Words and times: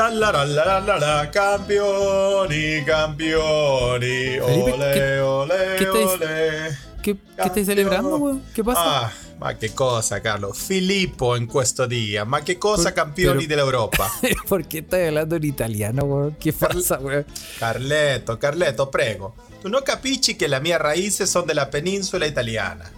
La 0.00 0.08
la 0.08 0.30
la 0.32 0.64
la 0.64 0.78
la 0.80 0.96
la, 0.98 1.28
campioni, 1.28 2.82
campioni, 2.84 4.38
Felipe, 4.38 4.72
ole, 4.72 4.92
¿qué- 4.94 5.20
ole, 5.20 5.54
qué 5.76 5.84
estáis- 5.84 6.06
ole. 6.14 6.78
¿Qué, 7.02 7.16
qué 7.36 7.42
estáis 7.44 7.66
celebrando, 7.66 8.16
weón? 8.16 8.42
¿Qué 8.54 8.64
pasa? 8.64 8.80
Ah, 9.06 9.12
ma 9.38 9.54
che 9.56 9.72
cosa, 9.74 10.20
Carlo. 10.20 10.52
Filippo 10.54 11.36
in 11.36 11.46
questo 11.46 11.84
dia. 11.86 12.24
Ma 12.24 12.40
che 12.42 12.56
cosa, 12.56 12.92
campioni 12.94 13.44
dell'Europa? 13.46 14.10
¿Por 14.48 14.66
qué 14.66 14.78
estás 14.78 15.06
hablando 15.06 15.36
en 15.36 15.44
italiano, 15.44 16.04
weón? 16.04 16.36
¿Qué 16.38 16.52
pasa, 16.54 16.98
weón? 16.98 17.26
Carletto, 17.58 18.38
Carletto, 18.38 18.88
prego. 18.88 19.34
Tu 19.60 19.68
non 19.68 19.82
capisci 19.82 20.34
che 20.34 20.46
le 20.46 20.60
mie 20.60 20.78
radici 20.78 21.26
sono 21.26 21.44
della 21.44 21.66
penisola 21.66 22.24
italiana. 22.24 22.90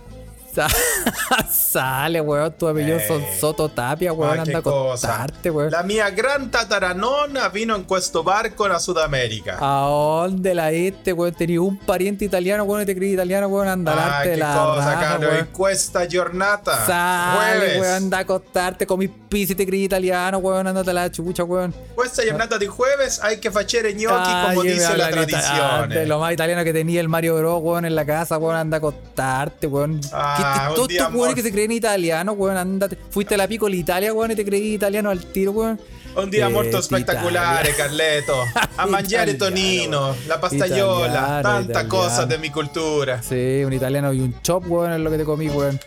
Sa- 0.54 0.68
Sale, 1.50 2.20
weón. 2.20 2.52
Tu 2.52 2.68
apellido 2.68 2.98
Eh, 2.98 3.04
son 3.06 3.22
Soto 3.38 3.68
Tapia, 3.68 4.12
weón. 4.12 4.40
Anda 4.40 4.58
a 4.58 4.62
contarte, 4.62 5.50
weón. 5.50 5.70
La 5.70 5.82
mia 5.82 6.10
gran 6.10 6.50
tataranonna 6.50 7.48
vino 7.48 7.74
in 7.76 7.84
questo 7.84 8.22
barco 8.22 8.66
in 8.66 8.78
Sud 8.78 8.98
America. 8.98 9.56
¿A 9.60 9.86
dónde 9.88 10.54
la 10.54 10.70
este, 10.70 11.12
weón? 11.12 11.32
Tenías 11.34 11.60
un 11.60 11.78
pariente 11.78 12.24
italiano, 12.24 12.64
weón, 12.64 12.82
y 12.82 12.86
te 12.86 12.94
creí 12.94 13.14
italiano, 13.14 13.48
weón, 13.48 13.68
anda 13.68 13.92
a 13.92 13.96
darte 13.96 14.36
la 14.36 14.54
cosa, 14.54 14.76
raja, 14.94 15.00
Carlo, 15.00 15.28
weón. 15.28 15.38
in 15.40 15.46
questa 15.46 16.04
giornata. 16.06 16.86
Sale, 16.86 17.58
jueves. 17.60 17.80
weón, 17.80 17.94
anda 17.94 18.18
a 18.18 18.20
acostarte 18.20 18.86
con 18.86 18.98
mis 18.98 19.10
pis 19.28 19.50
y 19.50 19.54
te 19.54 19.66
creí 19.66 19.84
italiano, 19.84 20.38
weón, 20.38 20.66
andate 20.66 20.90
a 20.90 20.94
la 20.94 21.10
chucha, 21.10 21.44
weón. 21.44 21.74
Questa 21.94 22.22
giornata 22.22 22.58
di 22.58 22.66
jueves 22.66 23.20
hay 23.22 23.38
que 23.38 23.50
facere 23.50 23.94
gnocchi 23.94 24.30
me 24.56 24.62
dice 24.62 24.96
la 24.96 25.10
ita- 25.10 25.82
ah, 25.82 25.86
de 25.86 26.06
lo 26.06 26.18
más 26.18 26.32
italiano 26.32 26.62
que 26.64 26.72
tenía 26.72 27.00
el 27.00 27.08
Mario 27.08 27.36
Bros, 27.38 27.60
weón, 27.62 27.84
en 27.86 27.94
la 27.94 28.04
casa, 28.04 28.36
weón, 28.38 28.56
anda 28.56 28.76
a 28.76 28.78
acostarte, 28.78 29.66
weón. 29.66 30.00
Ah, 30.12 30.36
¿Qué- 30.42 30.68
un 30.68 30.74
todos 30.74 30.88
día 30.88 31.00
estos 31.02 31.14
weones 31.14 31.34
que 31.34 31.42
se 31.42 31.52
creen 31.52 31.72
italianos, 31.72 32.34
weón, 32.38 32.56
andate. 32.56 32.98
Fuiste 33.10 33.34
a 33.34 33.38
la 33.38 33.48
Picola 33.48 33.74
Italia, 33.76 34.12
weón, 34.12 34.30
y 34.32 34.34
te 34.36 34.44
creí 34.44 34.74
italiano 34.74 35.10
al 35.10 35.24
tiro, 35.26 35.52
weón. 35.52 35.80
Un 36.14 36.30
dia 36.30 36.46
Eh, 36.46 36.50
Italia. 36.50 36.82
spettacolare, 36.82 37.74
Carleto. 37.74 38.44
A 38.76 38.86
mangiare 38.86 39.34
tonino, 39.34 40.14
la 40.28 40.40
pastaiola, 40.40 41.06
Italiano, 41.06 41.42
tanta 41.42 41.62
italiano. 41.70 41.88
cosa 41.88 42.26
de 42.26 42.38
mi 42.38 42.50
cultura. 42.50 43.22
Sí, 43.22 43.62
un 43.64 43.72
italiano 43.72 44.12
y 44.12 44.20
un 44.20 44.40
chop, 44.42 44.64
weón, 44.68 44.92
es 44.92 45.00
lo 45.00 45.10
que 45.10 45.18
te 45.18 45.24
comí, 45.24 45.48
weón. 45.48 45.80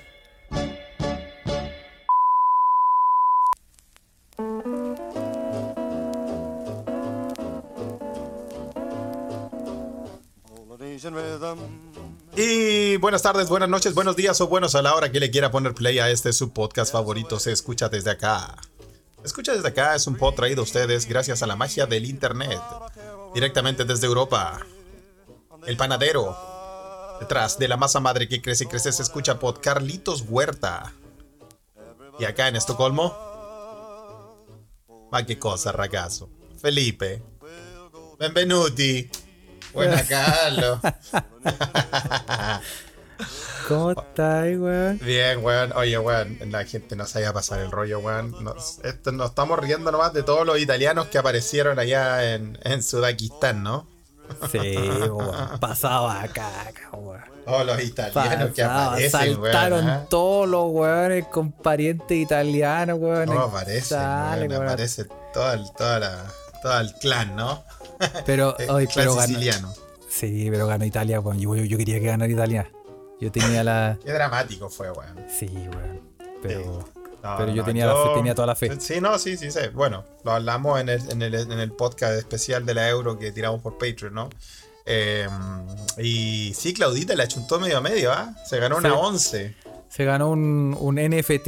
Buenas 13.06 13.22
tardes, 13.22 13.50
buenas 13.50 13.70
noches, 13.70 13.94
buenos 13.94 14.16
días 14.16 14.42
o 14.42 14.48
buenos 14.48 14.74
a 14.74 14.82
la 14.82 14.96
hora 14.96 15.12
que 15.12 15.20
le 15.20 15.30
quiera 15.30 15.52
poner 15.52 15.76
play 15.76 16.00
a 16.00 16.10
este 16.10 16.34
su 16.34 16.54
podcast 16.54 16.92
favorito. 16.92 17.40
Se 17.40 17.52
escucha 17.52 17.88
desde 17.88 18.10
acá. 18.10 18.56
Escucha 19.24 19.54
desde 19.54 19.68
acá 19.68 19.94
es 19.94 20.08
un 20.08 20.16
pod 20.16 20.34
traído 20.34 20.62
a 20.62 20.64
ustedes 20.64 21.06
gracias 21.06 21.44
a 21.44 21.46
la 21.46 21.56
magia 21.56 21.86
del 21.86 22.06
internet. 22.06 22.60
Directamente 23.36 23.86
desde 23.86 24.08
Europa. 24.08 24.60
El 25.68 25.78
panadero. 25.78 26.36
Detrás 27.20 27.60
de 27.60 27.68
la 27.68 27.78
masa 27.78 28.00
madre 28.00 28.28
que 28.28 28.42
crece 28.42 28.64
y 28.64 28.68
crece 28.68 28.92
se 28.92 29.04
escucha 29.04 29.38
pod 29.38 29.60
Carlitos 29.60 30.24
Huerta. 30.28 30.92
Y 32.18 32.26
acá 32.26 32.48
en 32.48 32.56
Estocolmo. 32.56 33.14
Ma 35.12 35.24
che 35.24 35.38
cosa, 35.38 35.72
ragazzo. 35.72 36.28
Felipe. 36.60 37.22
Benvenuti. 38.18 39.08
Buena 39.74 40.04
Carlos. 40.08 40.80
¿Cómo 43.68 43.92
estás, 43.92 44.46
weón? 44.58 45.00
Bien, 45.04 45.44
weón. 45.44 45.72
Oye, 45.76 45.98
weón, 45.98 46.38
la 46.52 46.66
gente 46.66 46.96
no 46.96 47.06
sabía 47.06 47.34
pasar 47.34 47.62
el 47.62 47.72
rollo, 47.72 48.00
weón. 48.00 48.44
Nos, 48.44 48.80
esto, 48.84 49.12
nos 49.12 49.30
estamos 49.30 49.60
riendo 49.60 49.92
nomás 49.92 50.14
de 50.14 50.24
todos 50.24 50.46
los 50.46 50.60
italianos 50.60 51.08
que 51.08 51.18
aparecieron 51.18 51.80
allá 51.80 52.34
en, 52.36 52.58
en 52.64 52.84
Sudakistán, 52.84 53.64
¿no? 53.64 53.88
Sí, 54.52 54.60
weón. 54.78 55.60
Pasaba 55.60 56.22
acá, 56.22 56.50
weón. 56.94 57.22
Todos 57.46 57.66
los 57.66 57.84
italianos 57.84 58.52
que 58.56 58.64
aparecen, 58.64 59.12
saltaron 59.12 59.80
weón. 59.86 59.90
¿ah? 59.90 60.06
todos 60.10 60.48
los 60.48 60.66
weones 60.72 61.26
con 61.28 61.52
parientes 61.52 62.18
italianos, 62.18 63.00
weón. 63.00 63.26
No 63.30 63.42
aparece, 63.44 63.82
Sale, 63.82 64.42
weón, 64.48 64.52
weón. 64.52 64.64
aparece 64.68 65.06
todo 65.34 65.54
el, 65.54 65.64
toda 65.78 66.00
la, 66.00 66.26
todo 66.62 66.80
el 66.80 66.94
clan, 66.96 67.36
¿no? 67.36 67.64
Pero, 68.26 68.58
El 68.60 68.70
oye, 68.70 68.88
clan 68.88 69.06
pero 69.06 69.16
ganó. 69.16 69.28
siciliano. 69.28 69.74
Sí, 70.10 70.48
pero 70.50 70.66
ganó 70.68 70.86
Italia, 70.86 71.20
weón. 71.20 71.40
Yo, 71.40 71.56
yo, 71.56 71.64
yo 71.66 71.78
quería 71.78 72.00
que 72.00 72.06
ganara 72.08 72.32
Italia. 72.32 72.70
Yo 73.20 73.32
tenía 73.32 73.64
la. 73.64 73.98
Qué 74.06 74.12
dramático 74.12 74.70
fue, 74.70 74.92
weón. 74.92 75.26
Sí, 75.30 75.48
weón. 75.48 76.02
Pero. 76.42 76.90
No, 77.24 77.38
pero 77.38 77.50
yo, 77.50 77.64
no, 77.64 77.66
tenía, 77.66 77.88
La 77.88 77.96
fe, 77.96 78.10
tenía 78.14 78.36
toda 78.36 78.46
la 78.46 78.56
fe. 78.56 78.80
Sí, 78.80 79.02
no, 79.02 79.18
sí, 79.18 79.36
sí, 79.36 79.50
sí. 79.50 79.60
Bueno, 79.74 80.06
lo 80.24 80.32
hablamos 80.34 80.80
en 80.80 80.90
el, 80.90 81.10
en 81.12 81.22
el, 81.24 81.34
en 81.34 81.60
el 81.60 81.72
podcast 81.72 82.14
especial 82.20 82.68
de 82.68 82.76
la 82.76 82.88
Euro 82.88 83.18
que 83.18 83.32
tiramos 83.32 83.62
por 83.62 83.80
Patreon, 83.80 84.14
¿no? 84.14 84.30
Eh, 84.86 85.28
y 85.98 86.54
sí, 86.54 86.76
Claudita 86.76 87.16
le 87.16 87.24
achuntó 87.24 87.60
medio 87.60 87.80
a 87.80 87.82
medio, 87.82 88.12
¿ah? 88.12 88.36
Se 88.46 88.60
ganó 88.60 88.78
una 88.78 88.90
Sí. 88.90 88.96
11. 88.96 89.56
Se 89.90 90.06
ganó 90.06 90.30
un, 90.30 90.78
un 90.80 90.96
NFT 90.98 91.48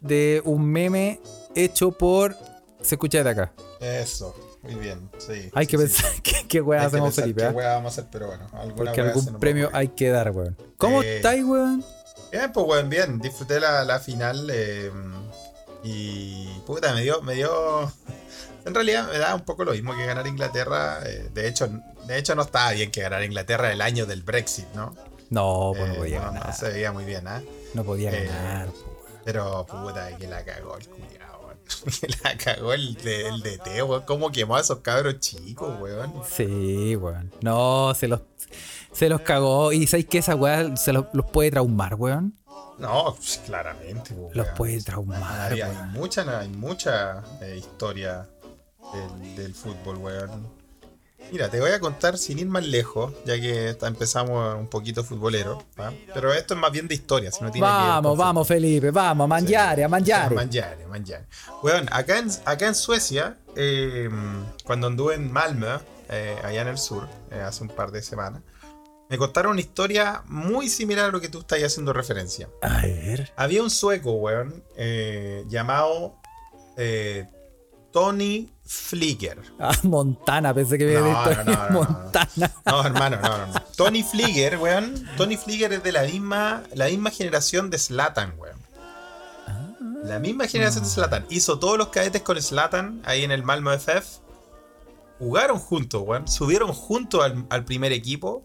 de 0.00 0.42
un 0.44 0.66
meme 0.66 1.20
hecho 1.54 1.92
por. 1.92 2.36
Se 2.82 2.96
escucha 2.96 3.24
de 3.24 3.30
acá. 3.30 3.52
Eso, 3.80 4.36
muy 4.62 4.74
bien, 4.76 5.10
sí. 5.18 5.50
Hay 5.54 5.66
sí, 5.66 5.70
que 5.70 5.76
sí. 5.78 5.82
pensar 6.02 6.10
qué, 6.22 6.46
qué 6.48 6.60
weá 6.60 6.80
que 6.80 6.86
hacemos, 6.86 7.08
pensar 7.08 7.24
Felipe. 7.24 7.40
qué 7.42 7.46
¿ah? 7.48 7.50
weá 7.50 7.74
vamos 7.74 7.86
a 7.98 8.00
hacer, 8.00 8.10
pero 8.12 8.26
bueno, 8.28 8.48
Porque 8.76 9.00
algún 9.00 9.38
premio 9.38 9.70
hay 9.72 9.88
que 9.88 10.10
dar, 10.10 10.30
weón. 10.30 10.56
¿Cómo 10.76 11.02
Eh, 11.02 11.16
estáis, 11.16 11.44
weón? 11.44 11.84
Bien, 12.30 12.52
pues 12.52 12.66
weón, 12.66 12.88
bien. 12.88 13.18
Disfruté 13.18 13.60
la, 13.60 13.84
la 13.84 13.98
final 14.00 14.48
eh, 14.52 14.90
y 15.84 16.46
puta, 16.66 16.94
me 16.94 17.02
dio, 17.02 17.22
me 17.22 17.34
dio. 17.34 17.92
En 18.64 18.72
realidad 18.76 19.08
me 19.10 19.18
da 19.18 19.34
un 19.34 19.40
poco 19.40 19.64
lo 19.64 19.72
mismo 19.72 19.92
que 19.96 20.06
ganar 20.06 20.24
Inglaterra. 20.28 21.00
eh, 21.04 21.28
de 21.34 21.48
hecho, 21.48 21.68
de 22.06 22.16
hecho 22.16 22.36
no 22.36 22.42
estaba 22.42 22.70
bien 22.70 22.92
que 22.92 23.02
ganar 23.02 23.24
Inglaterra 23.24 23.72
el 23.72 23.80
año 23.80 24.06
del 24.06 24.22
Brexit, 24.22 24.68
¿no? 24.74 24.94
No, 25.30 25.72
pues 25.76 25.88
no 25.88 25.94
Eh, 25.94 25.98
podía 25.98 26.20
no, 26.20 26.26
ganar. 26.26 26.46
no 26.46 26.52
se 26.54 26.68
veía 26.68 26.92
muy 26.92 27.04
bien, 27.04 27.26
¿ah? 27.26 27.42
No 27.74 27.82
podía 27.82 28.12
eh, 28.12 28.26
ganar, 28.26 28.68
weón. 28.68 28.92
Pero 29.24 29.66
puta, 29.66 30.16
que 30.16 30.28
la 30.28 30.44
cagó 30.44 30.76
el. 30.76 30.86
Que 30.86 31.11
la 32.24 32.36
cagó 32.36 32.72
el, 32.72 32.94
de- 32.94 33.28
el 33.28 33.42
DT, 33.42 33.82
weón. 33.82 34.02
¿Cómo 34.06 34.30
quemó 34.32 34.56
a 34.56 34.60
esos 34.60 34.78
cabros 34.80 35.18
chicos, 35.20 35.80
weón? 35.80 36.12
Sí, 36.28 36.96
weón. 36.96 37.32
No, 37.42 37.94
se 37.94 38.08
los, 38.08 38.20
se 38.92 39.08
los 39.08 39.20
cagó. 39.22 39.72
Y 39.72 39.86
sabéis 39.86 40.06
que 40.08 40.18
esa 40.18 40.34
weá 40.34 40.76
se 40.76 40.92
los, 40.92 41.06
los 41.12 41.26
puede 41.30 41.50
traumar, 41.50 41.94
weón. 41.94 42.34
No, 42.78 43.14
pues, 43.16 43.40
claramente, 43.46 44.14
weón. 44.14 44.30
Los 44.34 44.48
puede 44.48 44.80
traumar, 44.82 45.52
Hay, 45.52 45.60
hay 45.60 45.70
weón. 45.70 45.92
mucha, 45.92 46.38
hay 46.40 46.48
mucha 46.48 47.22
eh, 47.40 47.56
historia 47.58 48.26
del, 48.92 49.36
del 49.36 49.54
fútbol, 49.54 49.96
weón. 49.98 50.61
Mira, 51.30 51.48
te 51.48 51.60
voy 51.60 51.70
a 51.70 51.80
contar 51.80 52.18
sin 52.18 52.38
ir 52.38 52.46
más 52.46 52.66
lejos, 52.66 53.12
ya 53.24 53.40
que 53.40 53.76
empezamos 53.82 54.58
un 54.58 54.66
poquito 54.66 55.04
futbolero. 55.04 55.64
¿ah? 55.78 55.92
Pero 56.12 56.32
esto 56.32 56.54
es 56.54 56.60
más 56.60 56.72
bien 56.72 56.88
de 56.88 56.94
historia, 56.94 57.30
si 57.30 57.42
no 57.42 57.50
tiene 57.50 57.66
que 57.66 57.72
Vamos, 57.72 58.10
con 58.10 58.18
vamos, 58.18 58.48
Felipe, 58.48 58.90
vamos, 58.90 59.24
a 59.24 59.28
mangiare, 59.28 59.84
a 59.84 59.88
mangiare. 59.88 60.34
Mangiare, 60.34 60.86
mangiare. 60.86 61.26
Weón, 61.62 61.88
acá 61.90 62.18
en, 62.18 62.30
acá 62.44 62.66
en 62.66 62.74
Suecia, 62.74 63.38
eh, 63.56 64.10
cuando 64.64 64.88
anduve 64.88 65.14
en 65.14 65.32
Malmö, 65.32 65.78
eh, 66.08 66.36
allá 66.44 66.62
en 66.62 66.68
el 66.68 66.78
sur, 66.78 67.08
eh, 67.30 67.40
hace 67.40 67.62
un 67.62 67.70
par 67.70 67.92
de 67.92 68.02
semanas, 68.02 68.42
me 69.08 69.18
contaron 69.18 69.52
una 69.52 69.60
historia 69.60 70.22
muy 70.26 70.68
similar 70.68 71.06
a 71.06 71.12
lo 71.12 71.20
que 71.20 71.28
tú 71.28 71.40
estás 71.40 71.62
haciendo 71.62 71.92
referencia. 71.92 72.48
A 72.62 72.82
ver. 72.82 73.32
Había 73.36 73.62
un 73.62 73.70
sueco, 73.70 74.12
weón, 74.12 74.64
llamado 75.48 76.16
eh, 76.76 77.26
Tony 77.92 78.48
Flicker. 78.64 79.38
Ah, 79.58 79.76
Montana, 79.82 80.54
pensé 80.54 80.78
que 80.78 80.96
había 80.96 81.00
No, 81.00 81.24
no, 81.24 81.44
no, 81.44 81.44
no, 81.44 81.70
no. 81.70 81.80
Montana. 81.84 82.52
No, 82.64 82.84
hermano, 82.84 83.18
no, 83.20 83.46
no. 83.46 83.60
Tony 83.76 84.02
Flicker, 84.02 84.58
weón. 84.58 85.08
Tony 85.16 85.36
Flicker 85.36 85.72
es 85.74 85.82
de 85.82 85.92
la 85.92 86.02
misma, 86.02 86.62
la 86.74 86.86
misma 86.86 87.10
generación 87.10 87.70
de 87.70 87.78
Slatan, 87.78 88.34
weón. 88.38 88.56
La 90.04 90.18
misma 90.18 90.48
generación 90.48 90.84
de 90.84 90.90
Slatan. 90.90 91.26
Hizo 91.28 91.58
todos 91.58 91.78
los 91.78 91.88
cadetes 91.88 92.22
con 92.22 92.40
Slatan 92.40 93.02
ahí 93.04 93.22
en 93.24 93.30
el 93.30 93.42
Malmo 93.42 93.70
FF. 93.72 94.20
Jugaron 95.18 95.58
juntos, 95.58 96.02
weón. 96.04 96.26
Subieron 96.26 96.72
juntos 96.72 97.22
al, 97.22 97.46
al 97.50 97.64
primer 97.64 97.92
equipo. 97.92 98.42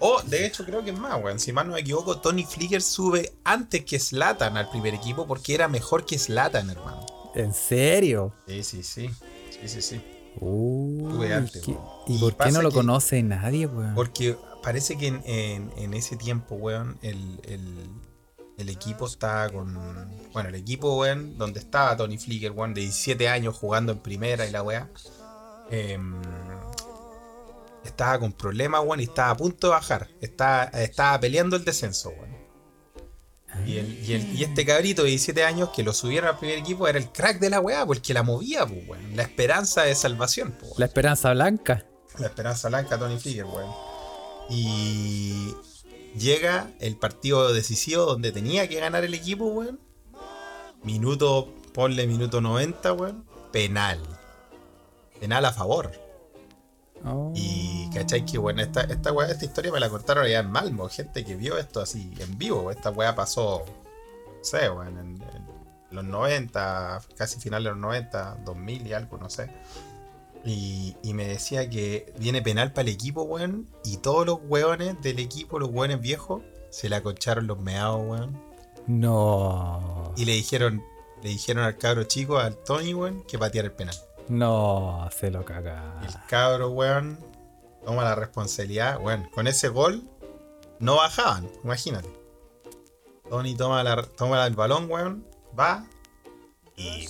O, 0.00 0.22
de 0.22 0.46
hecho, 0.46 0.64
creo 0.64 0.82
que 0.82 0.90
es 0.90 0.98
más, 0.98 1.22
weón. 1.22 1.38
Si 1.38 1.52
mal 1.52 1.66
no 1.68 1.74
me 1.74 1.80
equivoco, 1.80 2.18
Tony 2.18 2.44
Flicker 2.44 2.82
sube 2.82 3.32
antes 3.44 3.84
que 3.84 3.98
Slatan 4.00 4.56
al 4.56 4.70
primer 4.70 4.94
equipo 4.94 5.26
porque 5.26 5.54
era 5.54 5.68
mejor 5.68 6.06
que 6.06 6.18
Slatan, 6.18 6.70
hermano. 6.70 7.17
¿En 7.42 7.52
serio? 7.54 8.34
Sí, 8.46 8.62
sí, 8.62 8.82
sí. 8.82 9.10
Sí, 9.50 9.68
sí, 9.68 9.82
sí. 9.82 10.00
Arte, 11.32 11.60
¿qué-. 11.64 11.76
¿Y 12.06 12.16
Y 12.16 12.18
por 12.18 12.36
qué 12.36 12.52
no 12.52 12.62
lo 12.62 12.70
que- 12.70 12.76
conoce 12.76 13.22
nadie, 13.22 13.66
weón? 13.66 13.94
Porque 13.94 14.36
parece 14.62 14.96
que 14.96 15.08
en, 15.08 15.22
en- 15.24 15.72
en 15.76 15.94
ese 15.94 16.16
tiempo, 16.16 16.54
weón, 16.56 16.98
el, 17.02 17.40
el- 17.44 17.90
el 18.56 18.68
equipo 18.68 19.06
estaba 19.06 19.48
con. 19.50 19.74
Bueno, 20.32 20.48
el 20.48 20.54
equipo, 20.56 20.98
weón, 20.98 21.38
donde 21.38 21.60
estaba 21.60 21.96
Tony 21.96 22.18
Flicker, 22.18 22.52
weón, 22.52 22.74
de 22.74 22.82
17 22.82 23.28
años 23.28 23.56
jugando 23.56 23.92
en 23.92 23.98
primera 23.98 24.46
y 24.46 24.50
la 24.50 24.62
weá. 24.62 24.88
em, 25.70 26.14
estaba 27.84 28.18
con 28.18 28.32
problemas, 28.32 28.80
weón, 28.84 29.00
y 29.00 29.04
estaba 29.04 29.30
a 29.30 29.36
punto 29.36 29.66
de 29.68 29.70
bajar. 29.72 30.08
Estaba, 30.20 30.64
estaba 30.64 31.18
peleando 31.20 31.56
el 31.56 31.64
descenso, 31.64 32.10
weón. 32.10 32.37
Y, 33.66 33.76
el- 33.78 34.04
y 34.08 34.12
el- 34.14 34.34
y 34.36 34.44
este 34.44 34.64
cabrito 34.64 35.02
de 35.02 35.10
17 35.10 35.44
años 35.44 35.70
que 35.74 35.82
lo 35.82 35.92
subieron 35.92 36.28
al 36.30 36.38
primer 36.38 36.58
equipo 36.58 36.88
era 36.88 36.98
el 36.98 37.08
crack 37.10 37.38
de 37.38 37.50
la 37.50 37.60
weá, 37.60 37.84
porque 37.86 38.14
la 38.14 38.22
movía, 38.22 38.66
pues, 38.66 38.88
weón. 38.88 39.16
La 39.16 39.22
esperanza 39.22 39.82
de 39.82 39.94
salvación, 39.94 40.52
pues. 40.58 40.72
La 40.78 40.86
esperanza 40.86 41.32
blanca. 41.32 41.84
La 42.18 42.26
esperanza 42.26 42.68
blanca, 42.68 42.98
Tony 42.98 43.18
Flieger, 43.18 43.44
weón. 43.44 43.70
Y 44.50 45.52
llega 46.18 46.70
el 46.80 46.96
partido 46.96 47.52
decisivo 47.52 48.04
donde 48.04 48.32
tenía 48.32 48.68
que 48.68 48.80
ganar 48.80 49.04
el 49.04 49.14
equipo, 49.14 49.46
weón. 49.46 49.78
Minuto, 50.82 51.52
ponle 51.74 52.06
minuto 52.06 52.40
90, 52.40 52.92
weón. 52.92 53.24
Penal. 53.52 54.00
Penal 55.20 55.44
a 55.44 55.52
favor. 55.52 55.92
Oh. 57.04 57.32
Y 57.34 57.88
cachai 57.94 58.24
que 58.24 58.38
bueno, 58.38 58.62
esta, 58.62 58.82
esta 58.82 59.12
weá, 59.12 59.30
esta 59.30 59.44
historia 59.44 59.72
me 59.72 59.80
la 59.80 59.88
contaron 59.88 60.24
allá 60.24 60.40
en 60.40 60.50
Malmo, 60.50 60.88
gente 60.88 61.24
que 61.24 61.36
vio 61.36 61.58
esto 61.58 61.80
así 61.80 62.12
en 62.18 62.38
vivo. 62.38 62.70
Esta 62.70 62.90
weá 62.90 63.14
pasó, 63.14 63.64
no 64.26 64.44
sé, 64.44 64.68
weón, 64.70 64.98
en, 64.98 65.08
en 65.08 65.48
los 65.90 66.04
90, 66.04 67.02
casi 67.16 67.40
finales 67.40 67.64
de 67.64 67.70
los 67.70 67.78
90, 67.78 68.38
2000 68.44 68.86
y 68.86 68.92
algo, 68.92 69.18
no 69.18 69.30
sé. 69.30 69.50
Y, 70.44 70.96
y 71.02 71.14
me 71.14 71.26
decía 71.26 71.68
que 71.68 72.12
viene 72.18 72.42
penal 72.42 72.72
para 72.72 72.88
el 72.88 72.94
equipo, 72.94 73.22
weón, 73.22 73.68
y 73.84 73.98
todos 73.98 74.26
los 74.26 74.38
weones 74.44 75.00
del 75.02 75.18
equipo, 75.18 75.58
los 75.58 75.70
weones 75.70 76.00
viejos, 76.00 76.42
se 76.70 76.88
le 76.88 76.96
aconcharon 76.96 77.46
los 77.46 77.58
meados, 77.58 78.00
weón. 78.06 78.40
No. 78.86 80.12
Y 80.16 80.24
le 80.24 80.32
dijeron, 80.32 80.82
le 81.22 81.30
dijeron 81.30 81.64
al 81.64 81.76
cabro 81.76 82.04
chico, 82.04 82.38
al 82.38 82.56
Tony, 82.56 82.94
weón, 82.94 83.22
que 83.22 83.38
pateara 83.38 83.66
el 83.66 83.74
penal. 83.74 83.96
No, 84.28 85.08
se 85.18 85.30
lo 85.30 85.44
caga. 85.44 85.94
El 86.06 86.14
cabro, 86.28 86.70
weón, 86.70 87.18
toma 87.84 88.04
la 88.04 88.14
responsabilidad. 88.14 89.00
Weón, 89.00 89.28
con 89.34 89.46
ese 89.46 89.68
gol 89.68 90.02
no 90.78 90.96
bajaban, 90.96 91.48
imagínate. 91.64 92.08
Tony 93.28 93.54
toma, 93.54 93.82
la, 93.82 94.02
toma 94.02 94.46
el 94.46 94.54
balón, 94.54 94.90
weón, 94.90 95.26
va 95.58 95.84
y 96.76 97.08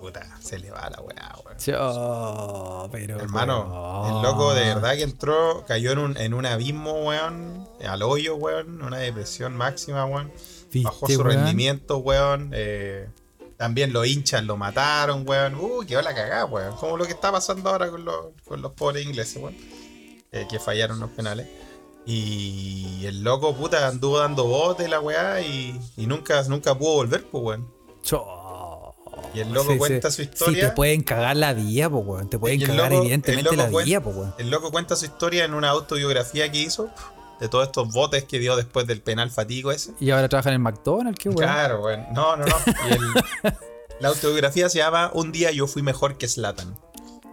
puta, 0.00 0.20
se 0.40 0.58
le 0.58 0.70
va 0.70 0.90
la 0.90 1.00
weá, 1.00 1.34
weón. 1.44 1.58
Yo, 1.58 2.88
pero. 2.92 3.18
Hermano, 3.20 4.02
weón. 4.02 4.16
el 4.16 4.22
loco 4.22 4.52
de 4.54 4.64
verdad 4.64 4.94
que 4.94 5.02
entró, 5.04 5.64
cayó 5.66 5.92
en 5.92 5.98
un, 5.98 6.16
en 6.16 6.34
un 6.34 6.44
abismo, 6.46 7.04
weón, 7.04 7.66
al 7.86 8.02
hoyo, 8.02 8.36
weón, 8.36 8.82
una 8.82 8.98
depresión 8.98 9.56
máxima, 9.56 10.04
weón. 10.04 10.30
Bajó 10.82 11.06
¿Viste, 11.06 11.14
su 11.14 11.20
weón? 11.22 11.34
rendimiento, 11.36 11.98
weón. 11.98 12.50
eh, 12.52 13.08
también 13.56 13.92
los 13.92 14.06
hinchas 14.06 14.44
lo 14.44 14.56
mataron, 14.56 15.26
weón. 15.28 15.54
Uh, 15.54 15.84
quedó 15.86 16.02
la 16.02 16.14
cagada, 16.14 16.44
weón. 16.46 16.74
Como 16.76 16.96
lo 16.96 17.04
que 17.04 17.12
está 17.12 17.30
pasando 17.32 17.70
ahora 17.70 17.90
con 17.90 18.04
los, 18.04 18.26
con 18.44 18.60
los 18.62 18.72
pobres 18.72 19.04
ingleses, 19.06 19.36
weón. 19.42 19.56
eh, 20.32 20.46
que 20.50 20.58
fallaron 20.58 20.98
los 21.00 21.10
penales. 21.10 21.46
Y 22.06 23.06
el 23.06 23.22
loco, 23.22 23.54
puta, 23.54 23.88
anduvo 23.88 24.18
dando 24.18 24.44
bote 24.44 24.88
la 24.88 25.00
weá 25.00 25.40
y, 25.40 25.78
y 25.96 26.06
nunca, 26.06 26.42
nunca 26.44 26.76
pudo 26.76 26.94
volver, 26.94 27.24
pues, 27.24 27.42
weón. 27.44 27.72
Cho. 28.02 28.24
Y 29.32 29.40
el 29.40 29.52
loco 29.52 29.76
cuenta 29.78 30.10
su 30.10 30.22
historia. 30.22 30.54
Sí, 30.62 30.68
te 30.68 30.72
pueden 30.74 31.02
cagar 31.02 31.36
la 31.36 31.54
vida, 31.54 31.88
pues, 31.90 32.04
weón. 32.06 32.28
Te 32.28 32.38
pueden 32.38 32.60
cagar, 32.60 32.90
loco- 32.92 33.02
evidentemente, 33.02 33.56
la 33.56 33.66
vida, 33.66 34.00
pues, 34.00 34.16
weón. 34.16 34.34
El 34.38 34.50
loco 34.50 34.70
cuenta 34.70 34.96
su 34.96 35.06
historia 35.06 35.44
en 35.44 35.54
una 35.54 35.70
autobiografía 35.70 36.50
que 36.52 36.58
hizo 36.58 36.90
de 37.40 37.48
todos 37.48 37.66
estos 37.66 37.92
botes 37.92 38.24
que 38.24 38.38
dio 38.38 38.56
después 38.56 38.86
del 38.86 39.00
penal 39.02 39.30
fatigo 39.30 39.72
ese. 39.72 39.92
Y 40.00 40.10
ahora 40.10 40.28
trabajan 40.28 40.54
en 40.54 40.62
McDonald's, 40.62 41.18
qué 41.18 41.28
weón. 41.28 41.40
Claro, 41.42 41.82
weón. 41.82 42.04
No, 42.12 42.36
no, 42.36 42.44
no. 42.46 42.56
Y 42.88 42.92
el- 42.92 43.54
la 44.00 44.08
autobiografía 44.08 44.68
se 44.68 44.78
llama 44.78 45.10
Un 45.14 45.32
día 45.32 45.50
yo 45.50 45.66
fui 45.66 45.82
mejor 45.82 46.16
que 46.18 46.28
Slatan. 46.28 46.74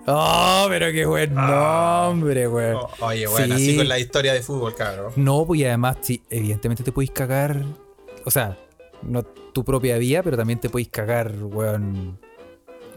Oh, 0.08 0.66
pero 0.68 0.92
qué 0.92 1.06
buen 1.06 1.36
nombre, 1.36 2.48
weón. 2.48 2.76
Oh, 2.78 2.90
oye, 3.06 3.28
bueno, 3.28 3.56
Sí. 3.56 3.62
así 3.70 3.78
con 3.78 3.88
la 3.88 4.00
historia 4.00 4.34
de 4.34 4.42
fútbol, 4.42 4.74
cabrón. 4.74 5.14
No, 5.16 5.46
pues 5.46 5.62
y 5.62 5.66
además, 5.66 5.98
sí, 6.02 6.24
evidentemente 6.30 6.84
te 6.84 6.92
podéis 6.92 7.12
cagar. 7.12 7.64
O 8.26 8.32
sea, 8.32 8.58
no 9.04 9.22
tu 9.24 9.64
propia 9.64 9.98
vida, 9.98 10.24
pero 10.24 10.38
también 10.38 10.60
te 10.60 10.70
podéis 10.70 10.90
cagar, 10.90 11.32
weón. 11.44 12.20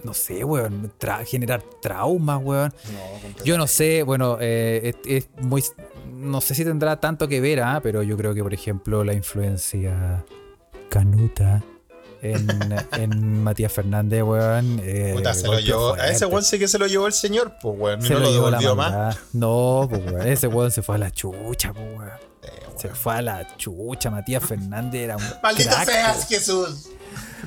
No 0.05 0.15
sé, 0.15 0.45
weón. 0.45 0.93
tra- 1.01 1.25
generar 1.25 1.63
traumas, 1.83 2.41
weón. 2.43 2.73
Yo 3.45 3.59
no 3.59 3.67
sé, 3.67 4.03
bueno, 4.05 4.37
eh, 4.41 4.95
es, 5.07 5.25
es 5.25 5.43
muy. 5.43 5.65
No 6.13 6.41
sé 6.41 6.55
si 6.55 6.65
tendrá 6.65 7.01
tanto 7.01 7.27
que 7.27 7.41
ver, 7.41 7.61
ah, 7.61 7.81
pero 7.83 8.03
yo 8.03 8.17
creo 8.17 8.35
que, 8.35 8.43
por 8.43 8.55
ejemplo, 8.55 9.03
la 9.03 9.15
influencia 9.15 10.25
canuta 10.89 11.63
en, 12.23 12.47
en 12.93 13.43
Matías 13.43 13.73
Fernández, 13.73 14.23
weón. 14.23 14.81
eh, 14.83 15.13
Puta, 15.15 15.35
se 15.35 15.47
lo 15.47 15.59
llevó. 15.59 15.95
A 15.95 16.09
ese 16.09 16.27
weón 16.27 16.45
sí 16.45 16.59
que 16.59 16.69
se 16.69 16.79
lo 16.79 16.87
llevó 16.87 17.07
el 17.07 17.13
señor, 17.13 17.55
pues, 17.61 17.75
weón. 17.79 18.03
Se 18.03 18.15
no 18.15 18.21
lo 18.21 18.31
llevó 18.31 18.51
la 18.51 18.75
más. 18.75 19.19
No, 19.33 19.87
pues, 19.91 20.03
weón. 20.13 20.27
Ese 20.29 20.47
weón 20.47 20.71
se 20.71 20.83
fue 20.83 20.95
a 20.95 20.99
la 20.99 21.11
chucha, 21.11 21.73
pues, 21.73 21.87
weón. 21.87 22.09
Eh, 22.43 22.49
weón. 22.69 22.79
Se 22.79 22.89
fue 22.91 23.15
a 23.15 23.23
la 23.23 23.57
chucha, 23.57 24.11
Matías 24.11 24.45
Fernández 24.45 25.03
era 25.03 25.17
un. 25.17 25.25
Maldito 25.43 25.71
crack, 25.71 25.87
seas, 25.89 26.17
weón. 26.17 26.27
Jesús. 26.29 26.89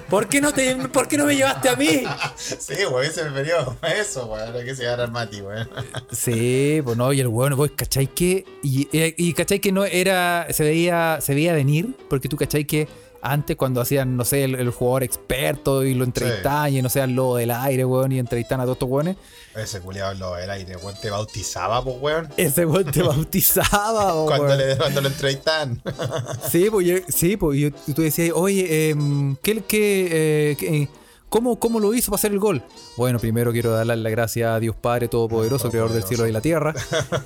¿Por 0.10 0.28
qué 0.28 0.40
no 0.40 0.54
te, 0.54 0.76
por 0.88 1.08
qué 1.08 1.18
no 1.18 1.26
me 1.26 1.36
llevaste 1.36 1.70
a 1.70 1.76
mí? 1.76 2.04
Sí, 2.38 2.86
weón, 2.90 3.12
se 3.12 3.24
me 3.26 3.32
perdió. 3.32 3.78
Eso, 4.00 4.26
weón. 4.26 4.56
Hay 4.56 4.66
que 4.66 4.76
se 4.76 4.88
al 4.88 5.12
Mati, 5.12 5.42
weón. 5.42 5.70
Sí, 6.12 6.82
pues 6.84 6.96
no, 6.96 7.12
y 7.12 7.20
el 7.20 7.28
weón, 7.28 7.56
vos 7.56 7.72
cachai 7.76 8.08
que. 8.08 8.46
Y, 8.64 8.88
y, 8.92 9.14
y 9.18 9.34
cachai 9.34 9.60
que 9.60 9.72
no 9.72 9.86
era. 9.86 10.48
Se 10.52 10.64
veía, 10.64 11.20
se 11.22 11.34
veía 11.36 11.54
venir, 11.54 11.96
porque 12.10 12.30
tú 12.30 12.38
cachai 12.38 12.66
que 12.66 12.88
antes 13.22 13.56
cuando 13.56 13.82
hacían, 13.82 14.16
no 14.18 14.26
sé, 14.26 14.44
el, 14.44 14.56
el 14.56 14.70
jugador 14.72 15.04
experto 15.04 15.84
y 15.84 15.94
lo 15.94 16.04
entrevistaban 16.04 16.74
y 16.74 16.82
no 16.82 16.90
sé, 16.90 17.02
al 17.02 17.12
lobo 17.12 17.38
del 17.38 17.52
aire, 17.52 17.84
weón, 17.86 18.12
y 18.12 18.20
entrevistaban 18.20 18.62
a 18.62 18.64
todos 18.66 18.76
estos 18.78 18.90
weones, 18.90 19.18
Ese 19.56 19.80
culiado 19.82 20.12
en 20.14 20.20
lo 20.20 20.36
del 20.36 20.50
aire, 20.50 20.76
weón. 20.78 20.96
Te 21.02 21.10
bautizaba, 21.10 21.84
pues, 21.84 21.96
weón. 22.00 22.30
ese 22.38 22.66
weón 22.66 22.92
te 22.92 23.02
bautizaba, 23.04 24.14
oh, 24.16 24.26
Cuando, 24.26 24.46
weón. 24.48 24.58
le, 24.58 24.78
cuando 24.78 25.02
lo 25.02 25.08
entrevistan. 25.08 25.82
Sí, 26.52 26.68
pues, 26.70 26.88
yo- 26.88 26.98
sí, 27.10 27.38
pues 27.38 27.60
y 27.60 27.72
tú 27.94 28.02
decías, 28.02 28.32
oye, 28.36 28.90
em, 28.90 29.36
¿qué, 29.38 29.62
qué, 29.68 30.08
eh, 30.52 30.56
qué- 30.60 30.88
cómo, 31.30 31.60
¿cómo 31.60 31.80
lo 31.80 31.94
hizo 31.94 32.12
para 32.12 32.20
hacer 32.20 32.32
el 32.32 32.40
gol? 32.40 32.64
Bueno, 32.96 33.20
primero 33.20 33.52
quiero 33.52 33.72
darle 33.72 33.96
las 33.98 34.12
gracias 34.12 34.50
a 34.50 34.60
Dios 34.60 34.76
Padre 34.76 35.08
Todopoderoso, 35.08 35.70
Creador 35.70 35.92
del 35.92 36.04
cielo 36.04 36.26
y 36.28 36.32
la 36.32 36.42
tierra. 36.42 36.74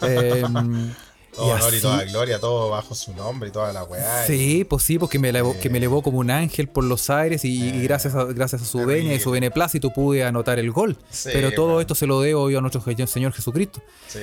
Em, 0.01 0.91
Todo 1.35 1.47
y 1.47 1.51
honor 1.51 1.73
y 1.73 1.79
toda 1.79 2.03
gloria, 2.03 2.39
todo 2.39 2.69
bajo 2.69 2.93
su 2.93 3.13
nombre 3.13 3.49
y 3.49 3.51
toda 3.53 3.71
la 3.71 3.83
weá. 3.85 4.25
Sí, 4.27 4.65
pues 4.65 4.83
sí, 4.83 4.99
porque 4.99 5.17
me 5.17 5.29
elevó, 5.29 5.57
que 5.57 5.69
me 5.69 5.77
elevó 5.77 6.01
como 6.01 6.17
un 6.19 6.29
ángel 6.29 6.67
por 6.67 6.83
los 6.83 7.09
aires 7.09 7.45
y, 7.45 7.69
y 7.69 7.83
gracias 7.83 8.15
a, 8.15 8.25
gracias 8.25 8.61
a 8.63 8.65
su 8.65 8.85
venia 8.85 9.13
y 9.13 9.19
su 9.19 9.31
beneplácito 9.31 9.91
pude 9.91 10.25
anotar 10.25 10.59
el 10.59 10.71
gol. 10.71 10.97
Sí, 11.09 11.29
pero 11.31 11.53
todo 11.53 11.79
esto 11.79 11.95
se 11.95 12.05
lo 12.05 12.19
debo 12.19 12.49
yo 12.49 12.57
a 12.57 12.61
nuestro 12.61 12.81
Señor 13.07 13.31
Jesucristo. 13.31 13.81
Sí, 14.07 14.19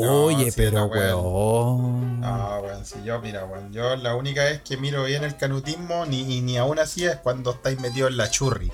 no, 0.00 0.24
Oye, 0.24 0.50
sí, 0.50 0.54
pero 0.56 0.86
weón. 0.86 2.20
Ah, 2.24 2.60
weón, 2.62 2.84
si 2.84 2.96
yo, 3.04 3.20
mira, 3.20 3.44
weón, 3.44 3.72
yo 3.72 3.94
la 3.96 4.16
única 4.16 4.42
vez 4.44 4.60
que 4.62 4.76
miro 4.76 5.04
bien 5.04 5.22
el 5.24 5.36
canutismo, 5.36 6.06
ni, 6.06 6.40
ni 6.40 6.56
aún 6.56 6.78
así 6.78 7.04
es 7.04 7.16
cuando 7.16 7.52
estáis 7.52 7.78
metidos 7.80 8.10
en 8.10 8.16
la 8.16 8.30
churri. 8.30 8.70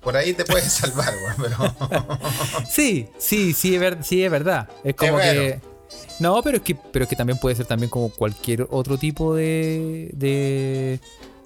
Por 0.00 0.16
ahí 0.16 0.32
te 0.34 0.44
puedes 0.44 0.72
salvar, 0.72 1.12
weón, 1.16 1.50
pero. 1.90 2.18
Sí, 2.70 3.08
sí, 3.18 3.52
sí, 3.52 3.74
es, 3.74 3.80
ver- 3.80 4.04
sí, 4.04 4.24
es 4.24 4.30
verdad. 4.30 4.68
Es 4.84 4.94
como 4.94 5.12
bueno. 5.14 5.32
que. 5.32 5.60
No, 6.20 6.42
pero 6.42 6.56
es 6.58 6.62
que, 6.62 6.74
pero 6.74 7.02
es 7.04 7.08
que 7.08 7.16
también 7.16 7.38
puede 7.38 7.54
ser 7.56 7.66
también 7.66 7.90
como 7.90 8.08
cualquier 8.10 8.66
otro 8.70 8.96
tipo 8.98 9.34
de. 9.34 10.10
de 10.14 11.00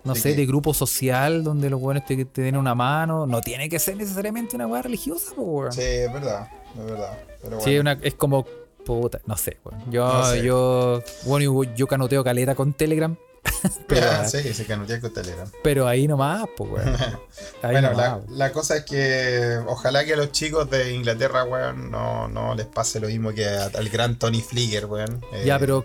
no 0.05 0.15
¿De 0.15 0.21
sé, 0.21 0.31
qué? 0.31 0.37
de 0.37 0.47
grupo 0.47 0.73
social 0.73 1.45
donde 1.45 1.69
los 1.69 1.81
buenos 1.81 2.07
te, 2.07 2.25
te 2.25 2.43
den 2.43 2.57
una 2.57 2.75
mano. 2.75 3.27
No 3.27 3.41
tiene 3.41 3.69
que 3.69 3.79
ser 3.79 3.97
necesariamente 3.97 4.57
una 4.57 4.67
weá 4.67 4.83
religiosa, 4.83 5.35
po, 5.35 5.43
weón. 5.43 5.73
sí, 5.73 5.83
es 5.83 6.13
verdad, 6.13 6.49
es 6.79 6.85
verdad. 6.87 7.19
Pero 7.43 7.61
Sí, 7.61 7.71
bueno. 7.77 7.81
una- 7.93 7.99
es 8.03 8.15
como. 8.15 8.47
Puta, 8.85 9.21
no 9.27 9.37
sé, 9.37 9.59
weón. 9.63 9.91
Yo, 9.91 10.07
No 10.11 10.25
sé. 10.25 10.43
yo. 10.43 11.03
Bueno, 11.27 11.65
yo 11.77 11.87
canoteo 11.87 12.25
caleta 12.25 12.55
con 12.55 12.73
Telegram. 12.73 13.15
pero, 13.87 14.07
Ah, 14.11 14.25
sí, 14.27 14.43
se 14.55 14.65
canutea 14.67 15.01
con 15.01 15.13
Telegram. 15.13 15.49
pero 15.63 15.87
ahí 15.87 16.07
nomás, 16.09 16.47
pues, 16.57 16.71
weón. 16.71 16.97
Bueno, 17.63 17.91
nomás, 17.91 18.29
la, 18.31 18.53
cosa 18.53 18.77
es 18.79 18.85
que 18.85 19.59
ojalá 19.67 20.05
que 20.05 20.15
a 20.15 20.17
los 20.17 20.33
chicos 20.33 20.69
de 20.71 20.95
Inglaterra, 20.95 21.45
weón, 21.45 21.91
no, 21.91 22.29
no 22.29 22.55
les 22.55 22.67
pase 22.67 23.01
lo 23.01 23.09
mismo 23.09 23.33
que 23.33 23.47
a- 23.47 23.67
al 23.67 23.89
gran 23.89 24.19
Tony 24.19 24.41
Flieger, 24.41 24.87
weón. 24.87 25.21
Eh, 25.33 25.43
Ya, 25.47 25.59
pero 25.59 25.85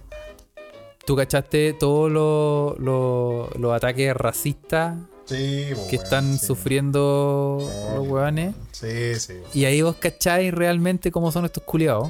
tú 1.06 1.16
cachaste 1.16 1.74
todos 1.74 2.10
los 2.12 2.80
los- 2.80 3.56
los 3.58 3.74
ataques 3.74 4.16
racistas 4.16 4.96
sí, 5.26 5.68
pues, 5.74 5.88
que 5.88 5.96
weón, 5.98 6.04
están 6.06 6.38
sí. 6.40 6.46
sufriendo 6.46 7.60
los 7.96 8.08
weones. 8.08 8.56
Sí, 8.72 9.16
sí. 9.20 9.34
Y 9.54 9.66
ahí 9.66 9.82
vos 9.82 9.96
cacháis 9.98 10.54
realmente 10.54 11.12
cómo 11.12 11.32
son 11.32 11.46
estos 11.46 11.64
culiados. 11.64 12.10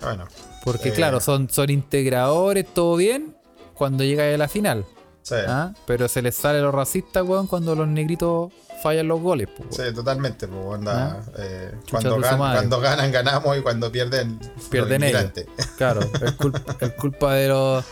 Bueno, 0.00 0.26
Porque 0.64 0.88
Eh. 0.88 0.92
claro, 0.92 1.20
son, 1.20 1.48
son 1.50 1.68
integradores, 1.70 2.66
todo 2.72 2.96
bien, 2.96 3.36
cuando 3.74 4.04
llega 4.04 4.32
a 4.32 4.36
la 4.38 4.48
final. 4.48 4.84
sí. 5.22 5.34
¿ah? 5.46 5.72
Pero 5.86 6.08
se 6.08 6.22
les 6.22 6.34
sale 6.34 6.60
los 6.60 6.74
racistas, 6.74 7.22
weón, 7.24 7.46
cuando 7.46 7.74
los 7.74 7.88
negritos 7.88 8.52
fallan 8.82 9.08
los 9.08 9.20
goles. 9.20 9.48
pues. 9.56 9.74
Sí, 9.76 9.94
totalmente, 9.94 10.46
pues, 10.46 10.60
onda, 10.64 11.20
¿Ah? 11.26 11.30
eh, 11.38 11.72
cuando, 11.90 12.18
gan- 12.18 12.38
madre. 12.38 12.58
cuando 12.58 12.80
ganan, 12.80 13.10
ganamos 13.12 13.56
y 13.56 13.60
cuando 13.62 13.90
pierden, 13.90 14.38
Pierden 14.70 15.00
los 15.00 15.10
ellos. 15.10 15.32
Claro, 15.78 16.00
es, 16.22 16.36
cul- 16.38 16.76
es 16.80 16.92
culpa 16.94 17.34
de 17.34 17.48
los, 17.48 17.84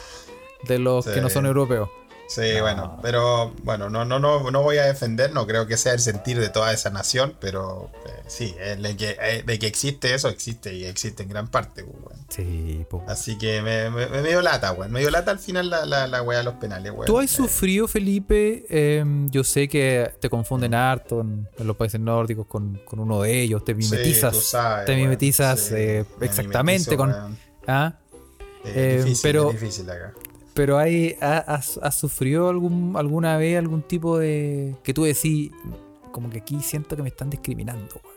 de 0.65 0.79
los 0.79 1.05
Sí. 1.07 1.12
que 1.12 1.21
no 1.23 1.31
son 1.31 1.47
europeos. 1.47 1.89
Sí, 2.35 2.61
bueno, 2.62 2.99
pero 3.03 3.53
bueno, 3.62 3.91
no, 3.91 4.07
no, 4.07 4.19
no, 4.19 4.51
no 4.51 4.62
voy 4.62 4.79
a 4.79 4.85
defender, 4.87 5.33
no 5.35 5.47
creo 5.47 5.67
que 5.67 5.77
sea 5.77 5.93
el 5.93 6.01
sentir 6.01 6.41
de 6.41 6.49
toda 6.49 6.73
esa 6.73 6.89
nación, 6.89 7.35
pero 7.39 7.91
eh, 8.07 8.23
sí, 8.27 8.55
eh, 8.59 8.77
de, 8.81 8.97
que, 8.97 9.17
eh, 9.21 9.43
de 9.45 9.59
que 9.59 9.67
existe 9.67 10.15
eso, 10.15 10.31
existe 10.31 10.73
y 10.73 10.85
existe 10.87 11.25
en 11.25 11.29
gran 11.29 11.49
parte, 11.49 11.85
pues. 11.85 12.17
Sí, 12.31 12.87
po. 12.89 13.05
Así 13.07 13.37
que 13.37 13.61
me, 13.61 13.91
me, 13.91 14.07
me 14.07 14.23
dio 14.23 14.41
lata, 14.41 14.73
weón. 14.73 14.91
Me 14.93 15.01
dio 15.01 15.11
lata 15.11 15.31
al 15.31 15.39
final 15.41 15.69
la, 15.69 15.85
la, 15.85 16.07
la 16.07 16.23
weá 16.23 16.39
de 16.39 16.45
los 16.45 16.55
penales, 16.55 16.91
weón. 16.93 17.05
¿Tú 17.05 17.19
has 17.19 17.31
sufrido, 17.31 17.87
Felipe? 17.87 18.65
Eh, 18.71 19.05
yo 19.31 19.45
sé 19.45 19.69
que 19.69 20.11
te 20.19 20.31
confunden 20.31 20.73
harto 20.75 21.21
en, 21.21 21.47
en 21.59 21.67
los 21.67 21.77
países 21.77 22.01
nórdicos 22.01 22.47
con, 22.47 22.81
con 22.87 22.99
uno 22.99 23.21
de 23.21 23.43
ellos, 23.43 23.62
te 23.62 23.73
sí, 23.73 23.79
mimetizas. 23.79 24.33
tú 24.33 24.41
sabes, 24.41 24.87
te 24.87 24.97
mimetizas 24.97 25.61
sí, 25.61 25.75
exactamente 26.23 26.97
mimetizo, 26.97 26.97
con. 26.97 27.39
¿ah? 27.67 27.93
Difícil, 28.65 29.19
pero- 29.23 29.51
es 29.51 29.61
difícil 29.61 29.91
acá. 29.91 30.15
Pero 30.54 30.78
hay, 30.78 31.16
ha- 31.21 31.38
has, 31.38 31.78
has 31.82 31.99
sufrido 31.99 32.49
algún, 32.49 32.94
alguna 32.97 33.37
vez 33.37 33.59
algún 33.59 33.82
tipo 33.82 34.18
de. 34.18 34.76
que 34.82 34.92
tú 34.92 35.04
decís, 35.04 35.50
como 36.12 36.28
que 36.30 36.38
aquí 36.38 36.61
siento 36.62 36.94
que 36.97 37.02
me 37.02 37.09
están 37.09 37.30
discriminando, 37.30 38.00
weón. 38.04 38.12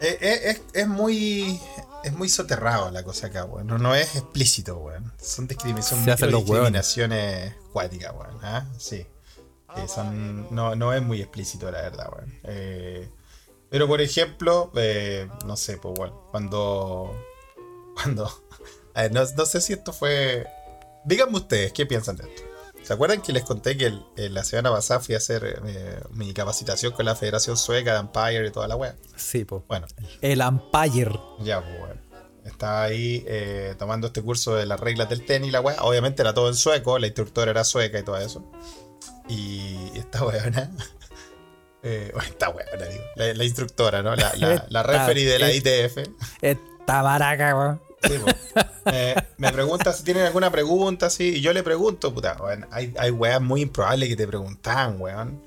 Eh, 0.00 0.18
eh, 0.20 0.40
es, 0.50 0.62
es 0.72 0.88
muy 0.88 1.60
es 2.02 2.12
muy 2.12 2.28
soterrado 2.28 2.90
la 2.90 3.02
cosa 3.04 3.28
acá, 3.28 3.44
weón. 3.44 3.66
No, 3.68 3.78
no 3.78 3.94
es 3.94 4.16
explícito, 4.16 4.76
weón. 4.78 5.12
Son, 5.18 5.48
discrimi- 5.48 5.80
son 5.82 6.04
discriminaciones 6.04 7.54
cuáticas, 7.72 8.12
weón. 8.12 8.38
¿ah? 8.42 8.66
Sí. 8.78 9.06
Eh, 9.76 9.88
son, 9.88 10.52
no, 10.54 10.74
no 10.74 10.92
es 10.92 11.02
muy 11.02 11.20
explícito, 11.22 11.70
la 11.70 11.80
verdad, 11.82 12.08
weón. 12.14 12.32
Eh, 12.44 13.08
pero, 13.70 13.86
por 13.88 14.00
ejemplo, 14.02 14.70
eh, 14.74 15.28
no 15.46 15.56
sé, 15.56 15.78
pues, 15.78 15.94
bueno, 15.96 16.26
cuando... 16.30 17.10
Cuando... 17.94 18.26
a 18.94 19.02
ver, 19.02 19.12
no, 19.12 19.20
no 19.36 19.46
sé 19.46 19.60
si 19.60 19.72
esto 19.74 19.92
fue... 19.92 20.46
Díganme 21.04 21.36
ustedes, 21.38 21.72
¿qué 21.72 21.86
piensan 21.86 22.16
de 22.16 22.24
esto? 22.28 22.42
¿Se 22.82 22.92
acuerdan 22.92 23.22
que 23.22 23.32
les 23.32 23.44
conté 23.44 23.76
que 23.76 23.86
el- 23.86 24.04
eh, 24.16 24.28
la 24.28 24.42
semana 24.44 24.70
pasada 24.72 25.00
fui 25.00 25.14
a 25.14 25.18
hacer 25.18 25.62
eh, 25.66 26.00
mi 26.10 26.32
capacitación 26.34 26.92
con 26.92 27.04
la 27.04 27.14
Federación 27.14 27.56
Sueca 27.56 27.92
de 27.94 28.00
Empire 28.00 28.46
y 28.46 28.50
toda 28.50 28.66
la 28.68 28.74
weá? 28.76 28.96
Sí, 29.16 29.44
po. 29.44 29.64
Bueno, 29.68 29.86
El 30.20 30.40
Empire. 30.40 31.12
ya, 31.40 31.60
pues, 31.62 31.78
bueno. 31.78 32.00
Estaba 32.44 32.82
ahí 32.82 33.24
eh, 33.28 33.76
tomando 33.78 34.08
este 34.08 34.20
curso 34.20 34.56
de 34.56 34.66
las 34.66 34.80
reglas 34.80 35.08
del 35.08 35.24
tenis 35.24 35.48
y 35.50 35.52
la 35.52 35.60
weá. 35.60 35.80
Obviamente 35.82 36.22
era 36.22 36.34
todo 36.34 36.48
en 36.48 36.56
sueco, 36.56 36.98
la 36.98 37.06
instructora 37.06 37.52
era 37.52 37.62
sueca 37.62 38.00
y 38.00 38.02
todo 38.02 38.16
eso. 38.18 38.44
Y 39.28 39.76
esta 39.96 40.24
weona. 40.24 40.70
Eh, 41.84 42.12
esta 42.28 42.48
weona, 42.50 42.86
digo. 42.86 43.02
La, 43.16 43.34
la 43.34 43.42
instructora, 43.44 44.04
¿no? 44.04 44.14
La, 44.14 44.32
la, 44.36 44.66
la 44.70 44.82
referee 44.84 45.24
de 45.26 45.38
la 45.40 45.52
ITF. 45.52 45.98
Esta 46.40 47.02
baraca, 47.02 47.56
weón. 47.58 47.82
Eh, 48.86 49.14
me 49.36 49.52
pregunta 49.52 49.92
si 49.92 50.02
tienen 50.02 50.24
alguna 50.24 50.50
pregunta, 50.50 51.08
sí. 51.08 51.36
Y 51.36 51.40
yo 51.40 51.52
le 51.52 51.62
pregunto, 51.62 52.12
puta, 52.12 52.36
hay, 52.70 52.92
hay 52.98 53.10
weas 53.10 53.40
muy 53.40 53.62
improbables 53.62 54.08
que 54.08 54.16
te 54.16 54.26
preguntan, 54.26 55.00
weón. 55.00 55.40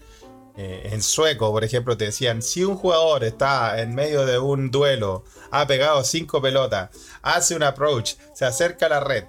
Eh, 0.58 0.90
en 0.94 1.04
sueco, 1.04 1.52
por 1.52 1.66
ejemplo, 1.66 1.98
te 1.98 2.06
decían, 2.06 2.42
si 2.42 2.64
un 2.64 2.78
jugador 2.78 3.26
está 3.26 3.82
en 3.82 3.94
medio 3.94 4.26
de 4.26 4.40
un 4.40 4.72
duelo, 4.72 5.26
ha 5.52 5.68
pegado 5.68 6.02
cinco 6.06 6.42
pelotas, 6.42 6.92
hace 7.22 7.56
un 7.56 7.64
approach, 7.64 8.14
se 8.34 8.46
acerca 8.46 8.86
a 8.86 8.90
la 8.90 9.00
red, 9.02 9.26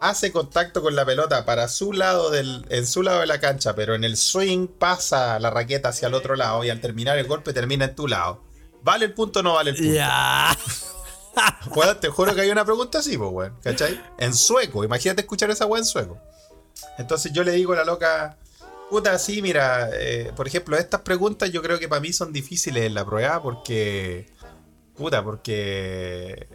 hace 0.00 0.32
contacto 0.32 0.80
con 0.80 0.96
la 0.96 1.04
pelota 1.04 1.44
para 1.44 1.68
su 1.68 1.92
lado 1.92 2.30
del, 2.30 2.64
en 2.70 2.86
su 2.86 3.02
lado 3.02 3.20
de 3.20 3.26
la 3.26 3.38
cancha, 3.38 3.74
pero 3.74 3.94
en 3.94 4.02
el 4.02 4.16
swing 4.16 4.66
pasa 4.66 5.38
la 5.40 5.50
raqueta 5.50 5.90
hacia 5.90 6.08
el 6.08 6.14
otro 6.14 6.36
lado 6.36 6.64
y 6.64 6.70
al 6.70 6.80
terminar 6.80 7.18
el 7.18 7.26
golpe 7.26 7.52
termina 7.52 7.84
en 7.84 7.94
tu 7.94 8.08
lado. 8.08 8.42
¿Vale 8.82 9.04
el 9.04 9.12
punto 9.12 9.40
o 9.40 9.42
no 9.42 9.54
vale 9.54 9.72
el 9.72 9.76
punto? 9.76 9.92
Ya. 9.92 10.56
Weón, 11.74 12.00
te 12.00 12.08
juro 12.08 12.34
que 12.34 12.42
hay 12.42 12.50
una 12.50 12.64
pregunta 12.64 12.98
así, 12.98 13.16
pues, 13.16 13.30
weón. 13.32 13.56
¿Cachai? 13.62 14.00
En 14.18 14.34
sueco. 14.34 14.84
Imagínate 14.84 15.22
escuchar 15.22 15.50
esa 15.50 15.66
weón 15.66 15.80
en 15.80 15.86
sueco. 15.86 16.18
Entonces 16.98 17.32
yo 17.32 17.44
le 17.44 17.52
digo 17.52 17.72
a 17.72 17.76
la 17.76 17.84
loca, 17.84 18.36
puta, 18.88 19.18
sí, 19.18 19.42
mira, 19.42 19.90
eh, 19.92 20.32
por 20.34 20.46
ejemplo, 20.46 20.76
estas 20.76 21.02
preguntas 21.02 21.50
yo 21.50 21.62
creo 21.62 21.78
que 21.78 21.88
para 21.88 22.00
mí 22.00 22.12
son 22.12 22.32
difíciles 22.32 22.84
en 22.84 22.94
la 22.94 23.04
prueba 23.04 23.42
porque, 23.42 24.26
puta, 24.96 25.22
porque 25.22 26.48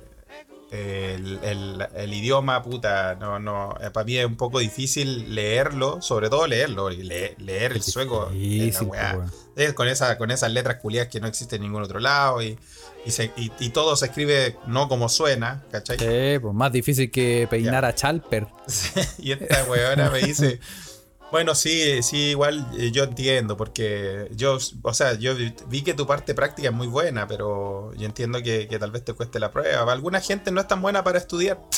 el, 0.76 1.40
el- 1.44 1.88
el 1.96 2.14
idioma, 2.14 2.62
puta, 2.64 3.16
no, 3.16 3.40
no, 3.40 3.76
eh, 3.82 3.90
para 3.92 4.04
mí 4.06 4.18
es 4.18 4.26
un 4.26 4.36
poco 4.36 4.60
difícil 4.60 5.34
leerlo, 5.34 6.02
sobre 6.02 6.30
todo 6.30 6.48
leerlo, 6.48 6.92
y 6.92 7.04
le- 7.04 7.36
leer 7.40 7.72
el 7.74 7.82
sueco. 7.82 8.26
es 8.28 8.34
la 8.34 8.38
Difícil, 8.38 8.88
weá. 8.88 9.12
po, 9.14 9.18
weón. 9.20 9.32
Es 9.56 9.74
con, 9.74 9.88
esa, 9.88 10.18
con 10.18 10.32
esas 10.32 10.52
letras 10.52 10.78
culiadas 10.82 11.10
que 11.10 11.20
no 11.20 11.28
existen 11.28 11.58
en 11.58 11.64
ningún 11.70 11.84
otro 11.84 12.00
lado 12.00 12.42
y, 12.42 12.58
y, 13.06 13.12
se- 13.12 13.32
y- 13.38 13.52
y 13.60 13.70
todo 13.70 13.96
se 13.96 14.08
escribe 14.08 14.58
no 14.68 14.88
como 14.90 15.08
suena, 15.10 15.64
¿cachai? 15.72 15.98
Sí, 15.98 16.40
pues 16.40 16.54
más 16.54 16.72
difícil 16.72 17.10
que 17.10 17.48
peinar 17.50 17.86
a 17.86 17.96
Chalper. 17.96 18.48
y 19.18 19.32
esta 19.32 19.64
weona 19.66 20.10
me 20.10 20.20
dice, 20.20 20.60
bueno, 21.36 21.54
sí, 21.54 22.02
sí, 22.02 22.30
igual 22.30 22.66
eh, 22.80 22.92
yo 22.92 23.04
entiendo, 23.04 23.58
porque 23.58 24.30
yo, 24.36 24.58
o 24.84 24.94
sea, 24.94 25.16
yo 25.16 25.34
vi- 25.68 25.82
que 25.84 25.94
tu 25.94 26.08
parte 26.08 26.34
práctica 26.34 26.70
es 26.70 26.74
muy 26.74 26.88
buena, 26.88 27.28
pero 27.28 27.94
yo 27.96 28.06
entiendo 28.06 28.42
que, 28.42 28.70
que 28.70 28.80
tal 28.80 28.92
vez 28.92 29.04
te 29.04 29.12
cueste 29.12 29.38
la 29.38 29.52
prueba. 29.52 29.92
Alguna 29.92 30.22
gente 30.22 30.50
no 30.52 30.62
es 30.62 30.68
tan 30.70 30.82
buena 30.82 31.04
para 31.04 31.18
estudiar. 31.18 31.60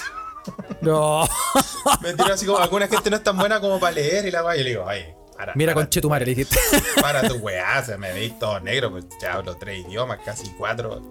No. 0.80 1.28
Me 2.02 2.14
tiró 2.14 2.34
así 2.34 2.46
como, 2.46 2.60
alguna 2.60 2.88
gente 2.88 3.10
no 3.10 3.18
es 3.18 3.24
tan 3.24 3.36
buena 3.38 3.60
como 3.60 3.80
para 3.82 3.94
leer 3.96 4.28
y 4.28 4.32
la 4.32 4.46
weá. 4.46 4.56
Y 4.56 4.64
le 4.64 4.70
digo, 4.70 4.84
oye, 4.86 5.14
para. 5.36 5.54
Mira, 5.56 5.74
para 5.74 5.86
conche 5.86 6.00
tu 6.02 6.10
madre, 6.10 6.26
le 6.28 6.36
dijiste. 6.36 6.58
Para 7.02 7.28
tu 7.28 7.36
weá, 7.38 7.84
se 7.84 7.98
me 7.98 8.14
veis 8.14 8.38
todo 8.40 8.58
negro, 8.62 8.92
pues 8.92 9.06
ya 9.22 9.34
hablo 9.34 9.58
tres 9.58 9.86
idiomas, 9.86 10.20
casi 10.24 10.50
cuatro. 10.58 11.02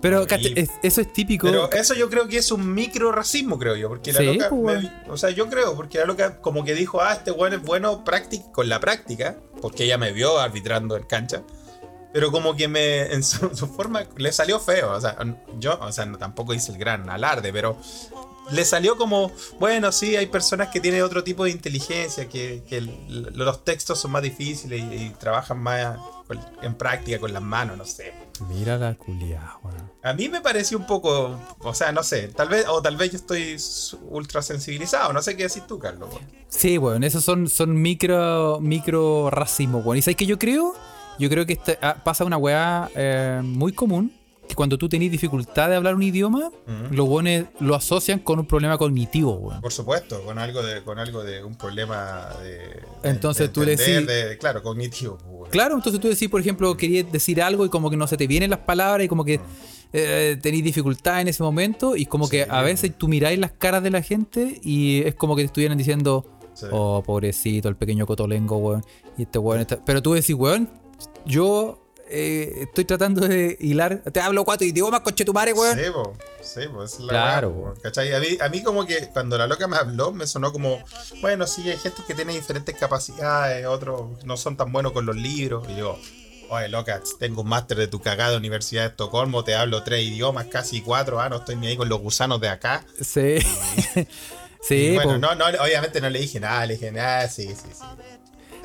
Pero, 0.00 0.22
Y- 0.22 0.26
cacha, 0.26 0.48
es- 0.54 0.70
eso 0.82 1.00
es 1.00 1.12
típico. 1.12 1.46
Pero 1.46 1.70
eso 1.72 1.94
yo 1.94 2.08
creo 2.08 2.28
que 2.28 2.38
es 2.38 2.52
un 2.52 2.72
micro 2.72 3.10
racismo, 3.12 3.58
creo 3.58 3.74
yo. 3.76 3.88
Porque 3.88 4.12
la 4.12 4.20
Sí, 4.20 4.26
loca. 4.34 4.48
pues, 4.50 4.82
me- 4.82 4.92
o 5.10 5.16
sea, 5.16 5.30
yo 5.30 5.48
creo, 5.48 5.74
porque 5.76 5.98
la 5.98 6.04
loca 6.04 6.40
como 6.40 6.64
que 6.64 6.74
dijo, 6.74 7.00
ah, 7.00 7.14
este 7.14 7.30
weón 7.32 7.54
es 7.54 7.62
bueno 7.62 8.04
con 8.52 8.68
la 8.68 8.80
práctica. 8.80 9.36
Porque 9.60 9.84
ella 9.84 9.98
me 9.98 10.12
vio 10.12 10.38
arbitrando 10.38 10.96
en 10.96 11.02
cancha. 11.04 11.42
Pero 12.12 12.30
como 12.32 12.56
que 12.56 12.68
me. 12.68 13.02
En 13.12 13.22
su, 13.22 13.54
su 13.54 13.66
forma. 13.66 14.04
Le 14.16 14.32
salió 14.32 14.60
feo. 14.60 14.92
O 14.92 15.00
sea, 15.00 15.16
yo, 15.58 15.78
o 15.80 15.92
sea, 15.92 16.06
no, 16.06 16.16
tampoco 16.18 16.54
hice 16.54 16.72
el 16.72 16.78
gran 16.78 17.08
alarde, 17.10 17.52
pero. 17.52 17.76
Le 18.50 18.64
salió 18.64 18.96
como, 18.96 19.30
bueno, 19.60 19.92
sí, 19.92 20.16
hay 20.16 20.24
personas 20.24 20.68
que 20.68 20.80
tienen 20.80 21.02
otro 21.02 21.22
tipo 21.22 21.44
de 21.44 21.50
inteligencia, 21.50 22.30
que, 22.30 22.62
que 22.66 22.78
el- 22.78 23.30
los 23.34 23.62
textos 23.62 24.00
son 24.00 24.12
más 24.12 24.22
difíciles 24.22 24.80
y, 24.80 24.94
y 24.94 25.10
trabajan 25.10 25.58
más 25.58 25.98
en 26.62 26.74
práctica 26.74 27.18
con 27.18 27.34
las 27.34 27.42
manos, 27.42 27.76
no 27.76 27.84
sé. 27.84 28.14
Mira 28.48 28.76
la 28.78 28.94
culiada. 28.94 29.58
A 30.02 30.12
mí 30.14 30.28
me 30.28 30.40
pareció 30.40 30.78
un 30.78 30.86
poco, 30.86 31.38
o 31.60 31.74
sea, 31.74 31.92
no 31.92 32.02
sé, 32.02 32.28
tal 32.28 32.48
vez, 32.48 32.66
o 32.68 32.80
tal 32.82 32.96
vez 32.96 33.10
yo 33.12 33.16
estoy 33.18 33.56
ultra 34.10 34.42
sensibilizado, 34.42 35.12
no 35.12 35.22
sé 35.22 35.36
qué 35.36 35.44
decís 35.44 35.66
tú, 35.66 35.78
Carlos. 35.78 36.08
weón. 36.10 36.22
Sí, 36.48 36.78
weón, 36.78 37.04
esos 37.04 37.24
son, 37.24 37.48
son 37.48 37.80
micro, 37.80 38.58
micro 38.60 39.30
racismo, 39.30 39.78
weón. 39.78 39.98
¿Y 39.98 40.02
sabes 40.02 40.16
qué 40.16 40.26
yo 40.26 40.38
creo? 40.38 40.74
Yo 41.18 41.28
creo 41.28 41.44
que 41.46 41.54
esta- 41.54 41.78
ah, 41.82 42.02
pasa 42.04 42.24
una 42.24 42.36
weá 42.36 42.88
eh, 42.94 43.40
muy 43.44 43.72
común, 43.72 44.12
que 44.48 44.54
cuando 44.54 44.78
tú 44.78 44.88
tenés 44.88 45.10
dificultad 45.10 45.68
de 45.68 45.76
hablar 45.76 45.94
un 45.94 46.02
idioma, 46.02 46.46
Ujú. 46.48 46.94
los 46.94 47.06
weones 47.08 47.44
lo 47.60 47.74
asocian 47.74 48.18
con 48.20 48.38
un 48.38 48.46
problema 48.46 48.78
cognitivo, 48.78 49.34
weón. 49.34 49.60
Por 49.60 49.72
supuesto, 49.72 50.22
con 50.24 50.38
algo 50.38 50.62
de, 50.62 50.82
con 50.84 50.98
algo 50.98 51.22
de 51.22 51.44
un 51.44 51.54
problema 51.56 52.28
de. 52.42 52.48
de- 52.58 52.82
Entonces 53.02 53.48
de 53.48 53.52
tú 53.52 53.62
le 53.62 53.72
entender, 53.72 54.06
decís- 54.06 54.28
de- 54.30 54.38
claro, 54.38 54.62
cognitivo. 54.62 55.18
weón. 55.26 55.37
Claro, 55.50 55.74
entonces 55.74 56.00
tú 56.00 56.08
decís, 56.08 56.28
por 56.28 56.40
ejemplo, 56.40 56.76
querías 56.76 57.10
decir 57.10 57.42
algo 57.42 57.64
y 57.64 57.68
como 57.68 57.90
que 57.90 57.96
no 57.96 58.06
se 58.06 58.16
te 58.16 58.26
vienen 58.26 58.50
las 58.50 58.60
palabras 58.60 59.04
y 59.04 59.08
como 59.08 59.24
que 59.24 59.40
eh, 59.92 60.36
tenés 60.42 60.62
dificultad 60.62 61.20
en 61.20 61.28
ese 61.28 61.42
momento 61.42 61.96
y 61.96 62.06
como 62.06 62.28
que 62.28 62.46
a 62.48 62.62
veces 62.62 62.92
tú 62.96 63.08
miráis 63.08 63.38
las 63.38 63.52
caras 63.52 63.82
de 63.82 63.90
la 63.90 64.02
gente 64.02 64.60
y 64.62 65.02
es 65.04 65.14
como 65.14 65.34
que 65.36 65.42
te 65.42 65.46
estuvieran 65.46 65.78
diciendo, 65.78 66.24
Sí. 66.54 66.66
oh, 66.72 67.04
pobrecito, 67.06 67.68
el 67.68 67.76
pequeño 67.76 68.04
cotolengo, 68.04 68.56
weón. 68.56 68.84
Y 69.16 69.22
este 69.22 69.38
weón 69.38 69.60
está... 69.60 69.84
Pero 69.84 70.02
tú 70.02 70.14
decís, 70.14 70.34
weón, 70.34 70.68
yo 71.24 71.87
eh, 72.10 72.60
estoy 72.62 72.84
tratando 72.84 73.26
de 73.26 73.56
hilar, 73.60 74.02
te 74.12 74.20
hablo 74.20 74.44
cuatro 74.44 74.66
idiomas, 74.66 75.00
coche 75.00 75.24
tu 75.24 75.32
madre, 75.32 75.52
weón. 75.52 75.78
Sí, 75.78 75.84
po, 75.92 76.16
sí, 76.40 76.60
po, 76.72 76.84
esa 76.84 76.96
es 76.96 77.02
la 77.04 77.08
Claro, 77.08 77.50
weón. 77.50 77.76
¿cachai? 77.80 78.12
A 78.14 78.20
mí, 78.20 78.38
a 78.40 78.48
mí 78.48 78.62
como 78.62 78.86
que 78.86 79.08
cuando 79.12 79.36
la 79.36 79.46
loca 79.46 79.66
me 79.66 79.76
habló 79.76 80.12
me 80.12 80.26
sonó 80.26 80.52
como, 80.52 80.82
bueno, 81.20 81.46
sí, 81.46 81.68
hay 81.68 81.76
gente 81.76 82.02
que 82.06 82.14
tiene 82.14 82.32
diferentes 82.32 82.74
capacidades, 82.76 83.66
otros 83.66 84.24
no 84.24 84.36
son 84.36 84.56
tan 84.56 84.72
buenos 84.72 84.92
con 84.92 85.06
los 85.06 85.16
libros. 85.16 85.66
Y 85.68 85.74
digo, 85.74 85.98
oye, 86.50 86.68
loca, 86.68 87.00
tengo 87.18 87.42
un 87.42 87.48
máster 87.48 87.76
de 87.76 87.88
tu 87.88 88.00
cagada 88.00 88.36
Universidad 88.36 88.82
de 88.82 88.88
Estocolmo, 88.88 89.44
te 89.44 89.54
hablo 89.54 89.82
tres 89.82 90.04
idiomas, 90.04 90.46
casi 90.46 90.80
cuatro, 90.80 91.20
ah, 91.20 91.28
no 91.28 91.36
estoy 91.36 91.56
ni 91.56 91.68
ahí 91.68 91.76
con 91.76 91.88
los 91.88 92.00
gusanos 92.00 92.40
de 92.40 92.48
acá. 92.48 92.84
Sí. 93.00 93.38
Y 93.38 94.06
sí, 94.62 94.94
bueno, 94.94 95.18
no, 95.18 95.34
no, 95.34 95.44
obviamente 95.62 96.00
no 96.00 96.10
le 96.10 96.20
dije 96.20 96.40
nada, 96.40 96.66
le 96.66 96.74
dije, 96.74 96.90
nada, 96.90 97.28
sí, 97.28 97.48
sí, 97.48 97.68
sí. 97.72 97.84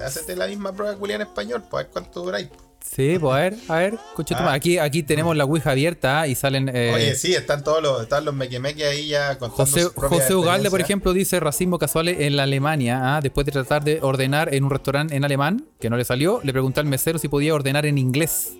Hacete 0.01 0.35
la 0.35 0.47
misma 0.47 0.73
prueba 0.73 0.95
culia 0.95 1.15
en 1.15 1.21
español, 1.21 1.63
pues 1.69 1.81
a 1.81 1.83
ver 1.83 1.91
cuánto 1.91 2.21
duráis. 2.21 2.49
Sí, 2.95 3.17
pues 3.19 3.33
a 3.33 3.37
ver, 3.39 3.55
a 3.69 3.75
ver, 3.77 3.97
tu 4.15 4.23
Ah. 4.35 4.53
Aquí, 4.53 4.77
aquí 4.77 5.01
tenemos 5.01 5.35
la 5.35 5.45
Ouija 5.45 5.71
abierta 5.71 6.21
ah, 6.21 6.27
y 6.27 6.35
salen... 6.35 6.69
eh, 6.73 6.91
Oye, 6.93 7.15
sí, 7.15 7.33
están 7.33 7.63
todos 7.63 7.81
los, 7.81 8.03
están 8.03 8.23
los 8.23 8.35
mequemeques 8.35 8.85
ahí 8.85 9.07
ya 9.07 9.37
contando 9.39 9.55
José, 9.65 9.89
propias 9.95 10.21
José 10.21 10.35
Ugalde, 10.35 10.69
por 10.69 10.79
ejemplo, 10.81 11.11
dice 11.13 11.39
racismo 11.39 11.79
casual 11.79 12.07
en 12.09 12.35
la 12.35 12.43
Alemania. 12.43 13.15
ah, 13.17 13.21
Después 13.21 13.45
de 13.45 13.51
tratar 13.51 13.83
de 13.83 13.99
ordenar 14.01 14.53
en 14.53 14.63
un 14.63 14.69
restaurante 14.69 15.15
en 15.15 15.25
alemán, 15.25 15.65
que 15.79 15.89
no 15.89 15.97
le 15.97 16.05
salió, 16.05 16.39
le 16.43 16.51
preguntó 16.51 16.81
al 16.81 16.85
mesero 16.87 17.17
si 17.17 17.27
podía 17.29 17.55
ordenar 17.55 17.85
en 17.85 17.97
inglés. 17.97 18.53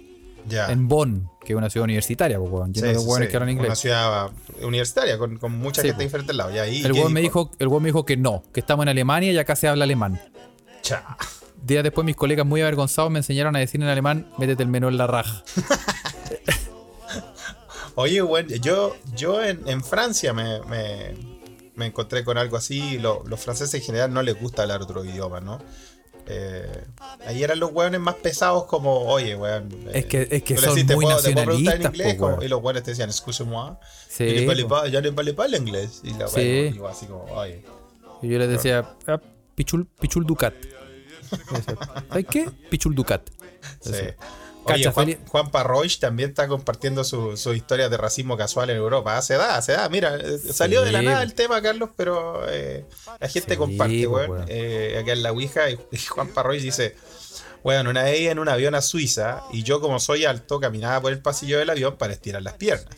Ya. 0.48 0.72
En 0.72 0.88
Bonn, 0.88 1.30
que 1.46 1.54
es 1.54 1.58
una 1.58 1.70
ciudad 1.70 1.86
universitaria, 1.86 2.38
pues. 2.38 2.52
Lleno 2.52 2.74
Sí, 2.74 2.82
de 2.82 3.00
sí, 3.00 3.06
sí. 3.24 3.28
que 3.30 3.36
hablan 3.38 3.50
inglés. 3.52 3.68
Una 3.68 3.76
ciudad 3.76 4.32
universitaria 4.62 5.18
con, 5.18 5.38
con 5.38 5.52
mucha 5.58 5.82
gente 5.82 5.94
po. 5.94 6.00
de 6.00 6.06
diferentes 6.06 6.36
lados. 6.36 6.54
Y 6.54 6.58
ahí, 6.60 6.84
El 6.84 6.92
¿qué 6.92 7.00
weón 7.00 7.14
me 7.14 7.22
dijo, 7.22 7.52
el 7.60 7.70
me 7.70 7.86
dijo 7.86 8.04
que 8.04 8.18
no, 8.18 8.44
que 8.54 8.60
estamos 8.60 8.84
en 8.84 8.90
Alemania 8.90 9.32
y 9.32 9.38
acá 9.38 9.56
se 9.56 9.68
habla 9.68 9.86
alemán. 9.86 10.20
Cha. 10.82 11.16
Días 11.64 11.84
después 11.84 12.06
mis 12.06 12.16
colegas 12.16 12.46
muy 12.46 12.62
avergonzados 12.62 13.10
me 13.10 13.20
enseñaron 13.20 13.56
a 13.56 13.60
decir 13.60 13.82
en 13.82 13.88
alemán, 13.88 14.28
métete 14.38 14.64
el 14.64 14.70
menú 14.70 14.90
en 14.90 14.98
la 14.98 15.08
raja. 15.08 15.44
Oye, 17.96 18.22
bueno, 18.22 18.50
yo, 18.62 18.96
yo 19.16 19.44
en, 19.44 19.68
en 19.68 19.84
Francia 19.84 20.34
me, 20.34 20.62
me, 20.62 21.14
me 21.76 21.86
encontré 21.86 22.24
con 22.24 22.38
algo 22.38 22.58
así. 22.58 22.98
Lo- 22.98 23.24
los 23.28 23.40
franceses 23.40 23.76
en 23.76 23.82
general 23.86 24.14
no 24.14 24.22
les 24.24 24.40
gusta 24.40 24.64
hablar 24.64 24.82
otro 24.82 25.06
idioma, 25.06 25.40
¿no? 25.42 25.60
Eh, 26.26 26.86
ahí 27.28 27.44
eran 27.44 27.60
los 27.60 27.72
hueones 27.72 28.00
más 28.00 28.16
pesados 28.16 28.66
como, 28.66 29.00
oye, 29.02 29.36
weón. 29.36 29.70
eh, 29.88 29.92
Es 29.94 30.06
que- 30.06 30.28
es 30.32 30.44
que 30.44 30.58
son 30.58 30.70
decís, 30.74 30.88
¿te 30.88 30.96
muy 30.96 31.06
puedo- 31.06 31.18
preguntar 31.22 31.44
en 31.46 31.48
nacionalistas, 31.48 31.92
inglés? 31.94 32.14
po, 32.16 32.20
Como- 32.20 32.32
weón. 32.34 32.46
y 32.46 32.48
los 32.48 32.64
hueones 32.64 32.84
te 32.84 32.92
decían, 32.92 33.10
excuse-moi. 33.10 33.74
Sí, 34.10 34.24
y 34.24 34.40
le 34.40 34.48
vale 34.48 34.64
po. 34.64 34.70
pa- 34.70 34.88
ya 34.88 35.02
le 35.02 35.12
vale 35.12 35.34
para 35.34 35.50
el 35.50 35.56
inglés. 35.56 36.02
Y 36.04 36.14
la 36.14 36.28
Sí. 36.28 36.74
así 36.90 37.06
como, 37.06 37.24
oye. 37.26 37.64
Y 38.22 38.30
yo 38.30 38.40
les 38.40 38.50
decía, 38.50 38.90
ah, 39.08 39.20
Pichul, 39.56 39.86
Pichul 40.00 40.26
Ducat. 40.26 40.54
¿Sabes 42.10 42.26
qué? 42.30 42.50
Pichul 42.70 42.96
Ducat. 42.96 43.22
Sí. 43.82 43.92
Oye, 44.66 44.90
Juan, 44.92 45.18
Juan 45.28 45.52
Parroich 45.52 46.00
también 46.00 46.30
está 46.30 46.48
compartiendo 46.48 47.04
su- 47.04 47.36
sus 47.36 47.54
historias 47.56 47.92
de 47.92 47.98
racismo 47.98 48.38
casual 48.38 48.70
en 48.70 48.78
Europa. 48.78 49.18
Ah, 49.18 49.22
Se 49.22 49.34
da, 49.36 49.62
se 49.62 49.74
da. 49.74 49.90
Mira, 49.90 50.16
eh, 50.16 50.38
salió 50.38 50.84
de 50.84 50.94
la 50.94 51.02
nada 51.02 51.22
el 51.24 51.34
tema, 51.34 51.62
Carlos, 51.62 51.90
pero 51.98 52.48
eh, 52.50 52.86
la 53.20 53.28
gente 53.28 53.52
Sí, 53.54 53.58
comparte, 53.58 54.06
po, 54.08 54.12
weón. 54.14 54.46
Eh, 54.48 54.98
acá 55.02 55.12
en 55.12 55.22
la 55.24 55.32
Ouija, 55.34 55.70
y, 55.70 55.78
y 55.92 55.98
Juan 55.98 56.30
Parroich 56.30 56.62
dice: 56.62 56.96
Bueno, 57.62 57.90
una 57.90 58.04
vez 58.04 58.22
en 58.32 58.40
un 58.40 58.48
avión 58.48 58.74
a 58.74 58.82
Suiza 58.82 59.44
y 59.52 59.64
yo, 59.64 59.82
como 59.82 60.00
soy 60.00 60.24
alto, 60.24 60.62
caminaba 60.62 61.02
por 61.02 61.12
el 61.12 61.20
pasillo 61.20 61.60
del 61.60 61.70
avión 61.70 61.98
para 61.98 62.14
estirar 62.14 62.42
las 62.42 62.54
piernas. 62.54 62.96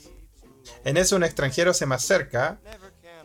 En 0.83 0.97
eso, 0.97 1.15
un 1.15 1.23
extranjero 1.23 1.73
se 1.73 1.87
me 1.87 1.95
acerca 1.95 2.59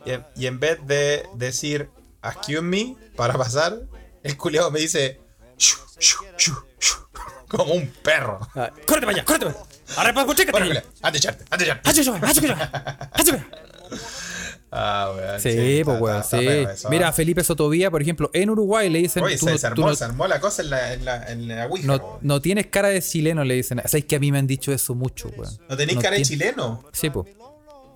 y 0.03 0.11
en, 0.13 0.25
y 0.35 0.47
en 0.47 0.59
vez 0.59 0.79
de 0.87 1.27
decir, 1.35 1.89
excuse 2.23 2.61
me, 2.63 2.95
para 3.15 3.35
pasar, 3.35 3.81
el 4.23 4.37
culiado 4.37 4.71
me 4.71 4.79
dice, 4.79 5.19
"Shu, 5.57 5.77
shu, 5.99 6.23
shu, 6.37 6.53
shu", 6.79 6.93
como 7.47 7.73
un 7.73 7.87
perro. 8.03 8.39
Ah, 8.55 8.71
¡Córrete 8.85 9.05
para 9.05 9.17
allá! 9.17 9.25
¡Córrete 9.25 9.45
para 9.47 9.57
allá! 9.59 9.65
¡Ahora 9.97 10.13
para 10.13 10.25
Bueno, 10.25 10.67
culiao, 10.67 10.83
ande 11.01 11.17
echarte, 11.17 11.45
ande 11.49 11.65
echarte. 11.65 11.89
Ah, 14.73 15.11
weón. 15.13 15.39
Sí, 15.41 15.81
pues 15.83 15.99
weón, 15.99 16.23
sí. 16.23 16.37
eso, 16.47 16.89
Mira, 16.89 17.09
a 17.09 17.11
Felipe 17.11 17.43
Sotovía, 17.43 17.91
por 17.91 18.01
ejemplo, 18.01 18.29
en 18.33 18.49
Uruguay 18.49 18.89
le 18.89 18.99
dicen. 18.99 19.21
Oye, 19.21 19.37
se, 19.37 19.45
no- 19.45 19.57
se 19.57 19.59
tú 19.59 19.67
armó, 19.67 19.87
no- 19.89 19.95
se 19.95 20.03
armó 20.05 20.27
la 20.27 20.39
cosa 20.39 20.61
en 20.61 20.69
la, 20.69 20.93
en 20.93 21.03
la, 21.03 21.29
en 21.29 21.47
la 21.49 21.67
Ouija, 21.67 21.85
no, 21.87 22.19
no 22.21 22.41
tienes 22.41 22.67
cara 22.67 22.87
de 22.87 23.01
chileno, 23.01 23.43
le 23.43 23.55
dicen. 23.55 23.81
Sabes 23.85 24.05
que 24.05 24.15
a 24.15 24.19
mí 24.19 24.31
me 24.31 24.37
han 24.39 24.47
dicho 24.47 24.71
eso 24.71 24.95
mucho, 24.95 25.27
weón. 25.35 25.57
¿No 25.67 25.75
tenéis 25.75 25.99
cara 25.99 26.15
de 26.15 26.21
chileno? 26.21 26.85
Sí, 26.93 27.09
pues. 27.09 27.27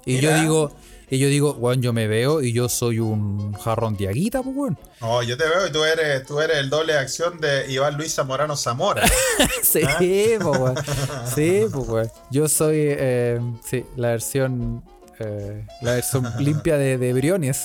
Y 0.05 0.15
Mira. 0.15 0.35
yo 0.35 0.41
digo, 0.41 0.75
y 1.09 1.17
yo 1.19 1.27
digo, 1.27 1.53
weón, 1.53 1.81
yo 1.81 1.93
me 1.93 2.07
veo 2.07 2.41
y 2.41 2.51
yo 2.51 2.67
soy 2.69 2.99
un 2.99 3.53
jarrón 3.53 3.95
de 3.95 4.07
aguita, 4.07 4.41
pues, 4.41 4.55
weón. 4.55 4.77
No, 5.01 5.21
yo 5.23 5.37
te 5.37 5.43
veo 5.43 5.67
y 5.67 5.71
tú 5.71 5.83
eres, 5.83 6.25
tú 6.25 6.39
eres 6.39 6.57
el 6.57 6.69
doble 6.69 6.93
de 6.93 6.99
acción 6.99 7.39
de 7.39 7.71
Iván 7.71 7.95
Luis 7.97 8.13
Zamorano 8.15 8.55
Zamora. 8.55 9.03
Sí, 9.61 9.81
¿Ah? 9.87 9.97
pues, 9.97 10.39
weón. 10.41 10.75
Sí, 11.35 11.65
pues, 11.71 11.87
weón. 11.87 12.11
Yo 12.31 12.47
soy, 12.47 12.77
eh, 12.79 13.39
sí, 13.63 13.85
la 13.95 14.09
versión, 14.09 14.83
eh, 15.19 15.65
la 15.81 15.93
versión 15.93 16.31
limpia 16.39 16.77
de, 16.77 16.97
de 16.97 17.13
Briones. 17.13 17.63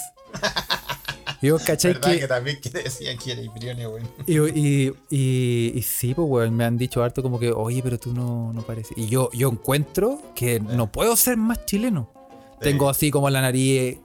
Yo 1.42 1.58
caché 1.58 1.94
¿Verdad 1.94 2.12
que, 2.12 2.20
que. 2.20 2.28
también 2.28 2.60
que 2.60 2.68
decían 2.68 3.16
que 3.16 3.32
era 3.32 3.40
Ibrione, 3.40 3.86
weón? 3.86 4.08
Y, 4.26 4.38
y, 4.38 4.92
y, 5.08 5.72
y 5.74 5.82
sí, 5.82 6.12
pues, 6.12 6.28
weón, 6.28 6.54
me 6.54 6.64
han 6.64 6.76
dicho 6.76 7.02
harto 7.02 7.22
como 7.22 7.38
que, 7.40 7.50
oye, 7.50 7.80
pero 7.82 7.98
tú 7.98 8.12
no, 8.12 8.52
no 8.52 8.60
pareces. 8.62 8.92
Y 8.98 9.06
yo, 9.06 9.30
yo 9.32 9.48
encuentro 9.48 10.20
que 10.34 10.60
no 10.60 10.92
puedo 10.92 11.16
ser 11.16 11.38
más 11.38 11.64
chileno. 11.64 12.12
Tengo 12.60 12.88
así 12.88 13.10
como 13.10 13.30
la 13.30 13.40
nariz 13.40 13.80
eh, 13.80 14.00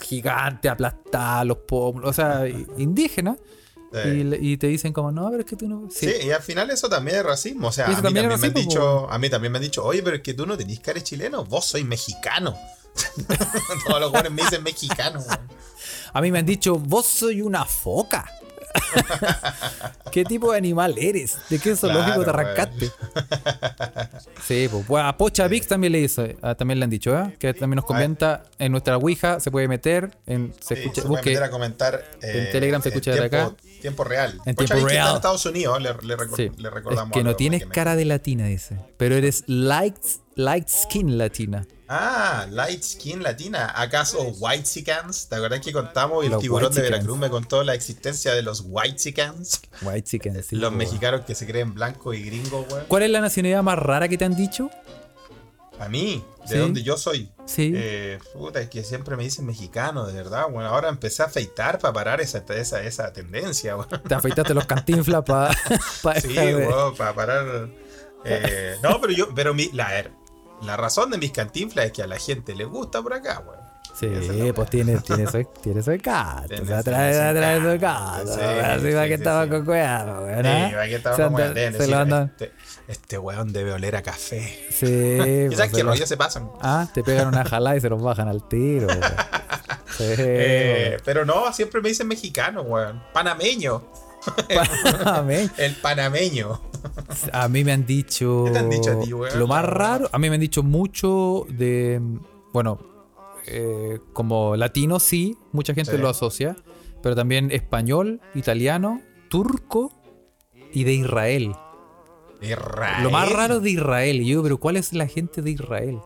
gigante, 0.00 0.68
aplastada, 0.68 1.44
los 1.44 1.58
pómulos, 1.58 2.10
o 2.10 2.12
sea, 2.12 2.46
indígena. 2.76 3.36
Sí. 3.92 4.28
Y, 4.40 4.56
te 4.58 4.66
dicen 4.66 4.92
como, 4.92 5.10
no, 5.10 5.28
pero 5.30 5.40
es 5.40 5.46
que 5.46 5.56
tú 5.56 5.68
no... 5.68 5.88
Sí. 5.90 6.12
y 6.26 6.30
al 6.30 6.42
final 6.42 6.68
eso 6.70 6.88
también 6.88 7.18
es 7.18 7.24
racismo. 7.24 7.68
O 7.68 7.72
sea, 7.72 7.86
a 7.86 7.88
mí 7.88 7.96
también 8.02 8.28
me 8.28 8.34
han 8.34 8.52
dicho, 8.52 9.10
a 9.10 9.18
mí 9.18 9.30
también 9.30 9.52
me 9.52 9.58
han 9.58 9.62
dicho, 9.62 9.84
oye, 9.84 10.02
pero 10.02 10.16
es 10.16 10.22
que 10.22 10.34
tú 10.34 10.44
no 10.44 10.56
tenés 10.56 10.80
cara 10.80 10.98
de 10.98 11.04
chileno, 11.04 11.44
vos 11.44 11.64
sois 11.64 11.84
mexicano. 11.86 12.54
Todos 13.86 14.00
los 14.00 14.10
buenos 14.10 14.32
me 14.32 14.42
dicen 14.42 14.62
mexicano. 14.62 15.22
A 16.12 16.20
mí 16.20 16.30
me 16.30 16.40
han 16.40 16.46
dicho, 16.46 16.78
vos 16.78 17.06
soy 17.06 17.40
una 17.40 17.64
foca. 17.64 18.30
¿Qué 20.12 20.24
tipo 20.24 20.52
de 20.52 20.58
animal 20.58 20.94
eres? 20.98 21.36
¿De 21.50 21.58
qué 21.58 21.76
zoológico 21.76 22.18
te 22.20 22.24
Claro, 22.24 22.38
arrancaste? 22.38 22.90
sí, 24.46 24.68
pues. 24.70 24.86
Bueno, 24.86 25.08
a 25.08 25.16
Pocha 25.16 25.46
Vix 25.48 25.66
también 25.68 25.92
le 25.92 26.00
hizo, 26.00 26.26
ah, 26.42 26.54
también 26.54 26.78
le 26.78 26.84
han 26.84 26.90
dicho, 26.90 27.16
¿eh? 27.18 27.36
Que 27.38 27.52
también 27.54 27.76
nos 27.76 27.84
comenta 27.84 28.44
en 28.58 28.72
nuestra 28.72 28.96
Ouija, 28.96 29.40
se 29.40 29.50
puede 29.50 29.68
meter, 29.68 30.16
en, 30.26 30.54
se 30.60 30.74
Sí, 30.76 30.80
escucha, 30.82 31.02
se 31.02 31.08
puede 31.08 31.20
busque, 31.20 31.30
meter 31.30 31.42
a 31.44 31.50
comentar 31.50 32.04
en 32.22 32.50
Telegram 32.50 32.80
se 32.82 32.88
escucha 32.90 33.12
tiempo, 33.12 33.36
acá. 33.36 33.54
Tiempo 33.80 34.04
real. 34.04 34.40
En 34.46 34.54
Pocha 34.54 34.74
tiempo 34.74 34.88
está 34.88 34.94
real. 35.02 35.10
en 35.10 35.16
Estados 35.16 35.46
Unidos, 35.46 35.82
le, 35.82 35.88
le 36.02 36.16
recor- 36.16 36.36
Sí. 36.36 36.50
le 36.56 36.68
Es 36.68 36.74
recordamos. 36.74 37.12
que 37.12 37.22
no 37.24 37.36
tienes 37.36 37.60
para 37.60 37.64
que 37.66 37.68
me- 37.68 37.74
cara 37.74 37.96
de 37.96 38.04
latina, 38.06 38.46
dice. 38.46 38.78
Pero 38.96 39.16
eres 39.16 39.44
light, 39.46 39.96
light 40.34 40.68
skin 40.68 41.18
latina. 41.18 41.66
Ah, 41.88 42.46
light 42.50 42.82
skin 42.82 43.22
latina. 43.22 43.72
¿Acaso 43.76 44.20
whitexicans? 44.40 45.28
¿Te 45.28 45.36
acuerdas 45.36 45.60
que 45.60 45.72
contamos 45.72 46.24
y 46.24 46.26
el 46.26 46.32
Los 46.32 46.42
tiburón 46.42 46.72
de. 46.74 46.82
Veracruz 46.82 47.16
me 47.18 47.30
contó 47.30 47.62
la 47.62 47.74
existencia 47.74 48.34
de 48.34 48.42
los 48.42 48.64
whitexicans? 48.66 49.60
White 49.82 50.02
chicken, 50.02 50.42
sí, 50.42 50.56
los 50.56 50.72
mexicanos 50.72 51.20
que 51.22 51.34
se 51.34 51.46
creen 51.46 51.74
blancos 51.74 52.16
y 52.16 52.22
gringos, 52.22 52.66
weón. 52.70 52.84
¿Cuál 52.88 53.04
es 53.04 53.10
la 53.10 53.20
nacionalidad 53.20 53.62
más 53.62 53.78
rara 53.78 54.08
que 54.08 54.18
te 54.18 54.24
han 54.24 54.34
dicho? 54.34 54.68
A 55.78 55.88
mí, 55.88 56.24
de 56.42 56.48
Sí. 56.48 56.58
donde 56.58 56.82
yo 56.82 56.96
soy. 56.96 57.30
Sí. 57.44 57.70
Eh, 57.76 58.18
puta, 58.32 58.60
es 58.62 58.70
que 58.70 58.82
siempre 58.82 59.14
me 59.14 59.22
dicen 59.24 59.44
mexicano, 59.46 60.06
de 60.06 60.14
verdad. 60.14 60.46
Bueno, 60.50 60.70
ahora 60.70 60.88
empecé 60.88 61.22
a 61.22 61.26
afeitar 61.26 61.78
para 61.78 61.92
parar 61.92 62.20
esa, 62.20 62.42
esa, 62.48 62.82
esa 62.82 63.12
tendencia, 63.12 63.76
weón. 63.76 63.88
Te 64.08 64.14
afeitaste 64.14 64.54
los 64.54 64.64
cantinflas 64.66 65.22
para 65.22 65.54
Sí, 66.20 66.34
weón, 66.36 66.96
para 66.96 67.14
parar. 67.14 67.68
eh, 68.24 68.76
no, 68.82 69.00
pero 69.00 69.12
yo, 69.12 69.34
pero 69.34 69.52
mi, 69.54 69.70
la, 69.72 70.02
la 70.62 70.76
razón 70.76 71.10
de 71.10 71.18
mis 71.18 71.32
cantinflas 71.32 71.86
es 71.86 71.92
que 71.92 72.02
a 72.02 72.06
la 72.06 72.18
gente 72.18 72.54
le 72.54 72.64
gusta 72.64 73.02
por 73.02 73.12
acá, 73.14 73.42
weón. 73.46 73.66
Sí, 73.98 74.04
es 74.06 74.52
pues 74.52 74.68
tiene, 74.68 74.98
tiene 74.98 75.26
su, 75.30 75.42
tiene 75.62 75.82
su 75.82 75.90
encanto. 75.90 76.54
O 76.62 76.66
sea, 76.66 76.82
trae, 76.82 77.34
trae 77.34 77.60
su 77.62 77.68
encanto, 77.70 78.34
sí, 78.34 78.40
Así 78.42 78.90
va 78.92 79.02
sí, 79.04 79.08
que 79.08 79.14
estaba 79.14 79.44
sí. 79.44 79.50
con 79.50 79.64
cuidado, 79.64 80.24
weón. 80.24 80.42
Sí, 80.42 80.48
¿ah? 80.50 80.82
aquí 80.82 80.94
estaba 80.94 81.16
Se 81.16 81.22
como 81.24 81.38
anda- 81.38 81.50
Adén, 81.50 81.74
se 81.74 81.86
lo 81.86 81.96
andan. 81.98 82.24
este, 82.26 82.52
este 82.88 83.18
weón 83.18 83.52
debe 83.54 83.72
oler 83.72 83.96
a 83.96 84.02
café. 84.02 84.66
Sí. 84.70 84.86
¿Y 84.86 85.46
pues, 85.46 85.56
sabes 85.56 85.70
se 85.70 85.76
qué 85.78 85.82
lo- 85.82 85.90
rollo 85.92 86.06
se 86.06 86.16
pasan? 86.18 86.50
Ah, 86.60 86.86
te 86.92 87.02
pegan 87.02 87.28
una 87.28 87.44
jalada 87.44 87.76
y 87.76 87.80
se 87.80 87.88
los 87.88 88.02
bajan 88.02 88.28
al 88.28 88.46
tiro. 88.48 88.86
weón. 88.88 89.00
Sí, 89.96 90.04
Eh, 90.08 90.98
pero 91.06 91.24
no, 91.24 91.50
siempre 91.54 91.80
me 91.80 91.88
dicen 91.88 92.06
mexicano, 92.06 92.60
weón. 92.60 93.02
Panameño. 93.14 93.82
El 95.58 95.74
panameño. 95.76 96.60
A 97.32 97.48
mí 97.48 97.64
me 97.64 97.72
han 97.72 97.86
dicho. 97.86 98.44
¿Qué 98.46 98.50
te 98.52 98.58
han 98.58 98.70
dicho 98.70 98.90
a 98.92 99.00
ti, 99.00 99.12
weón? 99.12 99.38
Lo 99.38 99.46
más 99.46 99.64
raro, 99.64 100.08
a 100.12 100.18
mí 100.18 100.28
me 100.28 100.34
han 100.34 100.40
dicho 100.40 100.62
mucho 100.62 101.46
de. 101.48 102.00
Bueno, 102.52 102.78
eh, 103.46 103.98
como 104.12 104.56
latino 104.56 104.98
sí, 105.00 105.36
mucha 105.52 105.74
gente 105.74 105.92
Sí. 105.92 105.98
lo 105.98 106.08
asocia. 106.08 106.56
Pero 107.02 107.14
también 107.14 107.50
español, 107.52 108.20
italiano, 108.34 109.00
turco 109.28 109.92
y 110.72 110.84
de 110.84 110.92
Israel. 110.94 111.54
Israel. 112.40 113.02
Lo 113.04 113.10
más 113.10 113.30
raro 113.32 113.60
de 113.60 113.70
Israel. 113.70 114.20
Y 114.22 114.26
yo, 114.26 114.42
pero 114.42 114.58
¿cuál 114.58 114.76
es 114.76 114.92
la 114.92 115.06
gente 115.06 115.40
de 115.42 115.50
Israel? 115.52 116.00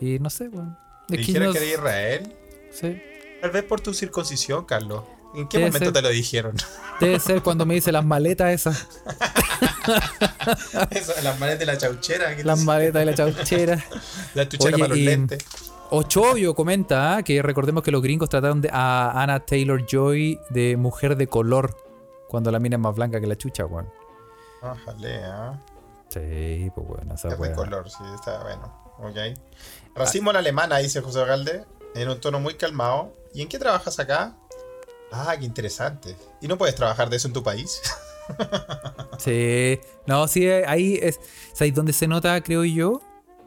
Y 0.00 0.18
no 0.18 0.30
sé, 0.30 0.48
weón. 0.48 0.76
Que 1.08 1.18
¿Dijeron 1.18 1.52
que 1.52 1.58
era 1.58 1.66
Israel? 1.68 2.32
sí. 2.70 2.96
Tal 3.40 3.50
vez 3.50 3.64
por 3.64 3.80
tu 3.82 3.92
circuncisión, 3.92 4.64
Carlos. 4.64 5.04
¿En 5.36 5.46
qué 5.48 5.58
Debe 5.58 5.70
momento 5.70 5.84
ser. 5.86 5.92
te 5.92 6.02
lo 6.02 6.08
dijeron? 6.08 6.56
Debe 7.00 7.20
ser 7.20 7.42
cuando 7.42 7.66
me 7.66 7.74
dice 7.74 7.92
las 7.92 8.04
maletas 8.04 8.52
esas. 8.52 8.88
Eso, 10.90 11.12
las 11.22 11.38
maneras 11.38 11.58
de 11.58 11.66
la 11.66 11.76
chauchera. 11.76 12.34
¿qué 12.34 12.42
Las 12.42 12.60
maletas 12.64 13.00
de 13.00 13.06
la 13.06 13.14
chauchera. 13.14 13.84
La 14.34 14.48
chuchera 14.48 14.74
Oye, 14.76 14.82
para 14.82 14.88
los 14.88 14.98
lentes. 14.98 15.44
Ochovio 15.90 16.54
comenta 16.54 17.16
ah, 17.16 17.22
que 17.22 17.42
recordemos 17.42 17.82
que 17.82 17.90
los 17.90 18.02
gringos 18.02 18.30
trataron 18.30 18.62
de, 18.62 18.70
a 18.72 19.22
Anna 19.22 19.40
Taylor 19.40 19.84
Joy 19.86 20.40
de 20.50 20.76
mujer 20.76 21.16
de 21.16 21.26
color 21.26 21.76
cuando 22.28 22.50
la 22.50 22.58
mina 22.58 22.76
es 22.76 22.80
más 22.80 22.94
blanca 22.94 23.20
que 23.20 23.26
la 23.26 23.36
chucha, 23.36 23.66
weón. 23.66 23.88
Ájale, 24.62 25.22
ah. 25.24 25.60
Sí, 26.08 26.70
pues 26.74 26.86
bueno, 26.86 27.14
esa 27.14 27.28
Es 27.28 27.38
de 27.38 27.52
color, 27.52 27.90
sí, 27.90 28.02
está 28.14 28.42
bueno. 28.42 28.72
Ok. 28.98 29.38
Racismo 29.94 30.30
a 30.30 30.32
la 30.32 30.38
alemana, 30.38 30.78
dice 30.78 31.02
José 31.02 31.24
Galde, 31.24 31.64
en 31.94 32.08
un 32.08 32.20
tono 32.20 32.40
muy 32.40 32.54
calmado. 32.54 33.12
¿Y 33.34 33.42
en 33.42 33.48
qué 33.48 33.58
trabajas 33.58 33.98
acá? 34.00 34.34
Ah, 35.12 35.34
qué 35.38 35.44
interesante. 35.44 36.16
¿Y 36.40 36.48
no 36.48 36.58
puedes 36.58 36.74
trabajar 36.74 37.08
de 37.10 37.16
eso 37.16 37.28
en 37.28 37.34
tu 37.34 37.42
país? 37.42 37.80
Sí, 39.18 39.78
no, 40.06 40.26
sí, 40.28 40.46
ahí 40.48 40.98
es, 41.00 41.18
ahí 41.60 41.70
donde 41.70 41.92
se 41.92 42.06
nota, 42.08 42.40
creo 42.42 42.64
yo, 42.64 43.00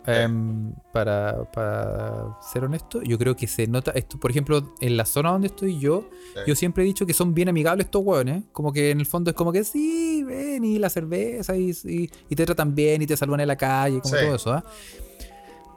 em, 0.08 0.74
para, 0.93 1.43
para 1.52 2.38
ser 2.52 2.63
honesto, 2.63 3.02
yo 3.04 3.17
creo 3.19 3.36
que 3.36 3.45
se 3.45 3.67
nota 3.67 3.91
esto, 3.91 4.17
por 4.19 4.32
ejemplo, 4.32 4.74
en 4.80 4.98
la 4.98 5.06
zona 5.06 5.32
donde 5.32 5.48
estoy 5.48 5.78
yo, 5.78 6.10
yo 6.48 6.56
siempre 6.56 6.84
he 6.84 6.88
dicho 6.88 7.06
que 7.06 7.13
son 7.13 7.34
bien 7.34 7.50
amigables 7.50 7.86
estos 7.86 8.02
hueones, 8.04 8.45
como 8.52 8.72
que 8.74 8.89
en 8.91 9.00
el 9.02 9.06
fondo 9.06 9.30
es 9.30 9.36
como 9.36 9.52
que 9.52 9.63
sí, 9.63 10.24
ven 10.24 10.63
y 10.63 10.80
la 10.80 10.89
cerveza 10.89 11.56
y, 11.58 11.72
y- 11.84 12.10
y 12.30 12.36
te 12.36 12.45
tratan 12.45 12.74
bien 12.74 13.02
y 13.02 13.06
te 13.06 13.15
saludan 13.17 13.41
en 13.41 13.48
la 13.50 13.58
calle, 13.58 14.00
como 14.02 14.15
Sí. 14.15 14.22
todo 14.24 14.36
eso, 14.36 14.54
¿ah? 14.54 14.63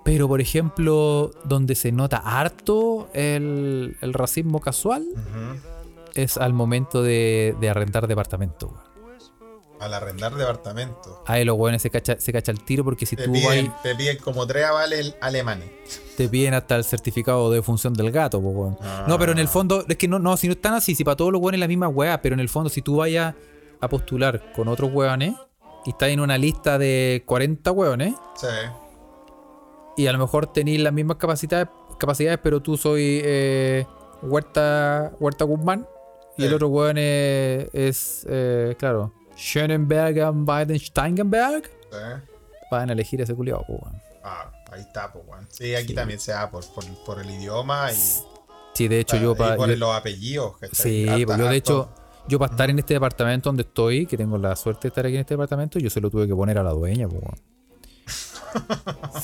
Pero, 0.04 0.26
por 0.26 0.40
ejemplo, 0.40 1.30
donde 1.44 1.74
se 1.74 1.92
nota 1.92 2.16
harto 2.18 3.08
el, 3.12 3.96
el 4.00 4.12
racismo 4.14 4.60
casual. 4.60 5.04
Es 6.14 6.36
al 6.36 6.52
momento 6.52 7.02
de, 7.02 7.54
de 7.60 7.70
arrendar 7.70 8.06
departamento. 8.06 8.68
weón. 8.68 8.92
Al 9.80 9.94
arrendar 9.94 10.32
departamento. 10.34 11.24
Ahí 11.26 11.44
los 11.44 11.56
hueones 11.58 11.82
se 11.82 11.90
cacha, 11.90 12.14
se 12.20 12.32
cacha 12.32 12.52
el 12.52 12.62
tiro 12.62 12.84
porque 12.84 13.04
si 13.04 13.16
Te 13.16 13.24
tú 13.24 13.32
piden, 13.32 13.66
vas, 13.68 13.82
te 13.82 13.94
piden 13.96 14.18
como 14.18 14.46
tres 14.46 14.64
avales 14.64 15.16
alemanes. 15.20 15.68
te 16.16 16.28
piden 16.28 16.54
hasta 16.54 16.76
el 16.76 16.84
certificado 16.84 17.50
de 17.50 17.62
función 17.62 17.92
del 17.94 18.12
gato, 18.12 18.40
po, 18.40 18.50
weón. 18.50 18.78
Ah. 18.80 19.04
No, 19.08 19.18
pero 19.18 19.32
en 19.32 19.38
el 19.38 19.48
fondo, 19.48 19.84
es 19.88 19.96
que 19.96 20.06
no, 20.06 20.18
no, 20.20 20.36
si 20.36 20.46
no 20.46 20.52
están 20.52 20.74
así, 20.74 20.94
si 20.94 21.02
para 21.02 21.16
todos 21.16 21.32
los 21.32 21.40
hueones 21.42 21.56
es 21.58 21.60
la 21.60 21.68
misma 21.68 21.88
weá, 21.88 22.22
pero 22.22 22.34
en 22.34 22.40
el 22.40 22.48
fondo, 22.48 22.70
si 22.70 22.80
tú 22.82 22.96
vayas 22.98 23.34
a 23.80 23.88
postular 23.88 24.52
con 24.54 24.68
otros 24.68 24.92
hueones 24.92 25.34
y 25.84 25.90
estás 25.90 26.10
en 26.10 26.20
una 26.20 26.38
lista 26.38 26.78
de 26.78 27.24
40 27.26 27.72
hueones 27.72 28.14
Sí. 28.36 28.46
y 29.96 30.06
a 30.06 30.12
lo 30.12 30.18
mejor 30.18 30.46
tenéis 30.52 30.80
las 30.80 30.92
mismas 30.92 31.16
capacidades, 31.16 31.66
capacidades 31.98 32.38
pero 32.40 32.60
tú 32.62 32.76
soy 32.76 33.20
eh, 33.24 33.84
Huerta, 34.22 35.10
Huerta 35.18 35.44
Guzmán 35.44 35.88
y 36.38 36.42
el 36.44 36.48
Sí. 36.50 36.54
otro 36.54 36.68
hueón 36.68 36.98
es, 36.98 37.68
es, 37.72 38.26
eh, 38.28 38.74
claro, 38.78 39.12
Schönenberg 39.36 40.20
and 40.20 40.48
Weidensteingenberg, 40.48 41.64
sí. 41.64 41.98
van 42.70 42.90
a 42.90 42.92
elegir 42.92 43.20
ese 43.20 43.34
culiado, 43.34 43.64
weón. 43.68 44.00
Ah, 44.24 44.50
ahí 44.70 44.80
está, 44.80 45.12
pues, 45.12 45.24
weón. 45.26 45.46
Sí, 45.50 45.74
aquí 45.74 45.88
Sí. 45.88 45.94
también 45.94 46.20
se 46.20 46.32
da 46.32 46.50
por, 46.50 46.64
por, 46.72 46.84
por 47.04 47.20
el 47.20 47.30
idioma 47.30 47.90
y, 47.92 47.96
Sí, 48.74 48.88
de 48.88 49.00
hecho, 49.00 49.16
yo 49.18 49.32
y 49.32 49.34
para. 49.34 49.56
por 49.56 49.68
los 49.68 49.94
apellidos. 49.94 50.56
¿cachai? 50.58 50.74
Sí, 50.74 51.08
Harta- 51.08 51.26
pues 51.26 51.38
yo 51.38 51.48
de 51.48 51.56
hecho, 51.56 51.90
yo 52.28 52.38
para 52.38 52.52
estar 52.52 52.70
en 52.70 52.78
este 52.78 52.94
departamento 52.94 53.48
donde 53.50 53.62
estoy, 53.64 54.06
que 54.06 54.16
tengo 54.16 54.38
la 54.38 54.56
suerte 54.56 54.82
de 54.82 54.88
estar 54.88 55.04
aquí 55.04 55.14
en 55.16 55.20
este 55.20 55.34
departamento, 55.34 55.78
yo 55.78 55.90
se 55.90 56.00
lo 56.00 56.08
tuve 56.08 56.26
que 56.26 56.34
poner 56.34 56.56
a 56.58 56.62
la 56.62 56.70
dueña, 56.70 57.06
pues. 57.08 57.22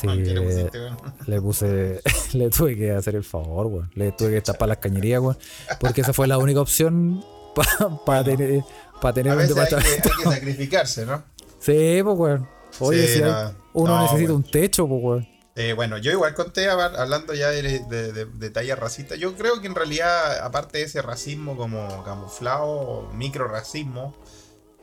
Sí, 0.00 0.06
¿Qué 0.06 0.34
le 0.34 0.40
pusiste, 0.40 0.78
weón? 0.80 0.96
le 1.26 1.40
puse, 1.40 2.00
le 2.34 2.50
tuve 2.50 2.76
que 2.76 2.92
hacer 2.92 3.14
el 3.16 3.24
favor, 3.24 3.66
weón. 3.66 3.90
Le 3.94 4.12
tuve 4.12 4.30
que 4.32 4.40
tapar 4.42 4.68
las 4.68 4.78
cañerías, 4.78 5.20
weón. 5.20 5.36
Porque 5.80 6.00
esa 6.02 6.12
fue 6.12 6.26
la 6.26 6.38
única 6.38 6.60
opción 6.60 7.24
para 8.06 8.24
tener, 8.24 8.62
para 9.00 9.14
tener 9.14 9.32
A 9.32 9.36
un 9.36 9.40
veces 9.42 9.56
hay 9.58 9.68
que, 9.68 9.74
hay 9.92 10.00
que 10.00 10.22
sacrificarse, 10.30 11.06
¿no? 11.06 11.22
Sí, 11.58 12.00
pues, 12.02 12.16
weón. 12.18 12.48
Oye, 12.80 13.06
Sí, 13.06 13.14
si 13.14 13.22
hay- 13.22 13.52
uno 13.72 13.96
no, 13.96 14.02
necesita 14.02 14.32
weón. 14.32 14.44
un 14.44 14.50
techo, 14.50 14.86
pues, 14.88 15.00
weón. 15.02 15.28
Eh, 15.56 15.72
bueno, 15.72 15.98
yo 15.98 16.12
igual 16.12 16.34
conté, 16.34 16.70
hab- 16.70 16.96
hablando 16.96 17.34
ya 17.34 17.48
de, 17.48 17.62
de, 17.80 18.12
de, 18.12 18.24
de 18.26 18.50
talla 18.50 18.76
racista, 18.76 19.16
yo 19.16 19.34
creo 19.34 19.60
que 19.60 19.66
en 19.66 19.74
realidad, 19.74 20.38
aparte 20.44 20.78
de 20.78 20.84
ese 20.84 21.02
racismo 21.02 21.56
como 21.56 22.04
camuflado, 22.04 23.10
micro 23.12 23.48
racismo, 23.48 24.14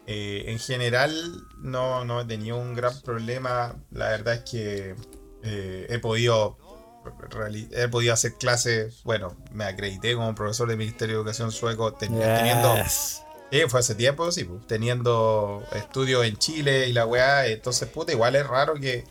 eh, 0.07 0.43
en 0.47 0.59
general 0.59 1.13
no, 1.59 2.05
no 2.05 2.21
he 2.21 2.25
tenido 2.25 2.57
un 2.57 2.73
gran 2.75 2.99
problema. 3.01 3.75
La 3.91 4.09
verdad 4.09 4.35
es 4.35 4.41
que 4.49 4.95
eh, 5.43 5.87
he 5.89 5.99
podido 5.99 6.57
he 7.71 7.87
podido 7.87 8.13
hacer 8.13 8.33
clases, 8.33 9.01
bueno, 9.03 9.35
me 9.51 9.65
acredité 9.65 10.15
como 10.15 10.33
profesor 10.33 10.67
del 10.67 10.77
Ministerio 10.77 11.15
de 11.15 11.19
Educación 11.21 11.51
sueco 11.51 11.93
ten- 11.93 12.17
teniendo. 12.19 12.75
Sí, 13.51 13.61
fue 13.69 13.79
hace 13.79 13.93
tiempo, 13.93 14.31
sí, 14.31 14.43
pues, 14.43 14.65
teniendo 14.65 15.63
estudios 15.71 16.25
en 16.25 16.35
Chile 16.37 16.87
y 16.89 16.93
la 16.93 17.05
weá, 17.05 17.45
entonces, 17.47 17.87
puta, 17.89 18.11
igual 18.11 18.35
es 18.35 18.45
raro 18.47 18.73
que, 18.73 19.03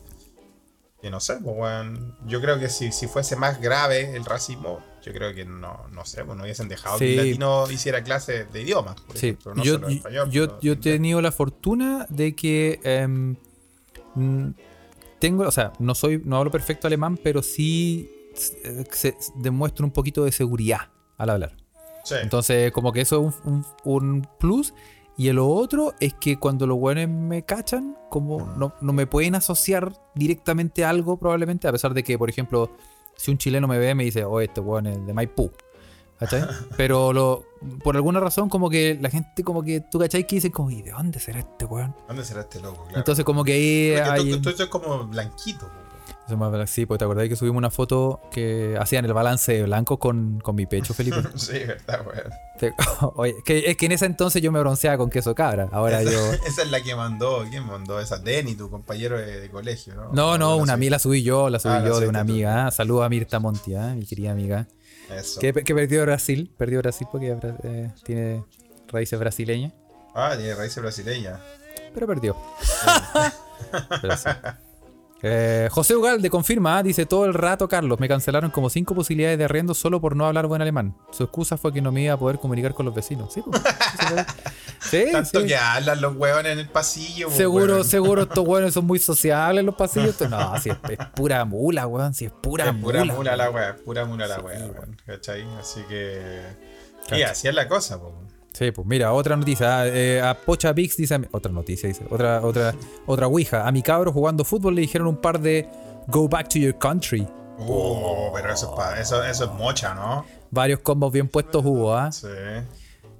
que 1.04 1.10
no 1.10 1.20
sé, 1.20 1.34
pues, 1.42 1.54
weón, 1.54 2.16
yo 2.26 2.40
creo 2.40 2.58
que 2.58 2.70
si, 2.70 2.90
si 2.90 3.06
fuese 3.08 3.36
más 3.36 3.60
grave 3.60 4.16
el 4.16 4.24
racismo, 4.24 4.80
yo 5.04 5.12
creo 5.12 5.34
que 5.34 5.44
no, 5.44 5.86
no 5.92 6.06
sé, 6.06 6.24
pues 6.24 6.34
no 6.34 6.44
hubiesen 6.44 6.66
dejado 6.66 6.98
que 6.98 7.10
un 7.10 7.16
latino 7.16 7.70
hiciera 7.70 8.02
clases 8.02 8.50
de 8.50 8.62
idiomas, 8.62 8.98
por 9.02 9.14
Sí, 9.18 9.26
ejemplo, 9.28 9.54
no 9.54 9.62
yo, 9.62 9.74
solo 9.74 9.88
español. 9.88 10.30
yo, 10.30 10.46
pero 10.48 10.60
yo 10.62 10.72
he 10.72 10.76
tenido 10.76 11.20
la 11.20 11.30
fortuna 11.30 12.06
de 12.08 12.34
que 12.34 12.80
em, 12.84 13.36
tengo, 15.18 15.46
o 15.46 15.50
sea, 15.50 15.72
no 15.78 15.94
soy, 15.94 16.22
no 16.24 16.38
hablo 16.38 16.50
perfecto 16.50 16.86
alemán, 16.86 17.18
pero 17.22 17.42
sí 17.42 18.10
eh, 18.64 18.84
se, 18.90 19.14
demuestro 19.36 19.84
un 19.84 19.92
poquito 19.92 20.24
de 20.24 20.32
seguridad 20.32 20.88
al 21.18 21.30
hablar. 21.30 21.56
Sí, 22.04 22.16
Entonces, 22.22 22.72
como 22.72 22.92
que 22.92 23.00
eso 23.02 23.28
es 23.28 23.34
un, 23.44 23.52
un- 23.54 23.66
un 23.84 24.28
plus. 24.38 24.72
Y 25.16 25.30
lo 25.32 25.48
otro 25.48 25.94
es 26.00 26.14
que 26.14 26.38
cuando 26.38 26.66
los 26.66 26.78
buenos 26.78 27.08
me 27.08 27.44
cachan, 27.44 27.96
como 28.10 28.46
no, 28.56 28.74
no 28.80 28.92
me 28.92 29.06
pueden 29.06 29.36
asociar 29.36 29.92
directamente 30.14 30.84
a 30.84 30.90
algo, 30.90 31.16
probablemente, 31.16 31.68
a 31.68 31.72
pesar 31.72 31.94
de 31.94 32.02
que, 32.02 32.18
por 32.18 32.28
ejemplo, 32.28 32.70
si 33.16 33.30
un 33.30 33.38
chileno 33.38 33.68
me 33.68 33.78
ve, 33.78 33.94
me 33.94 34.04
dice, 34.04 34.24
oh, 34.24 34.40
este 34.40 34.60
weón 34.60 34.86
es 34.86 35.06
de 35.06 35.12
Maipú. 35.12 35.52
¿Cachai? 36.18 36.44
Pero 36.76 37.12
lo, 37.12 37.44
por 37.82 37.96
alguna 37.96 38.20
razón, 38.20 38.48
como 38.48 38.70
que 38.70 38.98
la 39.00 39.10
gente, 39.10 39.44
como 39.44 39.62
que 39.62 39.80
tú, 39.80 39.98
¿cachai? 39.98 40.26
Que 40.26 40.36
dicen, 40.36 40.50
como, 40.50 40.70
¿y 40.70 40.82
de 40.82 40.90
dónde 40.90 41.20
será 41.20 41.40
este 41.40 41.64
weón? 41.64 41.94
¿dónde 42.08 42.24
será 42.24 42.42
este 42.42 42.60
loco? 42.60 42.84
Claro. 42.84 42.98
Entonces, 42.98 43.24
como 43.24 43.44
que 43.44 43.52
ahí 43.52 43.94
hay. 43.94 44.40
tú 44.40 44.48
eres 44.48 44.66
como 44.66 45.06
blanquito, 45.06 45.70
Eso 46.26 46.36
más- 46.38 46.70
Sí, 46.70 46.86
pues 46.86 46.98
te 46.98 47.04
acordás 47.04 47.28
que 47.28 47.36
subimos 47.36 47.58
una 47.58 47.70
foto 47.70 48.20
que 48.30 48.76
hacían 48.80 49.04
el 49.04 49.12
balance 49.12 49.52
de 49.52 49.62
blanco 49.64 49.98
con, 49.98 50.40
con 50.40 50.54
mi 50.56 50.64
pecho, 50.66 50.94
Felipe. 50.94 51.18
sí, 51.36 51.58
verdad, 51.58 52.00
weón. 52.06 52.74
Oye, 53.16 53.34
que, 53.44 53.70
es 53.70 53.76
que 53.76 53.86
en 53.86 53.92
ese 53.92 54.06
entonces 54.06 54.40
yo 54.40 54.50
me 54.50 54.58
bronceaba 54.60 54.96
con 54.96 55.10
queso 55.10 55.34
cabra. 55.34 55.68
Ahora 55.72 56.00
esa, 56.00 56.10
yo. 56.12 56.32
esa 56.46 56.62
es 56.62 56.70
la 56.70 56.82
que 56.82 56.94
mandó, 56.96 57.44
¿quién 57.50 57.66
mandó? 57.66 58.00
Esa 58.00 58.18
Denny, 58.18 58.54
tu 58.54 58.70
compañero 58.70 59.18
de, 59.18 59.40
de 59.40 59.50
colegio, 59.50 59.94
¿no? 59.94 60.12
No, 60.12 60.38
no, 60.38 60.56
una 60.56 60.76
mí 60.78 60.88
la 60.88 60.98
subí 60.98 61.22
yo, 61.22 61.50
la 61.50 61.58
subí 61.58 61.74
Ah, 61.74 61.80
la 61.80 61.88
yo 61.88 62.00
de 62.00 62.08
una 62.08 62.20
amiga. 62.20 62.66
¿ah? 62.66 62.70
Saludos 62.70 63.04
a 63.04 63.08
Mirta 63.10 63.38
Monti, 63.38 63.74
¿ah? 63.74 63.92
mi 63.94 64.06
querida 64.06 64.30
amiga. 64.32 64.66
Eso. 65.14 65.40
Que, 65.40 65.52
que 65.52 65.74
perdió 65.74 66.00
Brasil, 66.02 66.50
perdió 66.56 66.78
Brasil 66.78 67.06
porque 67.12 67.36
eh, 67.64 67.90
tiene 68.04 68.42
raíces 68.88 69.18
brasileñas, 69.18 69.72
Ah, 70.14 70.34
tiene 70.36 70.54
raíces 70.54 70.80
brasileñas. 70.82 71.38
pero 71.92 72.06
perdió. 72.06 72.34
Pero 74.00 74.16
sí. 74.16 74.28
Eh, 75.26 75.68
José 75.70 75.96
Ugalde 75.96 76.28
confirma, 76.28 76.76
¿ah? 76.76 76.82
dice 76.82 77.06
todo 77.06 77.24
el 77.24 77.32
rato 77.32 77.66
Carlos, 77.66 77.98
me 77.98 78.08
cancelaron 78.08 78.50
como 78.50 78.68
cinco 78.68 78.94
posibilidades 78.94 79.38
de 79.38 79.44
arriendo 79.46 79.72
solo 79.72 79.98
por 79.98 80.14
no 80.16 80.26
hablar 80.26 80.46
buen 80.46 80.60
alemán. 80.60 80.94
Su 81.12 81.22
excusa 81.24 81.56
fue 81.56 81.72
que 81.72 81.80
no 81.80 81.90
me 81.92 82.02
iba 82.02 82.12
a 82.12 82.18
poder 82.18 82.38
comunicar 82.38 82.74
con 82.74 82.84
los 82.84 82.94
vecinos. 82.94 83.32
Sí, 83.32 83.42
pues, 83.42 83.62
sí, 84.82 85.04
Tanto 85.12 85.40
sí. 85.40 85.46
que 85.46 85.56
hablan 85.56 86.02
los 86.02 86.14
huevones 86.14 86.52
en 86.52 86.58
el 86.58 86.68
pasillo. 86.68 87.28
pues, 87.28 87.38
Seguro, 87.38 87.84
seguro 87.84 88.22
estos 88.24 88.44
buenos 88.44 88.74
son 88.74 88.84
muy 88.84 88.98
sociables 88.98 89.60
en 89.60 89.66
los 89.66 89.74
pasillos. 89.76 90.14
No, 90.28 90.60
si 90.60 90.68
es, 90.68 90.76
es 90.90 90.98
pura 91.14 91.42
mula, 91.46 91.86
weón. 91.86 92.12
Si 92.12 92.26
es 92.26 92.30
pura 92.30 92.66
Es 92.66 92.72
pura 92.74 93.00
mula. 93.00 93.14
mula 93.14 93.36
la 93.36 93.50
wea, 93.50 93.76
pura 93.82 94.04
mula 94.04 94.26
la 94.26 94.40
wea, 94.40 94.58
¿cachai? 95.06 95.42
Así 95.58 95.80
que. 95.88 96.42
Y 97.12 97.22
así 97.22 97.48
es 97.48 97.54
la 97.54 97.66
cosa, 97.66 97.98
po. 97.98 98.14
Sí, 98.54 98.70
pues 98.70 98.86
mira, 98.86 99.12
otra 99.12 99.36
noticia. 99.36 99.80
ah, 99.80 99.86
eh, 99.88 100.22
a 100.22 100.32
Pocha 100.34 100.72
Vix 100.72 100.96
dice. 100.96 101.20
Otra 101.32 101.50
noticia, 101.52 101.88
dice. 101.88 102.04
Otra, 102.08 102.40
otra, 102.40 102.72
otra 103.04 103.26
ouija. 103.26 103.66
A 103.66 103.72
mi 103.72 103.82
cabro 103.82 104.12
jugando 104.12 104.44
fútbol 104.44 104.76
le 104.76 104.80
dijeron 104.82 105.08
un 105.08 105.16
par 105.16 105.40
de 105.40 105.68
Go 106.06 106.28
back 106.28 106.48
to 106.48 106.58
your 106.58 106.78
country. 106.78 107.26
Oh, 107.58 108.30
pero 108.34 108.52
eso 108.52 108.70
es, 108.70 108.76
pa- 108.76 108.98
eso, 109.00 109.22
eso 109.24 109.44
es 109.44 109.50
mocha, 109.52 109.92
¿no? 109.94 110.24
Varios 110.50 110.80
combos 110.80 111.12
bien 111.12 111.28
puestos 111.28 111.64
hubo, 111.64 111.94
¿ah? 111.96 112.12
Sí. 112.12 112.28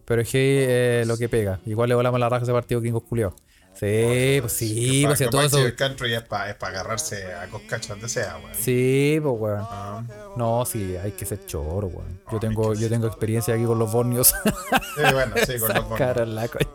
Pero 0.04 0.22
es 0.22 0.30
que 0.30 1.00
eh, 1.00 1.04
lo 1.06 1.16
que 1.16 1.28
pega. 1.28 1.58
Igual 1.66 1.88
le 1.88 1.94
volamos 1.96 2.20
la 2.20 2.28
raja 2.28 2.42
a 2.42 2.44
ese 2.44 2.52
partido 2.52 2.80
gringos 2.80 3.02
culiados. 3.02 3.34
Sí, 3.74 4.38
pues 4.40 4.52
sí, 4.52 5.00
Es 5.00 5.06
pues 5.06 5.18
sí, 5.18 5.26
todo 5.30 5.42
eso. 5.42 5.56
si 5.56 5.62
el 5.64 5.74
country 5.74 6.14
es 6.14 6.22
para 6.22 6.50
es 6.50 6.56
pa 6.56 6.68
agarrarse 6.68 7.34
a 7.34 7.48
coscacho 7.48 7.94
donde 7.94 8.08
sea, 8.08 8.36
weón. 8.38 8.54
Sí, 8.54 9.18
pues 9.22 9.34
weón. 9.38 9.66
Ah, 9.68 10.02
No, 10.36 10.64
sí, 10.64 10.96
hay 10.96 11.12
que 11.12 11.26
ser 11.26 11.44
choro, 11.46 11.88
weón. 11.88 12.20
Yo 12.30 12.38
tengo, 12.38 12.74
yo 12.74 12.88
tengo 12.88 13.06
experiencia 13.06 13.54
aquí 13.54 13.64
con 13.64 13.78
los 13.78 13.90
bornios. 13.92 14.34
Sí, 14.96 15.02
bueno, 15.12 15.34
sí, 15.44 15.58
con 15.58 15.74
los 15.74 15.84
concha 15.84 16.14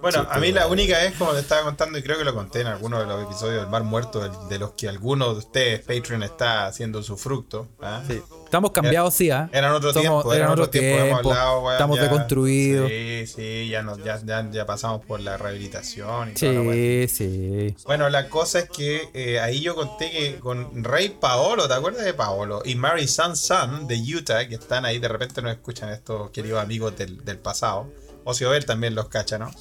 Bueno, 0.01 0.27
a 0.29 0.39
mí 0.39 0.51
la 0.51 0.67
única 0.67 0.97
vez, 0.97 1.13
como 1.17 1.31
te 1.31 1.39
estaba 1.39 1.63
contando, 1.63 1.97
y 1.97 2.03
creo 2.03 2.17
que 2.17 2.25
lo 2.25 2.33
conté 2.35 2.61
en 2.61 2.67
alguno 2.67 2.99
de 2.99 3.05
los 3.05 3.23
episodios 3.23 3.61
del 3.61 3.69
Mar 3.69 3.83
Muerto, 3.83 4.47
de 4.47 4.59
los 4.59 4.71
que 4.71 4.89
alguno 4.89 5.33
de 5.33 5.39
ustedes, 5.39 5.79
Patreon, 5.79 6.23
está 6.23 6.67
haciendo 6.67 7.01
su 7.01 7.17
fruto. 7.17 7.69
¿ah? 7.81 8.03
Sí. 8.07 8.21
Estamos 8.49 8.71
cambiados, 8.71 9.13
sí, 9.13 9.29
¿ah? 9.29 9.47
Eran 9.53 9.73
otro 9.73 9.93
Somos- 9.93 10.01
tiempo, 10.23 10.33
eran 10.33 10.49
otro 10.49 10.69
tiempo, 10.71 10.87
hemos 11.05 11.21
tiempo, 11.21 11.29
hablado, 11.29 11.59
weón, 11.61 11.71
estamos 11.73 11.97
ya- 11.97 12.03
deconstruidos. 12.03 12.89
Sí, 12.89 13.23
sí, 13.27 13.69
ya, 13.69 13.83
nos, 13.83 14.03
ya, 14.03 14.19
ya, 14.25 14.49
ya 14.51 14.65
pasamos 14.65 15.05
por 15.05 15.19
la 15.19 15.37
rehabilitación 15.37 16.33
y 16.35 16.45
la 16.45 16.61
weá. 16.61 17.07
Sí, 17.07 17.07
sí. 17.07 17.75
Bueno, 17.85 18.09
la 18.09 18.27
cosa 18.27 18.57
es 18.59 18.69
que 18.71 19.07
eh, 19.13 19.39
ahí 19.39 19.61
yo 19.61 19.75
conté 19.75 20.09
que 20.09 20.39
con 20.39 20.83
Rey 20.83 21.09
Paolo, 21.09 21.67
¿te 21.67 21.75
acuerdas 21.75 22.03
de 22.03 22.15
Paolo? 22.15 22.63
Y 22.65 22.73
Mary 22.73 23.07
Sun 23.07 23.37
Sun 23.37 23.87
de 23.87 23.95
Utah, 24.15 24.47
que 24.47 24.55
están 24.55 24.83
ahí, 24.83 24.97
de 24.97 25.07
repente 25.09 25.43
nos 25.43 25.51
escuchan 25.51 25.89
estos 25.89 26.31
queridos 26.31 26.59
amigos 26.61 26.97
del, 26.97 27.23
del 27.23 27.37
pasado. 27.37 27.87
Ocio 28.23 28.49
también 28.65 28.95
los 28.95 29.09
cacha, 29.09 29.37
¿no? 29.37 29.51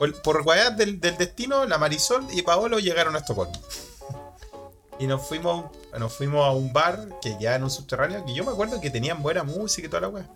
Por, 0.00 0.20
por 0.22 0.40
weas 0.42 0.76
del, 0.76 1.00
del 1.00 1.16
destino, 1.16 1.64
la 1.64 1.78
Marisol 1.78 2.26
y 2.32 2.42
Paolo 2.42 2.80
llegaron 2.80 3.14
a 3.14 3.20
Estocolmo. 3.20 3.54
Y 4.98 5.06
nos 5.06 5.26
fuimos, 5.26 5.66
nos 5.98 6.12
fuimos 6.12 6.46
a 6.46 6.52
un 6.52 6.72
bar 6.72 7.08
que 7.20 7.36
ya 7.40 7.56
en 7.56 7.64
un 7.64 7.70
subterráneo, 7.70 8.24
que 8.24 8.34
yo 8.34 8.44
me 8.44 8.52
acuerdo 8.52 8.80
que 8.80 8.90
tenían 8.90 9.22
buena 9.22 9.42
música 9.42 9.86
y 9.86 9.90
toda 9.90 10.02
la 10.02 10.08
wea. 10.08 10.26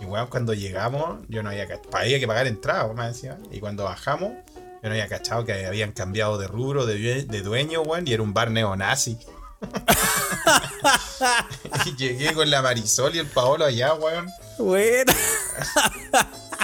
Y 0.00 0.04
weón, 0.04 0.26
cuando 0.26 0.52
llegamos, 0.54 1.20
yo 1.28 1.42
no 1.42 1.50
había 1.50 1.66
cachado. 1.66 1.96
Había 1.96 2.18
que 2.20 2.26
pagar 2.26 2.46
entrada, 2.46 2.92
más 2.92 3.08
encima. 3.08 3.38
Y 3.50 3.60
cuando 3.60 3.84
bajamos, 3.84 4.32
yo 4.56 4.88
no 4.88 4.90
había 4.90 5.08
cachado 5.08 5.44
que 5.44 5.66
habían 5.66 5.92
cambiado 5.92 6.38
de 6.38 6.48
rubro, 6.48 6.86
de, 6.86 6.96
due- 6.98 7.26
de 7.26 7.42
dueño, 7.42 7.82
weón, 7.82 8.06
y 8.06 8.12
era 8.12 8.22
un 8.22 8.34
bar 8.34 8.50
neonazi. 8.50 9.18
y 11.86 11.96
llegué 11.96 12.32
con 12.34 12.50
la 12.50 12.62
Marisol 12.62 13.14
y 13.14 13.18
el 13.18 13.26
Paolo 13.26 13.64
allá, 13.64 13.94
weón. 13.94 14.28
Bueno. 14.58 15.12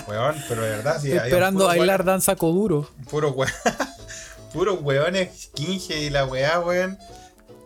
Weón, 0.06 0.36
pero 0.48 0.62
de 0.62 0.70
verdad, 0.70 1.00
sí. 1.00 1.12
Esperando 1.12 1.66
bailar 1.66 2.00
weón- 2.00 2.04
danza 2.06 2.36
coduro. 2.36 2.88
Puro 3.10 3.30
weón. 3.30 3.52
Puros 4.52 4.78
weones, 4.80 5.42
skinhead 5.42 5.98
y 6.00 6.10
la 6.10 6.24
weá, 6.24 6.58
weón. 6.60 6.98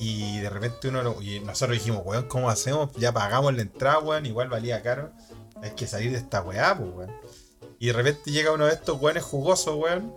Y 0.05 0.41
de 0.41 0.51
repente 0.51 0.89
uno 0.89 1.23
y 1.23 1.39
nosotros 1.39 1.79
dijimos, 1.79 2.03
weón, 2.05 2.27
¿cómo 2.27 2.51
hacemos? 2.51 2.91
Ya 2.97 3.13
pagamos 3.13 3.55
la 3.55 3.63
entrada, 3.63 4.01
weón, 4.01 4.27
igual 4.27 4.49
valía 4.49 4.83
caro. 4.83 5.13
Hay 5.63 5.71
que 5.77 5.87
salir 5.87 6.11
de 6.11 6.19
esta 6.19 6.43
weá, 6.43 6.77
pues, 6.77 6.91
weón. 6.93 7.13
Y 7.79 7.87
de 7.87 7.93
repente 7.93 8.33
llega 8.33 8.51
uno 8.51 8.67
de 8.67 8.73
estos 8.73 9.01
weones 9.01 9.23
jugosos, 9.23 9.77
weón. 9.77 10.13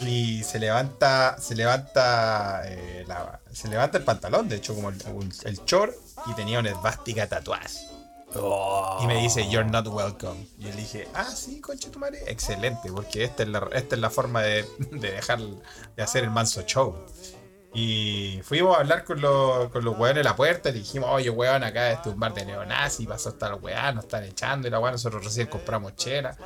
Y 0.00 0.42
se 0.42 0.58
levanta, 0.58 1.36
se 1.38 1.54
levanta, 1.54 2.62
eh, 2.64 3.06
se 3.52 3.68
levanta 3.68 3.98
el 3.98 4.04
pantalón, 4.04 4.48
de 4.48 4.56
hecho, 4.56 4.74
como 4.74 4.88
el, 4.88 4.96
el 5.44 5.64
short, 5.64 5.94
y 6.26 6.34
tenía 6.34 6.58
una 6.58 6.70
esvástica 6.70 7.28
tatuada. 7.28 7.68
Y 9.00 9.06
me 9.06 9.22
dice, 9.22 9.48
You're 9.48 9.68
not 9.68 9.86
welcome. 9.86 10.44
Y 10.58 10.64
yo 10.64 10.70
le 10.70 10.76
dije, 10.76 11.06
Ah, 11.14 11.24
sí, 11.24 11.60
concha 11.60 11.88
tu 11.88 12.00
madre. 12.00 12.24
Excelente, 12.26 12.90
porque 12.90 13.22
esta 13.22 13.44
es 13.44 13.48
la, 13.48 13.68
esta 13.72 13.94
es 13.94 14.00
la 14.00 14.10
forma 14.10 14.42
de 14.42 14.66
dejar 14.90 15.38
de 15.38 16.02
hacer 16.02 16.24
el 16.24 16.30
manso 16.30 16.62
show. 16.62 16.96
Y 17.72 18.40
fuimos 18.42 18.76
a 18.76 18.80
hablar 18.80 19.04
con 19.04 19.20
los, 19.20 19.68
con 19.70 19.84
los 19.84 19.96
weones 19.96 20.16
de 20.16 20.24
la 20.24 20.34
puerta 20.34 20.70
y 20.70 20.72
dijimos, 20.72 21.08
oye, 21.12 21.30
weón, 21.30 21.62
acá 21.62 21.92
este 21.92 22.08
es 22.08 22.14
un 22.14 22.20
bar 22.20 22.34
de 22.34 22.44
neonazis, 22.44 23.06
pasó 23.06 23.36
la 23.40 23.54
weá, 23.54 23.92
nos 23.92 24.04
están 24.04 24.24
echando 24.24 24.66
y 24.66 24.70
la 24.70 24.80
weá, 24.80 24.90
nosotros 24.90 25.24
recién 25.24 25.46
compramos 25.46 25.94
chela. 25.94 26.36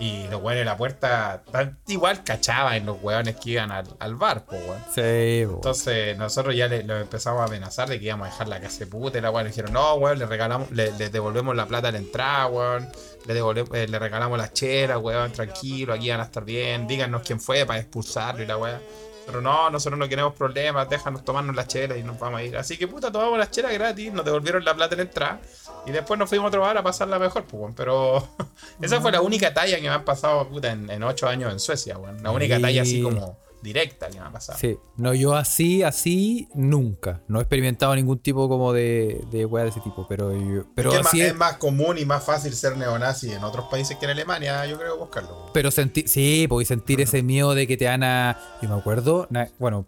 Y 0.00 0.28
los 0.28 0.40
weones 0.40 0.60
de 0.60 0.64
la 0.64 0.76
puerta 0.76 1.42
igual 1.88 2.22
cachaban 2.22 2.86
los 2.86 3.02
weones 3.02 3.34
que 3.34 3.50
iban 3.50 3.72
al, 3.72 3.88
al 3.98 4.14
bar, 4.14 4.44
weón. 4.48 4.78
Sí, 4.94 5.44
po. 5.44 5.56
Entonces 5.56 6.16
nosotros 6.16 6.54
ya 6.54 6.68
le, 6.68 6.84
lo 6.84 6.96
empezamos 6.96 7.40
a 7.40 7.46
amenazar 7.46 7.88
de 7.88 7.98
que 7.98 8.06
íbamos 8.06 8.28
a 8.28 8.30
dejar 8.30 8.46
la 8.46 8.60
casa 8.60 8.78
de 8.78 8.86
puta 8.86 9.18
y 9.18 9.20
la 9.20 9.32
weón. 9.32 9.46
Le 9.46 9.50
dijeron, 9.50 9.72
no, 9.72 9.94
weón, 9.94 10.20
le 10.20 10.26
regalamos, 10.26 10.70
le, 10.70 10.92
le 10.92 11.10
devolvemos 11.10 11.56
la 11.56 11.66
plata 11.66 11.88
a 11.88 11.90
la 11.90 11.98
entrada, 11.98 12.46
weón. 12.46 12.88
Le, 13.26 13.34
devolvemos, 13.34 13.74
eh, 13.74 13.88
le 13.88 13.98
regalamos 13.98 14.38
las 14.38 14.52
chelas, 14.52 14.98
weón, 14.98 15.32
tranquilo, 15.32 15.94
aquí 15.94 16.10
van 16.10 16.20
a 16.20 16.24
estar 16.24 16.44
bien. 16.44 16.86
Díganos 16.86 17.22
quién 17.22 17.40
fue 17.40 17.66
para 17.66 17.80
expulsarlo 17.80 18.44
y 18.44 18.46
la 18.46 18.56
weón. 18.56 18.80
Pero 19.28 19.42
no, 19.42 19.68
nosotros 19.68 19.98
no 19.98 20.08
queremos 20.08 20.32
problemas, 20.34 20.88
déjanos 20.88 21.22
tomarnos 21.22 21.54
las 21.54 21.68
chelas 21.68 21.98
y 21.98 22.02
nos 22.02 22.18
vamos 22.18 22.40
a 22.40 22.44
ir. 22.44 22.56
Así 22.56 22.78
que 22.78 22.88
puta, 22.88 23.12
tomamos 23.12 23.38
las 23.38 23.50
chelas 23.50 23.74
gratis, 23.74 24.10
nos 24.10 24.24
devolvieron 24.24 24.64
la 24.64 24.74
plata 24.74 24.94
en 24.94 24.98
la 25.00 25.02
entrada. 25.04 25.40
Y 25.84 25.90
después 25.90 26.18
nos 26.18 26.30
fuimos 26.30 26.46
a 26.46 26.48
otro 26.48 26.62
bar 26.62 26.78
a 26.78 26.82
pasarla 26.82 27.18
mejor, 27.18 27.44
pues, 27.44 27.60
weón. 27.60 27.74
Pero 27.74 28.26
esa 28.80 29.02
fue 29.02 29.12
la 29.12 29.20
única 29.20 29.52
talla 29.52 29.76
que 29.76 29.82
me 29.82 29.88
han 29.90 30.04
pasado, 30.04 30.48
puta, 30.48 30.70
en, 30.72 30.88
en 30.90 31.02
ocho 31.02 31.28
años 31.28 31.52
en 31.52 31.60
Suecia, 31.60 31.98
weón. 31.98 32.22
La 32.22 32.30
única 32.30 32.56
Sí. 32.56 32.62
talla 32.62 32.82
así 32.82 33.02
como 33.02 33.38
directa 33.62 34.08
que 34.08 34.20
me 34.20 34.26
ha 34.26 34.30
pasado. 34.32 34.58
Sí, 34.58 34.78
no, 34.96 35.14
yo 35.14 35.34
así, 35.34 35.82
así, 35.82 36.48
nunca. 36.54 37.22
No 37.28 37.38
he 37.38 37.42
experimentado 37.42 37.94
ningún 37.96 38.18
tipo 38.18 38.48
como 38.48 38.72
de, 38.72 39.20
de 39.30 39.44
wea 39.46 39.64
de 39.64 39.70
ese 39.70 39.80
tipo, 39.80 40.06
pero 40.08 40.32
yo- 40.32 40.64
pero 40.74 40.90
es, 40.92 40.96
que 40.96 41.00
es, 41.00 41.06
así 41.06 41.16
más, 41.18 41.26
es- 41.26 41.32
es 41.32 41.36
más 41.38 41.52
común 41.58 41.98
y 41.98 42.04
más 42.04 42.24
fácil 42.24 42.52
ser 42.54 42.76
neonazi 42.76 43.32
en 43.32 43.42
otros 43.44 43.66
países 43.70 43.96
que 43.96 44.04
en 44.04 44.12
Alemania, 44.12 44.64
yo 44.66 44.78
creo, 44.78 44.96
buscarlo. 44.98 45.50
pero 45.52 45.70
sentir, 45.70 46.08
sí, 46.08 46.46
y 46.50 46.64
sentir 46.64 47.00
ese 47.00 47.22
miedo 47.22 47.54
de 47.54 47.66
que 47.66 47.76
te 47.76 47.86
van 47.86 48.02
a, 48.04 48.38
yo 48.62 48.68
me 48.68 48.74
acuerdo, 48.76 49.28
bueno, 49.58 49.86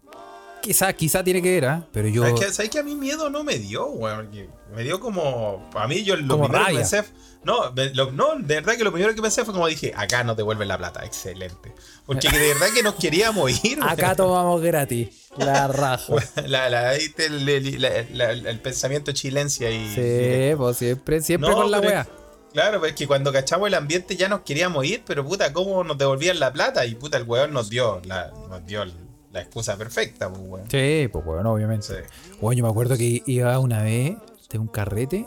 quizá, 0.60 0.92
quizá 0.92 1.22
tiene 1.24 1.40
que 1.42 1.50
ver, 1.50 1.64
¿ah? 1.66 1.86
pero 1.92 2.08
yo, 2.08 2.24
Es 2.26 2.34
que, 2.38 2.52
¿Sabes 2.52 2.70
que 2.70 2.78
a 2.78 2.82
mí 2.82 2.94
miedo 2.94 3.30
no 3.30 3.42
me 3.44 3.58
dio? 3.58 3.86
Porque 3.92 4.48
Me 4.74 4.82
dio 4.82 5.00
como. 5.00 5.68
A 5.74 5.86
mí, 5.88 6.02
yo 6.04 6.16
lo 6.16 6.28
Como 6.36 6.48
primero 6.48 6.66
que 6.68 6.74
pensé. 6.76 7.04
No, 7.42 7.72
lo- 7.94 8.12
no, 8.12 8.36
de 8.36 8.54
verdad 8.56 8.76
que 8.76 8.84
lo 8.84 8.92
primero 8.92 9.14
que 9.14 9.22
pensé 9.22 9.44
fue 9.44 9.54
como 9.54 9.66
dije: 9.66 9.92
acá 9.96 10.22
nos 10.24 10.36
devuelven 10.36 10.68
la 10.68 10.76
plata. 10.76 11.04
Excelente. 11.04 11.72
Porque 12.04 12.28
de 12.28 12.38
verdad 12.48 12.66
que 12.74 12.82
nos 12.82 12.94
queríamos 12.96 13.64
ir, 13.64 13.78
acá 13.82 14.14
tomamos 14.14 14.60
gratis, 14.60 15.08
la 15.36 15.66
raja. 15.68 16.12
La, 16.46 16.68
la, 16.68 16.94
el 16.94 18.60
pensamiento 18.62 19.12
chilencia 19.12 19.70
y. 19.70 19.88
Sí, 19.94 20.54
pues 20.56 20.76
siempre, 20.76 21.20
siempre 21.22 21.50
No, 21.50 21.56
con 21.56 21.70
la 21.70 21.80
wea. 21.80 22.06
Claro, 22.52 22.80
pero 22.80 22.90
es 22.90 22.96
que 22.96 23.06
cuando 23.06 23.32
cachamos 23.32 23.68
el 23.68 23.74
ambiente 23.74 24.16
ya 24.16 24.28
nos 24.28 24.40
queríamos 24.40 24.84
ir, 24.84 25.02
pero 25.06 25.24
puta, 25.24 25.52
¿cómo 25.52 25.84
nos 25.84 25.96
devolvían 25.96 26.40
la 26.40 26.52
plata? 26.52 26.84
Y 26.84 26.96
puta, 26.96 27.16
el 27.16 27.22
weón 27.22 27.52
nos 27.52 27.70
dio 27.70 28.02
la, 28.04 28.32
nos 28.48 28.66
dio 28.66 28.84
la 29.32 29.40
excusa 29.42 29.76
perfecta, 29.76 30.28
pues, 30.28 30.40
weón. 30.42 30.70
Sí, 30.70 31.08
pues 31.12 31.24
bueno, 31.24 31.52
obviamente. 31.52 31.86
Sí. 31.86 31.94
Bueno, 32.40 32.58
yo 32.58 32.64
me 32.64 32.70
acuerdo 32.70 32.96
que 32.96 33.22
iba 33.26 33.58
una 33.58 33.82
vez 33.82 34.16
de 34.50 34.58
un 34.58 34.66
carrete. 34.68 35.26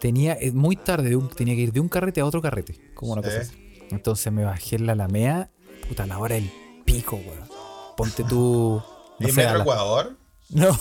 Tenía, 0.00 0.34
eh, 0.40 0.52
muy 0.52 0.76
tarde, 0.76 1.08
de 1.10 1.16
un- 1.16 1.28
tenía 1.30 1.54
que 1.54 1.62
ir 1.62 1.72
de 1.72 1.80
un 1.80 1.88
carrete 1.88 2.20
a 2.20 2.26
otro 2.26 2.42
carrete. 2.42 2.92
Como 2.94 3.12
una 3.14 3.22
Sí. 3.22 3.28
cosa 3.28 3.40
así. 3.40 3.78
Entonces 3.90 4.32
me 4.32 4.44
bajé 4.44 4.76
en 4.76 4.86
la 4.86 4.92
Alameda. 4.92 5.50
Puta, 5.88 6.02
a 6.02 6.06
la 6.06 6.18
hora 6.18 6.34
del 6.34 6.50
pico, 6.84 7.16
weón. 7.16 7.48
Ponte 7.96 8.24
tú. 8.24 8.82
No 9.18 9.28
¿Y 9.28 9.32
sé, 9.32 9.40
a 9.40 9.44
Metro 9.44 9.58
la- 9.58 9.64
Ecuador? 9.64 10.16
no, 10.50 10.78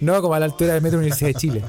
no, 0.00 0.20
como 0.20 0.34
a 0.34 0.40
la 0.40 0.46
altura 0.46 0.74
del 0.74 0.82
metro 0.82 0.98
Universidad 0.98 1.28
de 1.28 1.34
Chile. 1.34 1.64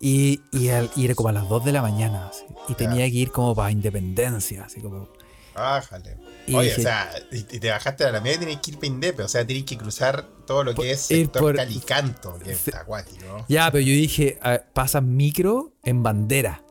Y, 0.00 0.40
y, 0.52 0.68
al- 0.70 0.90
y 0.96 1.04
era 1.04 1.14
como 1.14 1.28
a 1.28 1.32
las 1.32 1.46
2 1.50 1.64
de 1.66 1.72
la 1.72 1.82
mañana. 1.82 2.28
así. 2.28 2.44
Y 2.68 2.74
tenía 2.74 3.04
que 3.04 3.16
ir 3.16 3.30
como 3.30 3.54
para 3.54 3.70
Independencia. 3.70 4.64
Así 4.64 4.80
como. 4.80 5.08
Bájale. 5.54 6.16
Y 6.46 6.54
Oye, 6.54 6.68
dije- 6.68 6.80
o 6.80 6.84
sea, 6.84 7.10
y, 7.32 7.42
te 7.42 7.70
bajaste 7.70 8.04
de 8.04 8.12
la 8.12 8.20
media 8.20 8.36
y 8.36 8.38
tenés 8.40 8.56
que 8.58 8.70
ir 8.70 8.76
para 8.76 8.86
Indepe, 8.86 9.22
o 9.22 9.28
sea, 9.28 9.46
tenés 9.46 9.64
que 9.64 9.76
cruzar 9.76 10.24
todo 10.46 10.62
lo 10.64 10.74
que 10.74 10.92
es 10.92 11.00
sector 11.00 11.42
por- 11.42 11.56
Calicanto, 11.56 12.38
que 12.38 12.52
es 12.52 12.58
Sí. 12.58 12.70
acuático, 12.74 13.24
¿no? 13.26 13.44
Ya, 13.48 13.70
pero 13.70 13.82
yo 13.82 13.92
dije, 13.92 14.38
pasan 14.72 15.16
micro 15.16 15.72
en 15.84 16.02
bandera. 16.02 16.62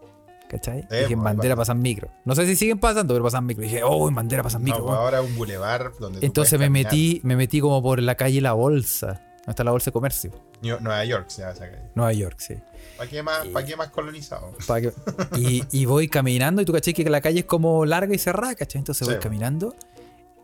¿Cachai? 0.47 0.81
dije, 0.83 1.03
en 1.05 1.07
pues, 1.15 1.23
bandera 1.23 1.55
pasa. 1.55 1.73
pasan 1.73 1.81
micro. 1.81 2.09
No 2.23 2.35
sé 2.35 2.45
si 2.45 2.55
siguen 2.55 2.77
pasando, 2.79 3.13
pero 3.15 3.23
pasan 3.25 3.45
micro. 3.47 3.63
Y 3.63 3.67
dije, 3.67 3.81
oh, 3.83 4.07
en 4.07 4.13
bandera 4.15 4.43
pasan 4.43 4.61
No, 4.61 4.65
micro. 4.65 4.81
pues 4.83 4.91
weón. 4.91 5.03
ahora 5.03 5.19
es 5.21 5.25
un 5.29 5.35
bulevar 5.35 5.91
donde 5.99 6.23
Entonces 6.25 6.57
me 6.59 6.67
caminar. 6.67 6.91
metí, 6.93 7.19
me 7.23 7.35
metí 7.35 7.59
como 7.59 7.81
por 7.81 7.99
la 8.01 8.15
calle 8.15 8.39
La 8.41 8.53
Bolsa. 8.53 9.21
¿Dónde 9.37 9.49
está 9.51 9.63
la 9.63 9.71
Bolsa 9.71 9.85
de 9.85 9.93
Comercio? 9.93 10.31
Nueva 10.61 11.03
York, 11.03 11.25
se 11.29 11.41
llama 11.41 11.53
esa 11.53 11.67
calle. 11.69 11.89
Nueva 11.95 12.13
York, 12.13 12.35
sí. 12.39 12.53
¿Para 12.97 13.09
qué 13.09 13.21
más, 13.23 13.45
pa' 13.47 13.63
qué 13.65 13.75
más 13.75 13.89
colonizado? 13.89 14.51
Pa' 14.67 14.81
que- 14.81 14.93
y, 15.37 15.63
y 15.71 15.85
voy 15.85 16.07
caminando 16.07 16.61
y 16.61 16.65
tú 16.65 16.71
caché 16.73 16.93
que 16.93 17.09
la 17.09 17.21
calle 17.21 17.39
es 17.39 17.45
como 17.45 17.85
larga 17.85 18.13
y 18.13 18.17
cerrada, 18.17 18.55
¿cachai? 18.55 18.79
Entonces 18.79 19.05
voy 19.07 19.15
Sí. 19.15 19.21
caminando 19.21 19.75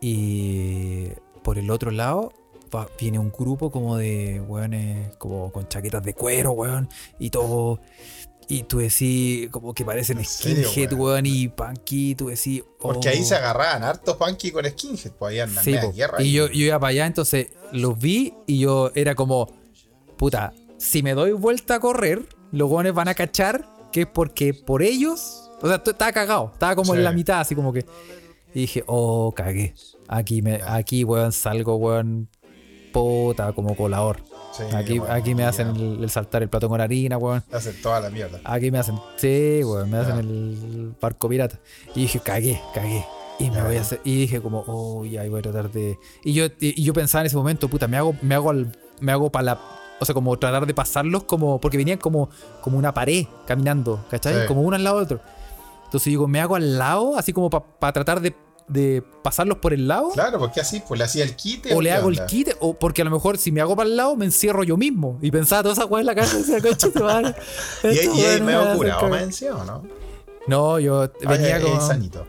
y 0.00 1.08
por 1.42 1.58
el 1.58 1.70
otro 1.70 1.90
lado 1.90 2.32
va- 2.74 2.88
viene 3.00 3.18
un 3.18 3.30
grupo 3.30 3.70
como 3.70 3.96
de 3.96 4.40
weones 4.40 5.16
como 5.16 5.50
con 5.52 5.68
chaquetas 5.68 6.02
de 6.02 6.14
cuero, 6.14 6.52
weón, 6.52 6.88
y 7.18 7.30
todo. 7.30 7.80
Y 8.48 8.64
tú 8.64 8.78
decís, 8.78 9.48
como 9.50 9.72
que 9.72 9.84
parecen 9.84 10.18
¿En 10.18 10.24
serio, 10.24 10.68
skinhead, 10.68 10.92
weón? 10.94 11.24
y 11.24 11.48
punky, 11.48 12.14
tú 12.16 12.26
decís. 12.28 12.62
Porque 12.78 13.08
oh. 13.08 13.12
ahí 13.12 13.24
se 13.24 13.36
agarraban 13.36 13.82
hartos 13.84 14.16
punky 14.16 14.50
con 14.50 14.64
skinhead, 14.68 15.12
pues 15.12 15.30
ahí 15.32 15.40
andan 15.40 15.64
Sí, 15.64 15.72
guerra. 15.94 16.20
y 16.20 16.24
ahí. 16.24 16.32
yo, 16.32 16.48
yo 16.48 16.64
iba 16.66 16.78
para 16.78 16.90
allá, 16.90 17.06
entonces 17.06 17.48
los 17.72 17.98
vi 17.98 18.34
y 18.46 18.58
yo 18.58 18.90
era 18.94 19.14
como, 19.14 19.48
puta, 20.18 20.52
si 20.76 21.02
me 21.02 21.14
doy 21.14 21.32
vuelta 21.32 21.76
a 21.76 21.80
correr, 21.80 22.26
los 22.52 22.68
gones 22.68 22.94
van 22.94 23.08
a 23.08 23.14
cachar 23.14 23.66
que 23.90 24.02
es 24.02 24.06
porque 24.06 24.54
por 24.54 24.82
ellos, 24.82 25.50
o 25.60 25.66
sea, 25.66 25.76
estaba 25.84 26.12
cagado, 26.12 26.50
estaba 26.54 26.74
como 26.76 26.92
Sí. 26.92 26.98
en 26.98 27.04
la 27.04 27.12
mitad, 27.12 27.40
así 27.40 27.54
como 27.54 27.72
que. 27.72 27.84
Y 28.54 28.60
dije, 28.60 28.84
oh, 28.86 29.32
cagué. 29.34 29.74
Aquí, 30.08 30.42
me, 30.42 30.60
aquí 30.66 31.04
weón, 31.04 31.32
salgo, 31.32 31.76
weón, 31.76 32.28
puta, 32.92 33.52
como 33.52 33.74
colador. 33.76 34.22
Sí, 34.52 34.64
aquí, 34.74 34.98
bueno, 34.98 35.14
aquí 35.14 35.34
me 35.34 35.44
hacen 35.44 35.68
el, 35.74 36.02
el 36.04 36.10
saltar 36.10 36.42
el 36.42 36.48
plato 36.50 36.68
con 36.68 36.80
harina, 36.80 37.16
weón. 37.16 37.42
Te 37.42 37.56
hacen 37.56 37.80
toda 37.80 38.00
la 38.00 38.10
mierda. 38.10 38.40
Aquí 38.44 38.70
me 38.70 38.78
hacen, 38.78 38.96
sí, 39.16 39.60
weón, 39.64 39.90
me 39.90 39.96
hacen 39.98 40.18
el 40.18 40.94
barco 41.00 41.28
pirata. 41.28 41.58
Y 41.94 42.02
dije, 42.02 42.20
cagué, 42.20 42.60
cagué. 42.74 43.04
Y 43.38 43.50
me 43.50 43.62
voy 43.62 43.76
a 43.76 43.80
hacer, 43.80 44.00
y 44.04 44.16
dije 44.20 44.40
como, 44.40 44.62
oh, 44.66 45.04
ya, 45.06 45.26
voy 45.28 45.38
a 45.38 45.42
tratar 45.42 45.70
de. 45.70 45.98
Y 46.22 46.34
yo, 46.34 46.46
y, 46.60 46.80
y 46.80 46.84
yo 46.84 46.92
pensaba 46.92 47.22
en 47.22 47.26
ese 47.26 47.36
momento, 47.36 47.68
puta, 47.68 47.88
me 47.88 47.96
hago, 47.96 48.14
me 48.20 48.34
hago 48.34 48.50
al, 48.50 48.70
me 49.00 49.12
hago 49.12 49.30
para 49.32 49.44
la. 49.44 49.60
O 50.00 50.04
sea, 50.04 50.14
como 50.14 50.36
tratar 50.38 50.66
de 50.66 50.74
pasarlos 50.74 51.24
como. 51.24 51.60
Porque 51.60 51.76
venían 51.76 51.98
como, 51.98 52.28
como 52.60 52.78
una 52.78 52.92
pared 52.92 53.26
caminando, 53.46 54.04
¿cachai? 54.10 54.42
Sí. 54.42 54.46
Como 54.48 54.62
uno 54.62 54.76
al 54.76 54.84
lado 54.84 54.96
del 54.96 55.04
otro. 55.04 55.20
Entonces 55.84 56.06
digo, 56.06 56.26
me 56.26 56.40
hago 56.40 56.56
al 56.56 56.78
lado, 56.78 57.16
así 57.16 57.32
como 57.32 57.50
para 57.50 57.92
tratar 57.92 58.20
de, 58.20 58.34
de 58.66 59.02
pasarlos 59.22 59.58
por 59.58 59.72
el 59.74 59.86
lado. 59.86 60.10
Claro, 60.10 60.38
porque 60.38 60.60
así, 60.60 60.82
pues 60.86 60.98
le 60.98 61.04
hacía 61.04 61.22
el 61.22 61.36
quite. 61.36 61.74
O 61.74 61.82
le 61.82 61.92
hago 61.92 62.08
onda? 62.08 62.22
el 62.22 62.28
kit, 62.28 62.48
o 62.60 62.74
porque 62.74 63.02
a 63.02 63.04
lo 63.04 63.10
mejor 63.10 63.36
si 63.36 63.52
me 63.52 63.60
hago 63.60 63.76
para 63.76 63.88
el 63.88 63.96
lado 63.96 64.16
me 64.16 64.24
encierro 64.24 64.64
yo 64.64 64.76
mismo. 64.76 65.18
Y 65.20 65.30
pensaba 65.30 65.62
toda 65.62 65.74
esa 65.74 65.84
weá 65.84 66.00
en 66.00 66.06
la 66.06 66.14
casa 66.14 66.36
y 66.36 66.42
decía, 66.42 66.60
coche, 66.60 66.88
te. 66.90 67.00
Y 67.94 67.98
ahí, 67.98 68.10
y 68.14 68.24
ahí 68.24 68.40
medio 68.40 68.74
curado, 68.74 69.08
me 69.08 69.50
¿o 69.50 69.64
no? 69.64 69.82
No, 70.46 70.78
yo 70.78 71.10
venía 71.28 71.56
Ay, 71.56 71.62
como. 71.62 71.80
sanito. 71.80 72.26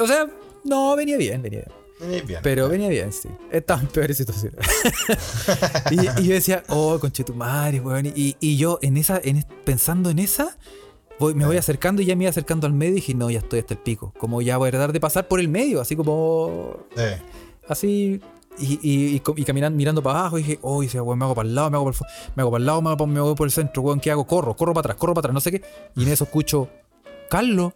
O 0.00 0.06
sea, 0.06 0.26
no, 0.64 0.96
venía 0.96 1.16
bien, 1.16 1.42
venía 1.42 1.60
bien. 1.60 1.83
Eh, 2.00 2.22
bien. 2.26 2.40
Pero 2.42 2.68
venía 2.68 2.88
bien, 2.88 3.12
sí. 3.12 3.28
Estaba 3.50 3.80
en 3.80 3.86
peores 3.86 4.16
situaciones. 4.16 4.58
y, 5.90 6.22
y 6.22 6.26
yo 6.28 6.34
decía, 6.34 6.62
oh, 6.68 6.98
conche 6.98 7.24
tu 7.24 7.34
madre, 7.34 7.80
weón. 7.80 8.06
Y, 8.06 8.36
y 8.40 8.56
yo 8.56 8.78
en 8.82 8.96
esa, 8.96 9.20
en, 9.22 9.36
es- 9.38 9.46
pensando 9.64 10.10
en 10.10 10.18
esa, 10.18 10.56
voy, 11.18 11.34
me 11.34 11.46
voy 11.46 11.56
acercando 11.56 12.02
y 12.02 12.06
ya 12.06 12.16
me 12.16 12.24
iba 12.24 12.30
acercando 12.30 12.66
al 12.66 12.72
medio 12.72 12.92
y 12.92 12.96
dije, 12.96 13.14
no, 13.14 13.30
ya 13.30 13.38
estoy 13.38 13.60
hasta 13.60 13.74
el 13.74 13.80
pico. 13.80 14.12
Como 14.18 14.42
ya 14.42 14.56
voy 14.56 14.68
a 14.68 14.72
tratar 14.72 14.92
de 14.92 15.00
pasar 15.00 15.28
por 15.28 15.40
el 15.40 15.48
medio, 15.48 15.80
así 15.80 15.96
como. 15.96 16.76
Eh, 16.96 17.20
Así. 17.68 18.20
Y, 18.56 18.78
y, 18.82 19.20
caminando, 19.44 19.76
mirando 19.76 20.00
para 20.02 20.20
abajo, 20.20 20.38
y 20.38 20.42
dije, 20.42 20.58
oh, 20.62 20.82
y 20.82 20.86
decía, 20.86 21.02
weón, 21.02 21.18
me 21.18 21.24
hago 21.24 21.34
para 21.34 21.48
el 21.48 21.54
lado, 21.56 21.70
me 21.70 21.76
hago 21.76 21.86
para 21.90 21.96
el, 21.98 22.04
me 22.36 22.40
hago 22.42 22.50
para 22.52 22.60
el 22.60 22.66
lado, 22.66 22.82
me 22.82 22.88
hago, 22.90 22.96
pa- 22.98 23.06
me 23.06 23.18
hago 23.18 23.34
por 23.34 23.46
el 23.48 23.52
centro, 23.52 23.82
weón, 23.82 23.98
¿qué 23.98 24.10
hago? 24.12 24.26
Corro, 24.26 24.54
corro 24.54 24.72
para 24.74 24.82
atrás, 24.86 24.96
corro 24.96 25.12
para 25.14 25.22
atrás, 25.26 25.34
no 25.34 25.40
sé 25.40 25.50
qué. 25.50 25.62
Y 25.96 26.04
en 26.04 26.08
eso 26.10 26.24
escucho, 26.24 26.68
Carlos. 27.30 27.72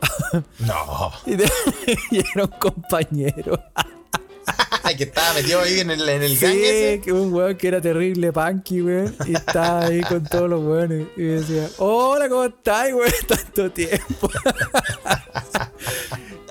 no. 0.60 1.12
Y, 1.26 1.36
de- 1.36 1.50
y 2.10 2.18
era 2.18 2.44
un 2.44 2.50
compañero. 2.58 3.60
que 4.96 5.04
estaba 5.04 5.34
metido 5.34 5.60
ahí 5.60 5.78
en 5.78 5.90
el, 5.92 6.08
en 6.08 6.22
el 6.22 6.36
Sí, 6.36 6.44
gang 6.44 6.56
ese. 6.56 7.00
que 7.04 7.12
un 7.12 7.32
weón 7.32 7.56
que 7.56 7.68
era 7.68 7.80
terrible, 7.80 8.32
punky, 8.32 8.82
weón. 8.82 9.14
Y 9.26 9.34
estaba 9.34 9.84
ahí 9.86 10.00
con 10.00 10.24
todos 10.24 10.50
los 10.50 10.60
weones. 10.64 11.06
Y 11.16 11.22
decía, 11.22 11.68
hola, 11.78 12.28
¿cómo 12.28 12.44
estás, 12.44 12.92
weón? 12.92 13.12
Tanto 13.28 13.70
tiempo. 13.70 14.28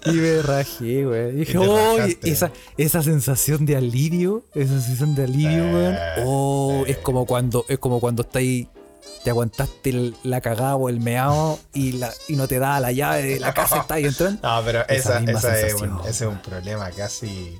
y 0.05 0.11
me 0.11 0.41
rajé, 0.41 1.05
weón. 1.05 1.35
Dije, 1.37 1.57
oh, 1.57 1.97
esa, 2.23 2.51
esa 2.77 3.03
sensación 3.03 3.65
de 3.65 3.75
alivio, 3.75 4.45
esa 4.55 4.73
sensación 4.79 5.15
de 5.15 5.23
alivio, 5.25 5.63
weón. 5.65 5.95
Eh, 5.95 6.23
Oh, 6.25 6.83
sí. 6.85 6.91
es 6.91 6.97
como 6.99 7.25
cuando, 7.25 7.65
es 7.67 7.77
como 7.79 7.99
cuando 7.99 8.21
estáis, 8.21 8.67
te 9.23 9.29
aguantaste 9.29 9.89
el- 9.89 10.15
la 10.23 10.41
cagada 10.41 10.75
o 10.75 10.89
el 10.89 10.99
meado 10.99 11.59
y, 11.73 11.93
la, 11.93 12.13
y 12.27 12.35
no 12.35 12.47
te 12.47 12.59
da 12.59 12.79
la 12.79 12.91
llave 12.91 13.23
de 13.23 13.39
la 13.39 13.53
casa 13.53 13.77
y 13.77 13.79
estás 13.79 13.95
ahí 13.97 14.05
entrando. 14.05 14.39
No, 14.47 14.63
pero 14.65 14.81
Esa 14.87 15.19
esa, 15.19 15.59
es 15.59 15.73
un, 15.75 15.99
ese 16.01 16.09
es 16.09 16.21
un 16.29 16.41
problema 16.41 16.89
casi 16.91 17.57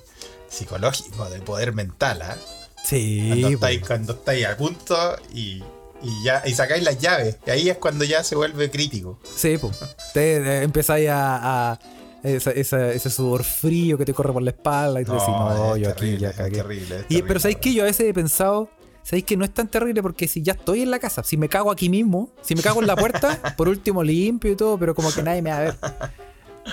psicológico, 0.50 1.30
de 1.30 1.40
poder 1.42 1.74
mental, 1.74 2.22
¿ah? 2.22 2.36
Sí, 2.84 3.26
Cuando, 3.28 3.48
weón. 3.48 3.54
estáis, 3.56 3.82
cuando 3.86 4.14
estáis 4.14 4.46
a 4.48 4.58
punto 4.58 5.16
y, 5.34 5.62
y 6.02 6.24
ya 6.24 6.42
y 6.46 6.54
sacáis 6.54 6.84
las 6.84 6.98
llaves. 7.00 7.38
Y 7.46 7.50
ahí 7.52 7.70
es 7.70 7.78
cuando 7.78 8.04
ya 8.06 8.24
se 8.24 8.36
vuelve 8.36 8.72
crítico. 8.72 9.20
Sí, 9.36 9.58
pues. 9.58 9.78
Te, 10.14 10.64
empezáis 10.64 11.10
a. 11.10 11.72
a- 11.74 11.80
esa- 12.24 12.52
esa- 12.52 12.92
ese 12.92 13.10
sudor 13.10 13.46
frío 13.46 13.98
que 13.98 14.04
te 14.06 14.14
corre 14.14 14.34
por 14.34 14.42
la 14.44 14.50
espalda 14.50 15.00
y 15.00 15.06
tú 15.06 15.14
decís, 15.14 15.28
no, 15.30 15.78
yo 15.78 15.90
aquí 15.90 16.00
terrible, 16.00 16.20
ya 16.20 16.30
es 16.32 16.36
cagué. 16.36 16.52
terrible, 16.58 17.06
Y, 17.10 17.22
pero 17.22 17.40
¿sabéis 17.40 17.60
que. 17.60 17.74
Yo 17.74 17.84
a 17.84 17.86
veces 17.86 18.08
he 18.10 18.14
pensado, 18.14 18.70
¿sabéis 19.10 19.26
que 19.26 19.36
no 19.38 19.44
es 19.46 19.52
tan 19.54 19.68
terrible? 19.68 20.02
Porque 20.04 20.28
si 20.28 20.42
ya 20.44 20.54
estoy 20.54 20.82
en 20.84 20.92
la 20.92 21.00
casa, 21.00 21.24
si 21.24 21.36
me 21.38 21.50
cago 21.50 21.72
aquí 21.72 21.90
mismo, 21.90 22.30
si 22.42 22.54
me 22.56 22.62
cago 22.62 22.82
en 22.82 22.88
la 22.88 22.96
puerta, 22.96 23.40
por 23.58 23.68
último 23.70 24.04
limpio 24.04 24.52
y 24.52 24.56
todo, 24.56 24.78
pero 24.78 24.94
como 24.94 25.12
que 25.12 25.24
nadie 25.24 25.42
me 25.42 25.50
va 25.50 25.58
a 25.58 25.62
ver. 25.62 25.76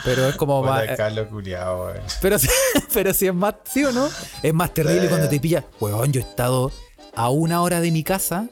Pero 0.04 0.28
es 0.28 0.36
como 0.36 0.62
más. 0.62 0.86
el 0.86 0.96
Carlos 0.96 1.28
culiao. 1.28 1.88
Pero, 2.20 2.38
si- 2.38 2.48
pero 2.92 3.14
si 3.14 3.26
es 3.28 3.34
más, 3.34 3.54
¿sí 3.64 3.84
o 3.84 3.92
no? 3.92 4.08
Es 4.42 4.52
más 4.52 4.74
terrible 4.74 5.02
Sí. 5.02 5.08
cuando 5.08 5.28
te 5.28 5.40
pilla. 5.40 5.64
Weón, 5.80 6.12
yo 6.12 6.20
he 6.20 6.24
estado 6.24 6.70
a 7.14 7.30
una 7.30 7.62
hora 7.62 7.80
de 7.80 7.90
mi 7.90 8.02
casa 8.02 8.48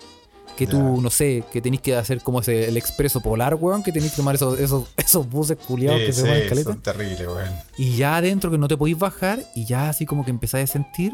que 0.57 0.67
tú, 0.69 1.03
no 1.03 1.11
sé, 1.11 1.43
que 1.53 1.61
tenéis 1.61 1.83
que 1.83 1.97
hacer 1.97 2.21
como 2.23 2.41
ese, 2.41 2.69
el 2.69 2.77
expreso 2.77 3.21
polar, 3.21 3.57
weón, 3.57 3.83
que 3.83 3.91
tenéis 3.91 4.13
que 4.13 4.17
tomar 4.19 4.37
esos, 4.37 4.59
esos, 4.61 4.85
esos 4.97 5.29
buses 5.29 5.59
culiados 5.59 5.99
Sí, 6.01 6.07
que 6.07 6.13
se 6.13 6.21
sí, 6.23 6.27
mueven 6.29 6.49
caleta. 6.49 6.71
son 6.71 6.81
terribles, 6.81 7.21
weón. 7.27 7.51
Y 7.77 7.97
ya 7.97 8.17
adentro 8.17 8.51
que 8.53 8.57
no 8.57 8.69
te 8.69 8.77
podéis 8.77 8.97
bajar 8.99 9.41
y 9.57 9.65
ya 9.67 9.89
así 9.89 10.07
como 10.07 10.25
que 10.25 10.31
empezáis 10.31 10.71
a 10.71 10.73
sentir 10.73 11.13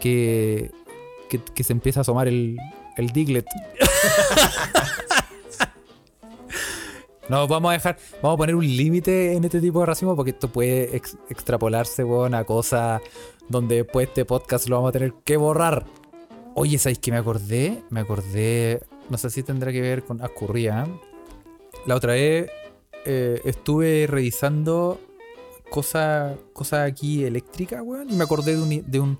que, 0.00 0.70
que, 1.28 1.40
que 1.42 1.64
se 1.64 1.72
empieza 1.72 2.00
a 2.00 2.02
asomar 2.02 2.28
el, 2.28 2.56
el 2.96 3.06
diglet. 3.10 3.46
No, 7.28 7.46
vamos 7.46 7.68
a 7.68 7.72
dejar, 7.74 7.98
vamos 8.22 8.36
a 8.36 8.38
poner 8.38 8.54
un 8.54 8.66
límite 8.66 9.34
en 9.34 9.44
este 9.44 9.60
tipo 9.60 9.80
de 9.80 9.86
racismo 9.86 10.16
porque 10.16 10.30
esto 10.30 10.48
puede 10.48 10.96
ex- 10.96 11.18
extrapolarse, 11.28 12.02
weón, 12.02 12.34
a 12.34 12.44
cosas 12.44 13.02
donde 13.50 13.76
después 13.82 14.08
este 14.08 14.24
podcast 14.24 14.66
lo 14.66 14.76
vamos 14.76 14.88
a 14.88 14.92
tener 14.92 15.12
que 15.26 15.36
borrar. 15.36 15.84
Oye, 16.54 16.78
¿sabéis 16.78 17.00
que 17.00 17.10
me 17.10 17.18
acordé? 17.18 17.82
Me 17.90 18.00
acordé, 18.00 18.80
no 19.10 19.18
sé 19.18 19.28
si 19.28 19.42
tendrá 19.42 19.72
que 19.72 19.82
ver 19.82 20.04
con 20.04 20.22
Ascurría. 20.22 20.86
¿eh? 20.88 21.00
La 21.84 21.96
otra 21.96 22.14
vez 22.14 22.50
eh, 23.04 23.42
estuve 23.44 24.06
revisando 24.08 24.98
cosas 25.68 26.34
cosa 26.54 26.84
aquí 26.84 27.24
eléctricas, 27.24 27.82
weón, 27.84 28.08
y 28.08 28.14
me 28.14 28.24
acordé 28.24 28.56
de, 28.56 28.62
un, 28.62 28.90
de, 28.90 29.00
un, 29.00 29.18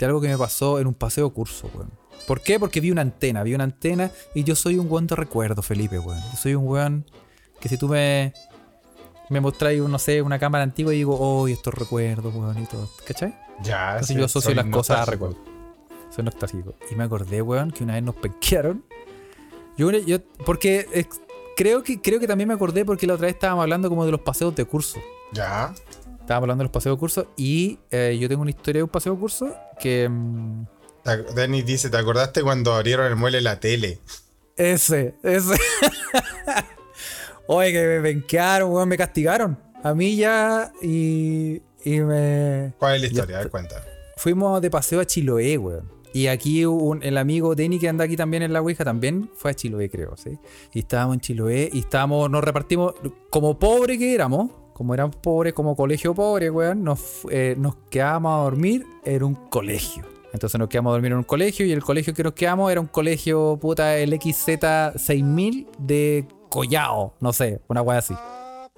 de 0.00 0.06
algo 0.06 0.20
que 0.20 0.28
me 0.28 0.38
pasó 0.38 0.80
en 0.80 0.86
un 0.86 0.94
paseo 0.94 1.30
curso, 1.30 1.70
weón. 1.74 1.90
¿Por 2.26 2.40
qué? 2.40 2.58
Porque 2.58 2.80
vi 2.80 2.90
una 2.90 3.02
antena, 3.02 3.42
vi 3.42 3.54
una 3.54 3.64
antena 3.64 4.10
y 4.34 4.44
yo 4.44 4.54
soy 4.56 4.78
un 4.78 4.90
weón 4.90 5.06
de 5.06 5.16
recuerdo, 5.16 5.62
Felipe, 5.62 5.98
weón. 5.98 6.20
Yo 6.30 6.36
soy 6.36 6.54
un 6.54 6.66
weón 6.66 7.04
que 7.60 7.68
si 7.68 7.76
tú 7.76 7.88
me, 7.88 8.32
me 9.28 9.40
mostráis, 9.40 9.82
no 9.82 9.98
sé, 9.98 10.22
una 10.22 10.38
cámara 10.38 10.64
antigua 10.64 10.94
y 10.94 10.98
digo, 10.98 11.16
oh, 11.18 11.46
estos 11.48 11.74
recuerdos, 11.74 12.34
weón, 12.34 12.62
y 12.62 12.66
todo, 12.66 12.88
¿cachai? 13.06 13.34
Ya, 13.62 13.90
Entonces 13.90 14.08
sí, 14.08 14.14
yo 14.14 14.24
asocio 14.24 14.54
las 14.54 14.66
cosas 14.66 15.00
a 15.00 15.04
recuerdos. 15.04 15.38
Soy 16.10 16.24
nostálgico. 16.24 16.74
Y 16.90 16.94
me 16.94 17.04
acordé, 17.04 17.42
weón, 17.42 17.70
que 17.70 17.84
una 17.84 17.94
vez 17.94 18.02
nos 18.02 18.14
penquearon. 18.16 18.84
Yo, 19.76 19.90
yo 19.90 20.18
porque 20.44 21.06
creo 21.56 21.82
que, 21.82 22.00
creo 22.00 22.18
que 22.18 22.26
también 22.26 22.48
me 22.48 22.54
acordé 22.54 22.84
porque 22.84 23.06
la 23.06 23.14
otra 23.14 23.26
vez 23.26 23.34
estábamos 23.34 23.62
hablando 23.62 23.88
como 23.88 24.04
de 24.04 24.12
los 24.12 24.20
paseos 24.20 24.54
de 24.54 24.64
curso. 24.64 24.98
Ya. 25.32 25.74
Estábamos 26.20 26.44
hablando 26.44 26.62
de 26.62 26.66
los 26.66 26.72
paseos 26.72 26.96
de 26.96 27.00
curso 27.00 27.26
y 27.36 27.78
eh, 27.90 28.16
yo 28.20 28.28
tengo 28.28 28.42
una 28.42 28.50
historia 28.50 28.80
de 28.80 28.84
un 28.84 28.88
paseo 28.88 29.12
de 29.14 29.18
curso 29.20 29.54
que... 29.80 30.08
mm, 30.08 30.66
Denis 31.34 31.66
dice, 31.66 31.90
¿te 31.90 31.96
acordaste 31.96 32.42
cuando 32.42 32.74
abrieron 32.74 33.06
el 33.06 33.16
mueble 33.16 33.40
la 33.40 33.58
tele? 33.58 33.98
ese, 34.56 35.14
ese. 35.22 35.54
Oye, 37.46 37.72
que 37.72 37.86
me 37.86 38.00
penquearon, 38.00 38.70
weón, 38.72 38.88
me 38.88 38.96
castigaron. 38.96 39.58
A 39.82 39.94
mí 39.94 40.14
ya 40.16 40.72
y, 40.82 41.62
y 41.84 42.00
me... 42.00 42.72
¿Cuál 42.78 42.96
es 42.96 43.00
la 43.00 43.06
historia? 43.08 43.36
A 43.36 43.40
ver, 43.40 43.50
cuenta. 43.50 43.82
Fuimos 44.16 44.60
de 44.60 44.70
paseo 44.70 45.00
a 45.00 45.06
Chiloé, 45.06 45.56
weón. 45.58 45.90
Y 46.12 46.26
aquí 46.26 46.64
un- 46.66 47.02
el 47.02 47.16
amigo 47.16 47.54
Denny 47.54 47.78
que 47.78 47.88
anda 47.88 48.04
aquí 48.04 48.16
también 48.16 48.42
en 48.42 48.52
la 48.52 48.60
Ouija 48.60 48.84
también 48.84 49.30
fue 49.36 49.52
a 49.52 49.54
Chiloé, 49.54 49.88
creo, 49.88 50.16
¿sí? 50.16 50.38
Y 50.74 50.80
estábamos 50.80 51.14
en 51.14 51.20
Chiloé 51.20 51.70
y 51.72 51.80
estábamos, 51.80 52.28
nos 52.30 52.42
repartimos, 52.44 52.94
como 53.30 53.58
pobre 53.58 53.96
que 53.98 54.14
éramos, 54.14 54.50
como 54.80 54.94
éramos 54.94 55.16
pobres, 55.16 55.52
como 55.52 55.76
colegio 55.76 56.14
pobre, 56.14 56.48
weón, 56.48 56.82
nos, 56.82 57.26
eh, 57.30 57.54
nos 57.58 57.76
quedábamos 57.90 58.32
a 58.40 58.42
dormir 58.44 58.86
en 59.04 59.22
un 59.22 59.34
colegio. 59.34 60.06
Entonces 60.32 60.58
nos 60.58 60.70
quedamos 60.70 60.92
a 60.92 60.92
dormir 60.94 61.12
en 61.12 61.18
un 61.18 61.24
colegio 61.24 61.66
y 61.66 61.72
el 61.72 61.84
colegio 61.84 62.14
que 62.14 62.22
nos 62.22 62.32
quedamos 62.32 62.72
era 62.72 62.80
un 62.80 62.86
colegio, 62.86 63.58
puta, 63.60 63.98
el 63.98 64.10
XZ6000 64.14 65.66
de 65.80 66.26
Collao, 66.48 67.12
no 67.20 67.30
sé, 67.34 67.60
una 67.68 67.82
weá 67.82 67.98
así. 67.98 68.14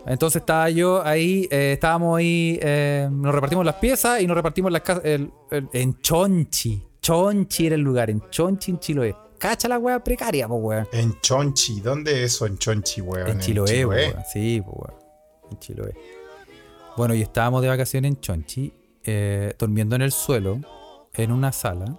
Entonces 0.05 0.41
estaba 0.43 0.69
yo 0.71 1.07
ahí, 1.07 1.47
eh, 1.53 1.75
estábamos 1.75 2.19
ahí, 2.19 2.59
eh, 2.61 3.09
nos 3.09 3.33
repartimos 3.33 3.65
las 3.65 3.77
piezas 3.77 4.21
y 4.21 4.27
nos 4.27 4.37
repartimos 4.37 4.73
las 4.73 4.83
casas 4.83 5.05
el- 5.05 5.31
el- 5.53 5.69
en 5.73 6.01
Chonchi. 6.01 6.83
Chonchi 7.01 7.67
era 7.67 7.77
el 7.77 7.81
lugar, 7.83 8.11
en 8.11 8.21
Chonchi, 8.29 8.73
en 8.73 8.81
Chiloé. 8.81 9.15
Cacha 9.39 9.69
la 9.69 9.79
weá 9.79 10.03
precaria, 10.03 10.49
pues 10.49 10.61
weón. 10.61 10.89
En 10.93 11.15
Chonchi. 11.21 11.81
¿Dónde 11.81 12.25
es 12.25 12.35
eso 12.35 12.47
en 12.47 12.59
Chonchi, 12.59 13.01
weón? 13.03 13.29
En 13.29 13.39
Chiloé, 13.39 13.85
po, 13.85 13.91
weón. 13.91 14.15
Sí, 14.33 14.61
pues 14.65 14.77
weón. 14.77 15.02
En 15.53 15.59
Chiloé. 15.59 15.95
Bueno, 16.97 17.15
y 17.15 17.23
estábamos 17.23 17.63
de 17.63 17.69
vacaciones 17.69 18.11
en 18.11 18.21
Chonchi, 18.21 18.73
eh, 19.05 19.55
durmiendo 19.59 19.97
en 19.97 20.03
el 20.03 20.13
suelo, 20.13 20.61
en 21.15 21.33
una 21.33 21.53
sala. 21.53 21.99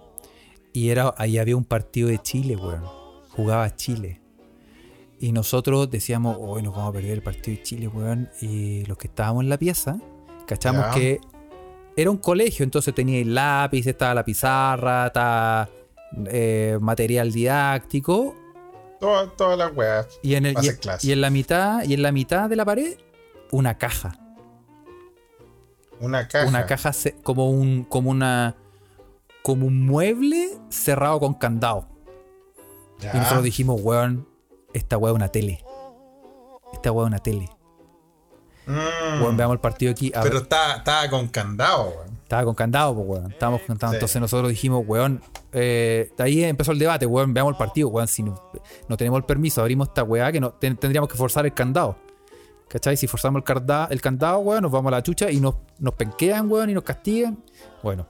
Y 0.72 0.90
era, 0.90 1.14
ahí 1.16 1.38
había 1.38 1.56
un 1.56 1.64
partido 1.64 2.08
de 2.08 2.18
Chile, 2.18 2.56
weón. 2.56 2.84
Jugaba 3.30 3.74
Chile. 3.74 4.20
Y 5.18 5.32
nosotros 5.32 5.90
decíamos, 5.90 6.36
hoy 6.40 6.62
nos 6.62 6.74
vamos 6.74 6.90
a 6.90 6.92
perder 6.92 7.12
el 7.12 7.22
partido 7.22 7.56
de 7.56 7.62
Chile, 7.62 7.88
weón. 7.88 8.28
Y 8.40 8.84
los 8.86 8.98
que 8.98 9.06
estábamos 9.08 9.44
en 9.44 9.48
la 9.48 9.58
pieza, 9.58 9.98
cachamos 10.46 10.94
que 10.94 11.20
era 11.96 12.10
un 12.10 12.18
colegio, 12.18 12.64
entonces 12.64 12.94
tenía 12.94 13.20
el 13.20 13.34
lápiz, 13.34 13.86
estaba 13.86 14.14
la 14.14 14.24
pizarra, 14.24 15.06
estaba 15.06 15.68
eh, 16.26 16.78
material 16.80 17.32
didáctico. 17.32 18.34
Todas 19.00 19.36
todas 19.36 19.58
las 19.58 19.74
weas. 19.74 20.08
Y 20.22 20.34
en, 20.34 20.46
el, 20.46 20.56
y 21.02 21.12
en 21.12 21.20
la 21.20 21.30
mitad, 21.30 21.84
y 21.84 21.94
en 21.94 22.02
la 22.02 22.12
mitad 22.12 22.48
de 22.48 22.56
la 22.56 22.64
pared, 22.64 22.96
una 23.56 23.78
caja. 23.78 24.18
Una 26.00 26.28
caja. 26.28 26.48
Una 26.48 26.66
caja 26.66 26.92
ce- 26.92 27.16
como 27.22 27.50
un. 27.50 27.84
como 27.84 28.10
una. 28.10 28.56
como 29.42 29.66
un 29.66 29.86
mueble 29.86 30.48
cerrado 30.70 31.20
con 31.20 31.34
candado. 31.34 31.86
Ya. 33.00 33.12
Y 33.14 33.18
nosotros 33.18 33.44
dijimos, 33.44 33.80
weón, 33.82 34.26
esta 34.72 34.96
weá 34.98 35.12
es 35.12 35.16
una 35.16 35.28
tele. 35.28 35.64
Esta 36.72 36.90
weá 36.92 37.04
es 37.04 37.08
una 37.08 37.18
tele. 37.18 37.48
Mm. 38.66 39.22
Weón, 39.22 39.36
veamos 39.36 39.54
el 39.54 39.60
partido 39.60 39.92
aquí. 39.92 40.10
A 40.14 40.22
Pero 40.22 40.38
estaba 40.38 40.82
con 41.10 41.28
candado, 41.28 41.90
weón. 41.90 42.18
estaba 42.22 42.44
con 42.44 42.54
candado, 42.54 42.94
pues, 42.94 43.06
weón. 43.08 43.32
Estábamos 43.32 43.60
con 43.60 43.68
candado. 43.76 43.92
Sí. 43.92 43.96
Entonces 43.96 44.20
nosotros 44.20 44.48
dijimos, 44.48 44.84
weón. 44.86 45.20
eh, 45.52 46.10
ahí 46.18 46.42
empezó 46.44 46.72
el 46.72 46.78
debate, 46.78 47.06
weón. 47.06 47.34
Veamos 47.34 47.52
el 47.52 47.58
partido, 47.58 47.88
weón. 47.88 48.08
Si 48.08 48.22
no, 48.22 48.34
no 48.88 48.96
tenemos 48.96 49.18
el 49.18 49.24
permiso, 49.24 49.60
abrimos 49.60 49.88
esta 49.88 50.02
weá 50.02 50.32
que 50.32 50.40
no, 50.40 50.52
ten- 50.54 50.76
tendríamos 50.76 51.08
que 51.10 51.16
forzar 51.16 51.44
el 51.46 51.52
candado. 51.54 51.96
¿Cachai? 52.68 52.96
Si 52.96 53.06
forzamos 53.06 53.40
el, 53.40 53.44
carda- 53.44 53.88
el 53.90 54.00
candado, 54.00 54.38
weón, 54.38 54.62
nos 54.62 54.72
vamos 54.72 54.92
a 54.92 54.96
la 54.96 55.02
chucha 55.02 55.30
y 55.30 55.40
nos, 55.40 55.54
nos 55.78 55.94
penquean, 55.94 56.50
weón, 56.50 56.70
y 56.70 56.74
nos 56.74 56.82
castigan. 56.84 57.42
Bueno, 57.82 58.08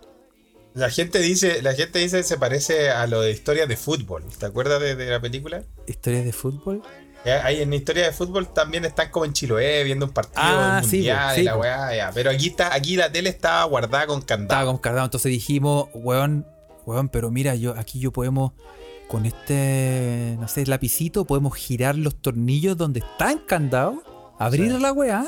La 0.74 0.88
gente 0.90 1.18
dice, 1.20 1.60
la 1.62 1.74
gente 1.74 1.98
dice 1.98 2.18
que 2.18 2.22
se 2.24 2.38
parece 2.38 2.90
a 2.90 3.06
lo 3.06 3.20
de 3.20 3.30
historias 3.30 3.68
de 3.68 3.76
fútbol. 3.76 4.24
¿Te 4.38 4.46
acuerdas 4.46 4.80
de, 4.80 4.96
de 4.96 5.06
la 5.10 5.20
película? 5.20 5.62
historias 5.86 6.24
de 6.24 6.32
fútbol. 6.32 6.82
Eh, 7.26 7.32
Ahí 7.42 7.62
en 7.62 7.72
historia 7.72 8.04
de 8.06 8.12
fútbol 8.12 8.52
también 8.52 8.84
están 8.84 9.10
como 9.10 9.24
en 9.24 9.32
Chiloé 9.32 9.82
viendo 9.84 10.04
un 10.06 10.12
partido 10.12 10.42
Ah, 10.44 10.82
sí, 10.84 10.96
mundial 10.96 11.32
y 11.36 11.38
sí, 11.38 11.42
la 11.44 11.56
weá, 11.56 11.96
ya. 11.96 12.10
Pero 12.12 12.30
aquí 12.30 12.48
está, 12.48 12.74
aquí 12.74 12.96
la 12.96 13.10
tele 13.12 13.30
estaba 13.30 13.64
guardada 13.64 14.06
con 14.06 14.18
Estaba 14.20 14.38
candado. 14.40 14.66
con 14.72 14.78
candado. 14.78 15.04
Entonces 15.06 15.30
dijimos, 15.30 15.88
weón, 15.94 16.46
weón, 16.86 17.08
pero 17.08 17.30
mira, 17.30 17.54
yo 17.54 17.74
aquí 17.78 17.98
yo 17.98 18.12
podemos, 18.12 18.52
con 19.08 19.24
este, 19.26 20.36
no 20.40 20.48
sé, 20.48 20.66
lapicito, 20.66 21.24
podemos 21.24 21.54
girar 21.54 21.96
los 21.96 22.14
tornillos 22.20 22.76
donde 22.76 23.00
está 23.00 23.32
el 23.32 23.44
candado, 23.46 24.02
abrir 24.38 24.72
Sí. 24.72 24.78
la 24.80 24.92
weá 24.92 25.26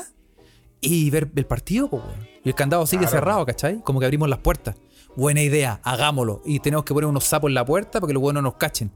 y 0.81 1.09
ver 1.09 1.29
el 1.35 1.45
partido, 1.45 1.89
pues, 1.89 2.03
weón. 2.03 2.27
Y 2.43 2.49
el 2.49 2.55
candado 2.55 2.85
sigue 2.85 3.01
Claro. 3.05 3.17
cerrado, 3.17 3.45
¿cachai? 3.45 3.81
Como 3.83 3.99
que 3.99 4.05
abrimos 4.05 4.29
las 4.29 4.39
puertas. 4.39 4.75
Buena 5.15 5.41
idea, 5.41 5.79
hagámoslo. 5.83 6.41
Y 6.45 6.59
tenemos 6.59 6.85
que 6.85 6.93
poner 6.93 7.07
unos 7.09 7.23
sapos 7.23 7.49
en 7.49 7.55
la 7.55 7.65
puerta 7.65 7.99
para 7.99 8.07
que 8.07 8.13
los 8.13 8.21
weones 8.23 8.43
no 8.43 8.49
nos 8.49 8.57
cachen. 8.57 8.91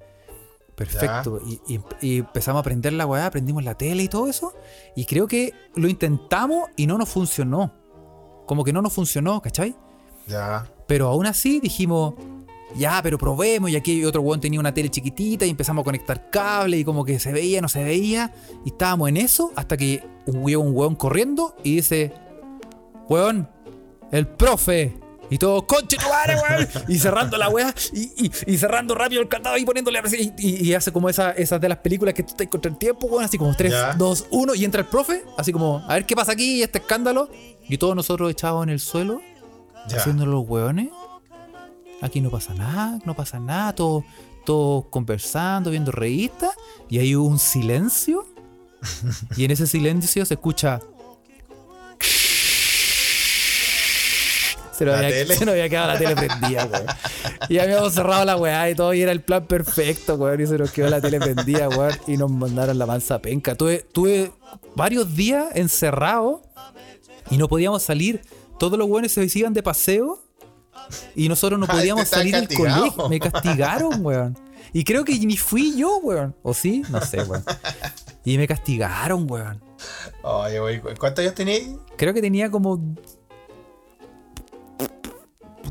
Perfecto. 0.75 1.41
Y, 1.45 1.59
y- 1.75 1.81
y 2.01 2.17
empezamos 2.19 2.59
a 2.61 2.63
prender 2.63 2.93
la 2.93 3.05
weá, 3.05 3.29
prendimos 3.29 3.63
la 3.63 3.75
tele 3.75 4.03
y 4.03 4.07
todo 4.07 4.27
eso. 4.27 4.53
Y 4.95 5.05
creo 5.05 5.27
que 5.27 5.53
lo 5.75 5.87
intentamos 5.87 6.69
y 6.75 6.87
no 6.87 6.97
nos 6.97 7.09
funcionó. 7.09 7.73
Como 8.47 8.63
que 8.63 8.73
no 8.73 8.81
nos 8.81 8.93
funcionó, 8.93 9.41
¿cachai? 9.41 9.75
Ya. 10.27 10.67
Pero 10.87 11.07
aún 11.07 11.25
así 11.25 11.59
dijimos, 11.59 12.15
ya, 12.75 12.99
pero 13.03 13.17
probemos. 13.17 13.69
Y 13.69 13.75
aquí 13.75 14.03
otro 14.05 14.21
weón 14.21 14.39
tenía 14.41 14.59
una 14.59 14.73
tele 14.73 14.89
chiquitita 14.89 15.45
y 15.45 15.49
empezamos 15.49 15.81
a 15.81 15.85
conectar 15.85 16.29
cable 16.29 16.77
y 16.77 16.83
como 16.83 17.03
que 17.05 17.19
se 17.19 17.31
veía, 17.31 17.61
no 17.61 17.69
se 17.69 17.83
veía. 17.83 18.33
Y 18.65 18.69
estábamos 18.69 19.09
en 19.09 19.17
eso 19.17 19.51
hasta 19.55 19.77
que 19.77 20.03
hubo 20.25 20.59
un 20.61 20.75
weón 20.75 20.95
corriendo 20.95 21.55
y 21.63 21.75
dice, 21.77 22.13
weón, 23.09 23.49
el 24.11 24.27
profe. 24.27 24.97
Y 25.29 25.37
todo, 25.37 25.65
conche 25.65 25.95
tu 25.95 26.09
madre, 26.09 26.35
weón. 26.35 26.67
Y 26.89 26.99
cerrando 26.99 27.37
la 27.37 27.47
weá. 27.47 27.73
Y, 27.93 28.25
y- 28.25 28.31
y 28.47 28.57
cerrando 28.57 28.93
rápido 28.95 29.21
el 29.21 29.29
candado 29.29 29.55
y 29.57 29.63
poniéndole 29.63 29.99
así. 29.99 30.33
Y, 30.37 30.67
y 30.67 30.73
hace 30.73 30.91
como 30.91 31.07
esa- 31.07 31.31
esas 31.31 31.61
de 31.61 31.69
las 31.69 31.77
películas 31.77 32.13
que 32.13 32.23
tú 32.23 32.31
estás 32.31 32.47
contra 32.47 32.69
el 32.69 32.77
tiempo, 32.77 33.07
weón. 33.07 33.23
Así 33.23 33.37
como 33.37 33.55
3, 33.55 33.71
Ya. 33.71 33.93
2, 33.93 34.25
1. 34.31 34.55
Y 34.55 34.65
entra 34.65 34.81
el 34.81 34.87
profe. 34.87 35.23
Así 35.37 35.53
como, 35.53 35.77
a 35.87 35.93
ver 35.93 36.05
qué 36.05 36.17
pasa 36.17 36.33
aquí, 36.33 36.61
este 36.61 36.79
escándalo. 36.79 37.29
Y 37.69 37.77
todos 37.77 37.95
nosotros 37.95 38.29
echados 38.29 38.61
en 38.63 38.69
el 38.71 38.81
suelo 38.81 39.21
Ya. 39.87 39.97
haciendo 39.97 40.25
los 40.25 40.45
hueones. 40.45 40.89
Aquí 42.01 42.19
no 42.21 42.29
pasa 42.29 42.53
nada, 42.53 42.99
no 43.05 43.15
pasa 43.15 43.39
nada, 43.39 43.73
todos 43.73 44.03
todos 44.43 44.85
conversando, 44.89 45.69
viendo 45.69 45.91
revistas, 45.91 46.51
y 46.89 46.99
hay 46.99 47.15
un 47.15 47.39
silencio. 47.39 48.25
y 49.37 49.45
en 49.45 49.51
ese 49.51 49.67
silencio 49.67 50.25
se 50.25 50.33
escucha. 50.33 50.79
Se 54.73 54.85
nos, 54.85 54.95
había, 54.95 55.09
tele. 55.09 55.35
se 55.35 55.45
nos 55.45 55.51
había 55.51 55.69
quedado 55.69 55.87
la 55.93 55.99
tele 55.99 56.15
prendida, 56.15 56.65
weón. 56.65 56.85
Y 57.49 57.59
habíamos 57.59 57.93
cerrado 57.93 58.25
la 58.25 58.35
weá 58.35 58.67
y 58.67 58.73
todo, 58.73 58.93
y 58.95 59.01
era 59.01 59.11
el 59.11 59.21
plan 59.21 59.45
perfecto, 59.45 60.15
weón. 60.15 60.41
Y 60.41 60.47
se 60.47 60.57
nos 60.57 60.71
quedó 60.71 60.89
la 60.89 60.99
tele 60.99 61.19
prendida, 61.19 61.69
weón. 61.69 61.93
Y 62.07 62.17
nos 62.17 62.31
mandaron 62.31 62.79
la 62.79 62.87
mansa 62.87 63.21
penca. 63.21 63.53
Tuve, 63.53 63.85
tuve 63.91 64.31
varios 64.75 65.15
días 65.15 65.49
encerrados 65.53 66.41
y 67.29 67.37
no 67.37 67.47
podíamos 67.47 67.83
salir. 67.83 68.21
Todos 68.57 68.79
los 68.79 68.87
weones 68.87 69.11
se 69.11 69.27
iban 69.37 69.53
de 69.53 69.61
paseo 69.61 70.19
y 71.15 71.27
nosotros 71.29 71.59
no 71.59 71.65
Ay, 71.69 71.77
podíamos 71.77 72.07
salir 72.07 72.35
del 72.35 72.47
colegio. 72.57 73.09
Me 73.09 73.19
castigaron, 73.19 74.05
weón. 74.05 74.37
Y 74.73 74.83
creo 74.83 75.03
que 75.03 75.17
ni 75.19 75.37
fui 75.37 75.75
yo, 75.77 75.97
weón. 75.97 76.35
¿O 76.43 76.53
sí? 76.53 76.83
No 76.89 77.01
sé, 77.01 77.23
weón. 77.23 77.43
Y 78.23 78.37
me 78.37 78.47
castigaron, 78.47 79.29
weón. 79.29 79.61
Oye, 80.23 80.79
¿cu- 80.81 80.89
¿cuántos 80.99 81.23
años 81.23 81.35
tenías? 81.35 81.63
Creo 81.97 82.13
que 82.13 82.21
tenía 82.21 82.49
como 82.51 82.79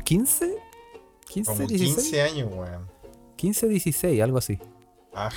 15, 0.03 0.55
15, 1.27 1.51
Como 1.51 1.67
16, 1.67 1.95
15 1.95 2.21
años, 2.21 2.49
weón. 2.51 2.87
15, 3.37 3.67
16, 3.67 4.21
algo 4.21 4.37
así. 4.37 4.59
Ah. 5.13 5.29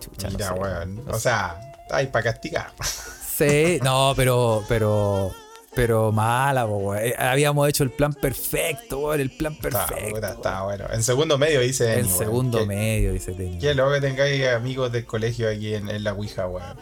Chucha, 0.00 0.28
no 0.28 0.36
Mira, 0.36 0.48
sé, 0.48 0.60
weón. 0.60 1.04
no 1.04 1.12
O 1.12 1.18
sea, 1.18 1.60
está 1.82 1.96
ahí 1.96 2.06
para 2.08 2.24
castigar. 2.32 2.72
Sí, 2.82 3.78
no, 3.82 4.12
pero, 4.16 4.62
pero, 4.68 5.32
pero 5.74 6.12
mala, 6.12 6.66
po. 6.66 6.94
Eh, 6.94 7.14
Habíamos 7.18 7.68
hecho 7.68 7.84
el 7.84 7.90
plan 7.90 8.12
perfecto, 8.14 8.98
weón, 9.00 9.20
el 9.20 9.30
plan 9.30 9.56
perfecto. 9.56 10.26
está 10.26 10.62
bueno. 10.62 10.84
En 10.92 11.02
segundo 11.02 11.38
medio 11.38 11.60
dice. 11.60 11.98
En 11.98 12.08
segundo 12.08 12.58
Qué- 12.60 12.66
medio, 12.66 13.12
dice 13.12 13.32
Tenny. 13.32 13.58
Qué 13.58 13.74
loco 13.74 13.92
que 13.92 14.00
tengáis 14.00 14.46
amigos 14.48 14.92
del 14.92 15.04
colegio 15.04 15.48
aquí 15.50 15.74
en, 15.74 15.88
en 15.90 16.04
la 16.04 16.12
Ouija, 16.12 16.46
weón. 16.46 16.76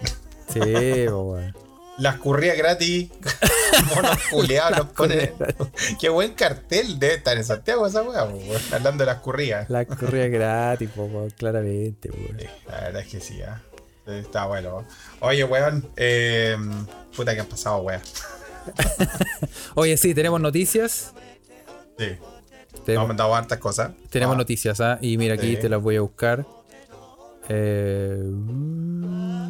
Sí, 0.52 0.60
po, 1.08 1.22
weón. 1.32 1.54
Las 1.98 2.16
currías 2.16 2.56
gratis. 2.56 3.10
Monos 3.94 4.18
culeados 4.30 4.78
los 4.78 4.86
ponen. 4.88 5.32
Qué 6.00 6.08
buen 6.08 6.32
cartel 6.34 6.98
debe 6.98 7.14
estar 7.14 7.36
en 7.36 7.44
Santiago 7.44 7.86
esa 7.86 8.02
weá, 8.02 8.26
po. 8.26 8.38
Hablando 8.72 9.04
de 9.04 9.06
las 9.12 9.20
currías. 9.20 9.68
La 9.70 9.84
corrida 9.84 10.26
gratis, 10.28 10.88
po, 10.94 11.04
weón, 11.04 11.30
claramente, 11.30 12.10
weón. 12.10 12.38
Sí, 12.40 12.46
la 12.68 12.80
verdad 12.80 13.02
es 13.02 13.08
que 13.08 13.20
sí, 13.20 13.42
¿ah? 13.42 13.60
Está 14.06 14.46
bueno. 14.46 14.84
Oye, 15.20 15.44
weón. 15.44 15.88
Eh, 15.96 16.56
puta 17.14 17.34
que 17.34 17.40
han 17.40 17.46
pasado, 17.46 17.78
weón. 17.82 18.00
Oye, 19.74 19.96
sí, 19.96 20.14
tenemos 20.14 20.40
noticias. 20.40 21.12
Sí. 21.98 22.06
Tenemos, 22.84 23.08
mandado 23.08 23.34
hartas 23.34 23.58
cosas. 23.58 23.92
tenemos 24.10 24.34
Ah, 24.34 24.38
noticias, 24.38 24.80
¿ah? 24.80 24.98
Y 25.00 25.16
mira, 25.18 25.34
aquí 25.34 25.54
Sí. 25.54 25.60
te 25.62 25.68
las 25.68 25.80
voy 25.80 25.96
a 25.96 26.00
buscar. 26.00 26.44
Eh, 27.48 28.18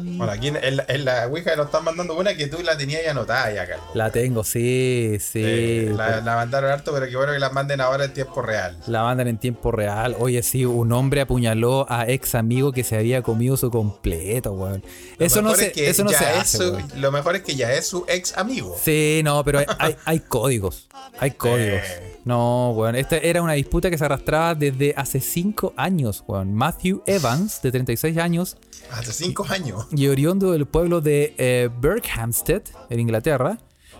Bueno, 0.03 0.31
aquí 0.31 0.47
en, 0.49 0.57
en 0.57 0.77
la, 0.77 0.85
en 0.87 1.05
la 1.05 1.27
Ouija 1.27 1.55
nos 1.55 1.67
están 1.67 1.83
mandando 1.83 2.17
una 2.17 2.35
que 2.35 2.47
tú 2.47 2.61
la 2.61 2.77
tenías 2.77 3.03
ya 3.03 3.11
anotada 3.11 3.53
ya, 3.53 3.67
Carlos. 3.67 3.85
la 3.93 4.11
tengo, 4.11 4.43
sí, 4.43 5.17
sí. 5.19 5.41
Eh, 5.43 5.93
la, 5.95 6.21
mandaron 6.21 6.71
harto, 6.71 6.91
pero 6.93 7.07
qué 7.07 7.15
bueno 7.15 7.33
que 7.33 7.39
la 7.39 7.49
manden 7.49 7.81
ahora 7.81 8.05
en 8.05 8.13
tiempo 8.13 8.41
real. 8.41 8.77
La 8.87 9.03
mandan 9.03 9.27
en 9.27 9.37
tiempo 9.37 9.71
real. 9.71 10.15
Oye, 10.19 10.43
sí, 10.43 10.65
un 10.65 10.91
hombre 10.91 11.21
apuñaló 11.21 11.85
a 11.89 12.07
ex 12.07 12.35
amigo 12.35 12.71
que 12.71 12.83
se 12.83 12.97
había 12.97 13.21
comido 13.21 13.57
su 13.57 13.71
completo, 13.71 14.51
weón. 14.53 14.83
Eso 15.19 15.41
no 15.41 15.55
se, 15.55 15.67
es 15.67 15.73
que 15.73 15.89
eso 15.89 16.03
no 16.03 16.09
se 16.09 16.15
es 16.15 16.37
hace, 16.37 16.57
su-. 16.57 16.77
Lo 16.97 17.11
mejor 17.11 17.35
es 17.35 17.43
que 17.43 17.55
ya 17.55 17.71
es 17.73 17.87
su 17.87 18.05
ex 18.07 18.37
amigo. 18.37 18.75
Sí, 18.81 19.21
no, 19.23 19.43
pero 19.43 19.59
hay, 19.59 19.65
hay, 19.79 19.95
hay 20.05 20.19
códigos. 20.19 20.87
Hay 21.19 21.31
códigos. 21.31 21.81
Eh. 21.81 22.19
No, 22.25 22.71
weón. 22.71 22.95
Esta 22.95 23.17
era 23.17 23.41
una 23.41 23.53
disputa 23.53 23.89
que 23.89 23.97
se 23.97 24.05
arrastraba 24.05 24.55
desde 24.55 24.93
hace 24.97 25.19
5 25.19 25.73
años, 25.77 26.23
weón. 26.27 26.53
Matthew 26.53 27.03
Evans, 27.05 27.61
de 27.61 27.71
36 27.71 28.17
años, 28.17 28.57
Hace 28.91 29.13
cinco 29.13 29.45
años. 29.49 29.87
Y 29.95 30.07
oriundo 30.07 30.51
del 30.51 30.65
pueblo 30.65 31.01
de 31.01 31.33
eh, 31.37 31.69
Berkhamsted, 31.79 32.63
en 32.89 32.99
Inglaterra, 32.99 33.57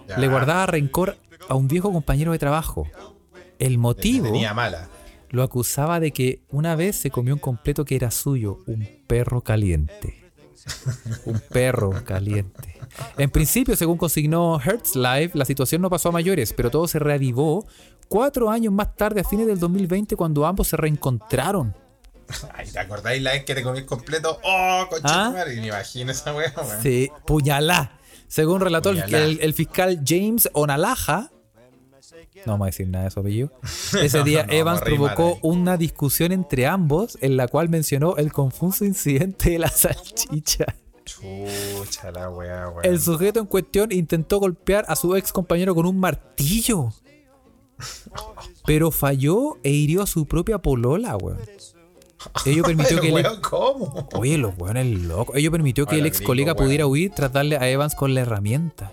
Ya. 0.07 0.17
le 0.17 0.27
guardaba 0.27 0.65
rencor 0.65 1.17
a 1.47 1.55
un 1.55 1.67
viejo 1.67 1.91
compañero 1.91 2.31
de 2.33 2.39
trabajo. 2.39 2.87
El 3.59 3.77
motivo 3.77 4.25
Tenía 4.25 4.53
mala. 4.53 4.89
lo 5.29 5.43
acusaba 5.43 5.99
de 5.99 6.11
que 6.11 6.41
una 6.49 6.75
vez 6.75 6.95
se 6.97 7.09
comió 7.09 7.33
un 7.33 7.39
completo 7.39 7.85
que 7.85 7.95
era 7.95 8.11
suyo, 8.11 8.59
un 8.67 8.87
perro 9.07 9.41
caliente. 9.41 10.19
Un 11.25 11.41
perro 11.51 11.91
caliente. 12.05 12.75
En 13.17 13.29
principio, 13.29 13.75
según 13.75 13.97
consignó 13.97 14.61
Hertz 14.61 14.95
Live, 14.95 15.31
la 15.33 15.43
situación 15.43 15.81
no 15.81 15.89
pasó 15.89 16.07
a 16.07 16.11
mayores, 16.13 16.53
pero 16.53 16.71
todo 16.71 16.87
se 16.87 16.99
reavivó 16.99 17.65
cuatro 18.07 18.49
años 18.49 18.71
más 18.71 18.95
tarde, 18.95 19.19
a 19.19 19.23
fines 19.25 19.45
del 19.45 19.59
2020, 19.59 20.15
cuando 20.15 20.45
ambos 20.45 20.69
se 20.69 20.77
reencontraron. 20.77 21.75
Ay, 22.53 22.67
¿te 22.69 22.79
acordáis 22.79 23.21
la 23.21 23.31
vez 23.31 23.45
que 23.45 23.55
te 23.55 23.63
comí 23.63 23.83
completo? 23.85 24.39
¡Oh, 24.43 24.85
concha 24.89 25.07
¿Ah? 25.27 25.45
Me 25.47 25.53
imagino 25.67 26.11
esa 26.11 26.33
weá, 26.33 26.53
weón. 26.55 26.81
Sí, 26.81 27.09
puñalá. 27.25 27.99
Según 28.27 28.61
relató 28.61 28.89
el, 28.89 29.01
Puñalá. 29.03 29.23
el- 29.25 29.39
el 29.41 29.53
fiscal 29.53 30.01
James 30.05 30.49
Onalaja, 30.53 31.29
no 32.45 32.53
vamos 32.53 32.65
a 32.65 32.69
decir 32.69 32.87
nada 32.87 33.05
de 33.05 33.11
su 33.11 33.19
apellido, 33.19 33.51
ese 34.01 34.23
día 34.23 34.41
No, 34.43 34.47
no, 34.47 34.53
Evans 34.53 34.81
provocó 34.81 35.39
una 35.43 35.77
discusión 35.77 36.31
entre 36.31 36.65
ambos 36.65 37.17
en 37.21 37.37
la 37.37 37.47
cual 37.47 37.69
mencionó 37.69 38.17
el 38.17 38.33
confuso 38.33 38.85
incidente 38.85 39.51
de 39.51 39.59
la 39.59 39.69
salchicha. 39.69 40.65
Chucha 41.05 42.11
la 42.11 42.29
weá, 42.29 42.69
weón. 42.69 42.85
El 42.85 42.99
sujeto 42.99 43.39
en 43.39 43.45
cuestión 43.45 43.91
intentó 43.91 44.39
golpear 44.39 44.85
a 44.87 44.95
su 44.95 45.15
ex 45.15 45.31
compañero 45.31 45.75
con 45.75 45.85
un 45.85 45.99
martillo. 45.99 46.89
Pero 48.65 48.91
falló 48.91 49.57
e 49.63 49.69
hirió 49.71 50.03
a 50.03 50.07
su 50.07 50.25
propia 50.25 50.57
polola, 50.59 51.17
weón. 51.17 51.39
Ello 52.45 52.63
permitió 52.65 52.99
que 53.01 53.09
el 53.09 53.41
¿cómo? 53.41 54.07
Oye, 54.13 54.37
los 54.37 54.53
locos. 54.57 55.35
Ello 55.35 55.51
permitió 55.51 55.85
que 55.85 55.97
el 55.99 56.05
ex 56.05 56.21
colega 56.21 56.55
pudiera 56.55 56.85
huir 56.87 57.11
tras 57.13 57.31
darle 57.33 57.57
a 57.57 57.67
Evans 57.69 57.95
con 57.95 58.13
la 58.13 58.21
herramienta. 58.21 58.91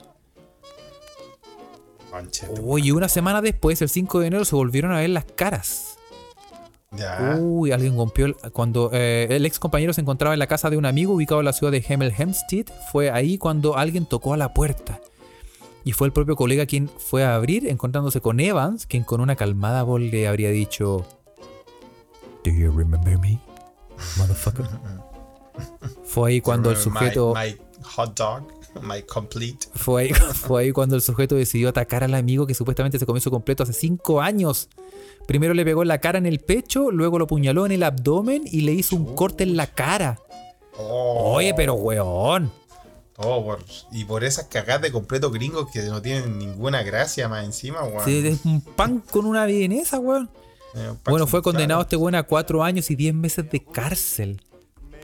Tu- 2.54 2.70
Oye, 2.70 2.92
una 2.92 3.08
semana 3.08 3.40
después, 3.40 3.80
el 3.82 3.88
5 3.88 4.20
de 4.20 4.26
enero, 4.26 4.44
se 4.44 4.56
volvieron 4.56 4.92
a 4.92 4.98
ver 4.98 5.10
las 5.10 5.24
caras. 5.24 5.96
Ya. 6.90 7.36
Uy, 7.40 7.70
alguien 7.70 7.96
rompió. 7.96 8.26
el- 8.26 8.34
Cuando 8.52 8.90
eh, 8.92 9.28
el 9.30 9.46
ex 9.46 9.60
compañero 9.60 9.92
se 9.92 10.00
encontraba 10.00 10.34
en 10.34 10.40
la 10.40 10.48
casa 10.48 10.70
de 10.70 10.76
un 10.76 10.86
amigo 10.86 11.14
ubicado 11.14 11.40
en 11.40 11.44
la 11.44 11.52
ciudad 11.52 11.70
de 11.70 11.84
Hemel 11.88 12.12
Hempstead, 12.16 12.66
fue 12.90 13.10
ahí 13.10 13.38
cuando 13.38 13.76
alguien 13.76 14.06
tocó 14.06 14.34
a 14.34 14.36
la 14.36 14.52
puerta. 14.52 15.00
Y 15.84 15.92
fue 15.92 16.08
el 16.08 16.12
propio 16.12 16.34
colega 16.36 16.66
quien 16.66 16.88
fue 16.88 17.24
a 17.24 17.36
abrir, 17.36 17.66
encontrándose 17.68 18.20
con 18.20 18.40
Evans, 18.40 18.86
quien 18.86 19.04
con 19.04 19.20
una 19.20 19.36
calmada 19.36 19.82
voz 19.84 20.00
le 20.00 20.26
habría 20.26 20.50
dicho: 20.50 21.06
¿Do 22.44 22.50
you 22.50 22.70
remember 22.72 23.18
me, 23.18 23.38
motherfucker? 24.16 24.66
Fue 26.04 26.30
ahí 26.30 26.40
cuando 26.40 26.70
el 26.70 26.76
sujeto. 26.76 27.34
My, 27.34 27.56
hot 27.82 28.16
dog, 28.16 28.42
my 28.82 29.02
complete. 29.02 29.66
Fue 29.74 30.04
ahí, 30.04 30.10
fue 30.12 30.62
ahí 30.62 30.72
cuando 30.72 30.96
el 30.96 31.02
sujeto 31.02 31.34
decidió 31.34 31.68
atacar 31.68 32.02
al 32.02 32.14
amigo 32.14 32.46
que 32.46 32.54
supuestamente 32.54 32.98
se 32.98 33.06
comió 33.06 33.20
su 33.20 33.30
completo 33.30 33.62
hace 33.62 33.72
cinco 33.72 34.20
años. 34.20 34.68
Primero 35.26 35.54
le 35.54 35.64
pegó 35.64 35.84
la 35.84 35.98
cara 35.98 36.18
en 36.18 36.26
el 36.26 36.40
pecho, 36.40 36.90
luego 36.90 37.18
lo 37.18 37.24
apuñaló 37.26 37.66
en 37.66 37.72
el 37.72 37.82
abdomen 37.82 38.42
y 38.46 38.62
le 38.62 38.72
hizo 38.72 38.96
un 38.96 39.14
corte 39.14 39.44
en 39.44 39.56
la 39.56 39.66
cara. 39.66 40.18
Oh, 40.78 41.34
Oye, 41.34 41.52
pero 41.54 41.74
weón. 41.74 42.50
por- 43.16 43.62
y 43.92 44.04
por 44.04 44.24
esas 44.24 44.46
cagadas 44.46 44.82
de 44.82 44.90
completo 44.92 45.30
gringos 45.30 45.70
que 45.70 45.82
no 45.82 46.00
tienen 46.00 46.38
ninguna 46.38 46.82
gracia 46.82 47.28
más 47.28 47.44
encima, 47.44 47.82
weón. 47.84 48.04
Sí, 48.04 48.26
es 48.26 48.44
un 48.46 48.62
pan 48.62 49.00
con 49.10 49.26
una 49.26 49.44
vienesa, 49.44 49.98
weón. 49.98 50.30
Eh, 50.74 50.92
Bueno, 51.04 51.26
fue 51.26 51.40
claro. 51.40 51.52
condenado 51.52 51.82
este 51.82 51.96
weón 51.96 52.14
a 52.14 52.22
cuatro 52.22 52.62
años 52.62 52.90
y 52.90 52.96
diez 52.96 53.14
meses 53.14 53.50
de 53.50 53.62
cárcel. 53.64 54.40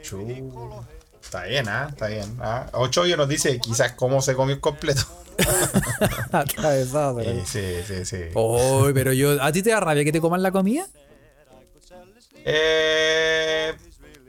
Chu. 0.02 0.26
Está 1.22 1.44
bien, 1.44 1.68
¿ah? 1.68 1.88
Está 1.90 2.06
bien. 2.06 2.36
¿ah? 2.40 2.66
Ochoyo 2.72 3.16
nos 3.16 3.28
dice 3.28 3.58
quizás 3.58 3.92
cómo 3.92 4.22
se 4.22 4.34
comió 4.34 4.60
completo. 4.60 5.02
Atravesado, 6.32 7.20
Sí, 7.20 7.42
sí, 7.44 7.74
sí, 7.86 8.04
sí. 8.04 8.16
Oye, 8.34 8.94
pero 8.94 9.12
yo, 9.12 9.42
¿a 9.42 9.50
ti 9.52 9.62
te 9.62 9.70
da 9.70 9.80
rabia 9.80 10.04
que 10.04 10.12
te 10.12 10.20
coman 10.20 10.42
la 10.42 10.52
comida? 10.52 10.86
Eh, 12.44 13.74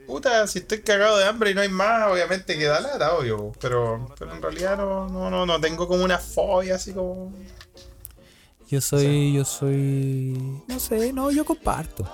puta, 0.06 0.46
si 0.48 0.58
estoy 0.58 0.80
cagado 0.80 1.18
de 1.18 1.24
hambre 1.26 1.52
y 1.52 1.54
no 1.54 1.60
hay 1.60 1.68
más, 1.68 2.10
obviamente 2.10 2.58
queda 2.58 2.80
lata, 2.80 3.14
obvio. 3.14 3.52
Pero, 3.60 4.12
pero 4.18 4.34
en 4.34 4.42
realidad 4.42 4.76
no, 4.76 5.08
no, 5.08 5.30
no, 5.30 5.46
no 5.46 5.60
tengo 5.60 5.86
como 5.86 6.04
una 6.04 6.18
fobia 6.18 6.74
así 6.74 6.92
como. 6.92 7.32
Yo 8.68 8.80
soy, 8.82 9.32
yo 9.32 9.44
soy. 9.44 10.62
No 10.68 10.78
sé, 10.78 11.12
no, 11.12 11.30
yo 11.30 11.44
comparto. 11.44 12.04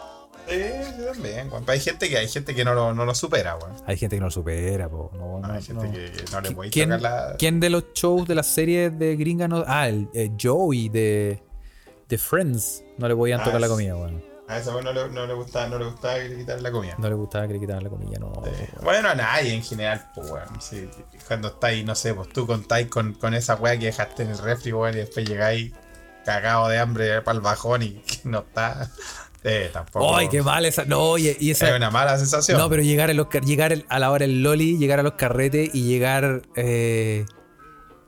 Sí, 0.49 0.57
yo 0.99 1.07
también. 1.13 1.49
Pero 1.51 1.73
hay 1.73 1.81
gente 1.81 2.09
que 2.09 2.19
hay 2.19 2.29
gente 2.29 2.55
que 2.55 2.65
no 2.65 2.75
lo, 2.75 2.95
no 2.95 3.05
lo 3.05 3.15
supera, 3.15 3.57
weón. 3.57 3.75
Hay 3.87 3.97
gente 3.97 4.17
que 4.17 4.21
no 4.21 4.27
lo 4.27 4.31
supera, 4.31 4.89
po. 4.89 5.11
No, 5.15 5.41
no, 5.41 5.53
Hay 5.53 5.63
gente 5.63 5.91
que 5.91 6.25
no 6.31 6.41
le 6.41 6.51
puede 6.53 6.71
¿Quién, 6.71 6.91
tocar 6.91 7.03
la. 7.03 7.37
quién 7.39 7.59
de 7.61 7.71
los 7.71 7.93
shows 7.95 8.29
de 8.29 8.35
las 8.37 8.47
series 8.47 8.97
de 8.99 9.17
gringa 9.17 9.49
no.? 9.49 9.65
Ah, 9.67 9.89
el, 9.89 10.09
eh, 10.15 10.31
Joey 10.41 10.91
de, 10.91 11.43
de 12.09 12.19
Friends 12.19 12.85
no 12.99 13.09
le 13.09 13.17
podían 13.17 13.41
Ah, 13.41 13.45
tocar 13.45 13.61
la 13.61 13.69
comida, 13.69 13.97
weón. 13.97 14.23
A 14.47 14.59
weón 14.59 14.85
no 14.85 14.93
le, 14.93 15.09
no 15.09 15.27
le 15.27 15.35
gustaba, 15.35 15.67
no 15.69 15.79
le 15.79 15.87
gustaba 15.87 16.17
que 16.17 16.29
le 16.29 16.37
quitaran 16.37 16.63
la 16.63 16.71
comida. 16.71 16.95
No 16.99 17.09
le 17.09 17.15
gustaba 17.15 17.47
que 17.49 17.55
le 17.55 17.61
quitaran 17.61 17.83
la 17.83 17.91
comida, 17.91 18.19
no. 18.21 18.31
Bueno, 18.83 19.09
a 19.09 19.15
nadie 19.15 19.55
en 19.55 19.63
general, 19.63 20.11
pues, 20.15 20.31
weón. 20.31 20.61
Sí, 20.61 20.89
cuando 21.27 21.49
estáis, 21.49 21.85
no 21.85 21.95
sé, 21.95 22.15
pues 22.15 22.29
tú 22.29 22.47
contáis 22.47 22.89
con, 22.89 23.15
con 23.15 23.33
esa 23.35 23.57
weá 23.57 23.77
que 23.79 23.87
dejaste 23.87 24.23
en 24.23 24.29
el 24.31 24.39
refri, 24.39 24.73
weón, 24.73 24.93
y 24.95 24.99
después 24.99 25.27
llegáis 25.27 25.73
cagado 26.25 26.69
de 26.69 26.79
hambre 26.79 27.23
para 27.23 27.37
el 27.37 27.41
bajón 27.43 27.83
y 27.83 27.91
que 28.01 28.19
no 28.25 28.41
está. 28.41 28.91
Eh, 29.47 29.69
tampoco. 29.73 30.17
¡Ay, 30.17 30.29
qué 30.31 30.43
mal 30.43 30.65
esa! 30.65 30.85
No, 30.87 31.19
y, 31.19 31.37
y 31.39 31.51
esa. 31.51 31.69
Es 31.69 31.77
una 31.77 31.91
mala 31.91 32.17
sensación. 32.19 32.57
No, 32.59 32.71
pero 32.71 32.83
llegar, 32.83 33.11
a, 33.11 33.15
los, 33.15 33.29
llegar 33.45 33.75
a 33.89 33.99
la 33.99 34.11
hora 34.11 34.27
del 34.27 34.43
Loli, 34.43 34.79
llegar 34.79 35.01
a 35.01 35.03
los 35.03 35.13
carretes 35.15 35.71
y 35.75 35.83
llegar. 35.83 36.43
eh, 36.57 37.27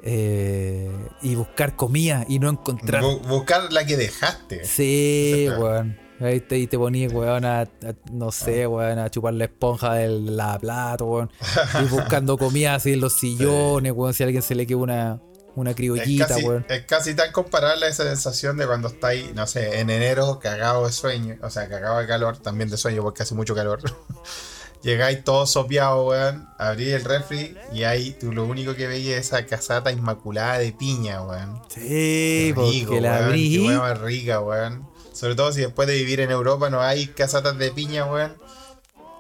eh, 0.03 0.91
y 1.23 1.35
buscar 1.35 1.75
comida 1.77 2.25
y 2.29 2.39
no 2.39 2.49
encontrar. 2.49 3.03
Bu- 3.03 3.21
buscar 3.27 3.73
la 3.73 3.85
que 3.85 3.97
dejaste. 3.97 4.64
Sí, 4.64 5.47
weón. 5.59 5.99
Ahí 6.21 6.41
te, 6.41 6.59
y 6.59 6.67
te 6.67 6.79
ponías, 6.79 7.12
weón, 7.12 7.45
a, 7.45 7.62
a- 7.62 7.69
no 8.12 8.31
sé, 8.33 8.67
weón, 8.67 8.99
a 8.99 9.11
chupar 9.11 9.35
la 9.35 9.45
esponja 9.45 9.95
de 9.95 10.09
la 10.09 10.59
plata, 10.59 11.05
weón. 11.05 11.31
Y 11.83 11.87
buscando 11.89 12.39
comida 12.39 12.75
así 12.77 12.93
en 12.93 13.01
los 13.01 13.14
sillones, 13.19 13.93
weón, 13.93 14.14
si 14.14 14.23
a 14.23 14.27
alguien 14.27 14.43
se 14.43 14.55
le 14.55 14.67
queda 14.67 14.79
una, 14.79 15.21
una 15.57 15.71
Es 15.71 15.77
criollita, 15.77 16.29
casi, 16.29 16.45
weón. 16.45 16.65
es 16.69 16.85
casi 16.85 17.15
tan 17.15 17.33
comparable 17.33 17.87
a 17.87 17.89
esa 17.89 18.05
sensación 18.05 18.57
de 18.57 18.67
cuando 18.67 18.89
estáis, 18.89 19.35
no 19.35 19.47
sé, 19.47 19.81
en 19.81 19.91
enero 19.91 20.39
cagado 20.39 20.87
de 20.87 20.93
sueño, 20.93 21.37
o 21.43 21.51
sea, 21.51 21.69
cagado 21.69 21.99
de 21.99 22.07
calor, 22.07 22.37
también 22.39 22.71
de 22.71 22.77
sueño 22.77 23.03
porque 23.03 23.23
hace 23.25 23.35
mucho 23.35 23.55
calor. 23.55 23.81
Llegáis 24.83 25.25
todos 25.25 25.51
sopeados, 25.51 26.07
weón, 26.09 26.49
abrís 26.59 26.93
el 26.95 27.05
refri 27.05 27.57
y 27.73 27.83
ahí 27.83 28.13
tú 28.21 28.33
lo 28.33 28.45
único 28.45 28.77
que 28.77 28.87
veis 28.87 29.09
es 29.09 29.27
esa 29.27 29.45
casata 29.45 29.91
inmaculada 29.91 30.59
de 30.59 30.73
piña, 30.73 31.23
weón. 31.23 31.61
Sí, 31.69 31.81
Qué 31.81 32.53
porque 32.55 33.01
la 33.01 33.27
abrí. 33.27 33.57
Qué 33.57 33.67
weón 33.67 33.79
más 33.79 33.99
rica, 33.99 34.41
weón. 34.41 34.87
Sobre 35.13 35.35
todo 35.35 35.51
si 35.51 35.63
después 35.63 35.89
de 35.89 35.95
vivir 35.95 36.21
en 36.21 36.31
Europa 36.31 36.69
no 36.71 36.83
hay 36.83 37.07
casatas 37.09 37.57
de 37.59 37.73
piña, 37.73 38.05
weón. 38.05 38.37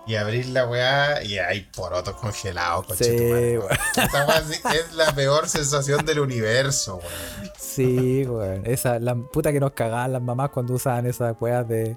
Y 0.06 0.14
abrir 0.14 0.46
la 0.46 0.66
weá 0.68 1.22
y 1.24 1.38
hay 1.38 1.62
porotos 1.74 2.14
congelados, 2.14 2.86
weá 2.86 4.42
sí 4.44 4.60
es 4.72 4.92
la 4.94 5.12
peor 5.14 5.48
sensación 5.48 6.06
del 6.06 6.20
universo, 6.20 6.96
weón. 6.98 7.52
Sí, 7.58 8.24
weón. 8.24 8.62
Esa, 8.66 8.98
la 9.00 9.16
puta 9.16 9.52
que 9.52 9.58
nos 9.60 9.72
cagaban 9.72 10.12
las 10.12 10.22
mamás 10.22 10.50
cuando 10.50 10.74
usaban 10.74 11.06
esas 11.06 11.34
weas 11.40 11.66
de. 11.68 11.96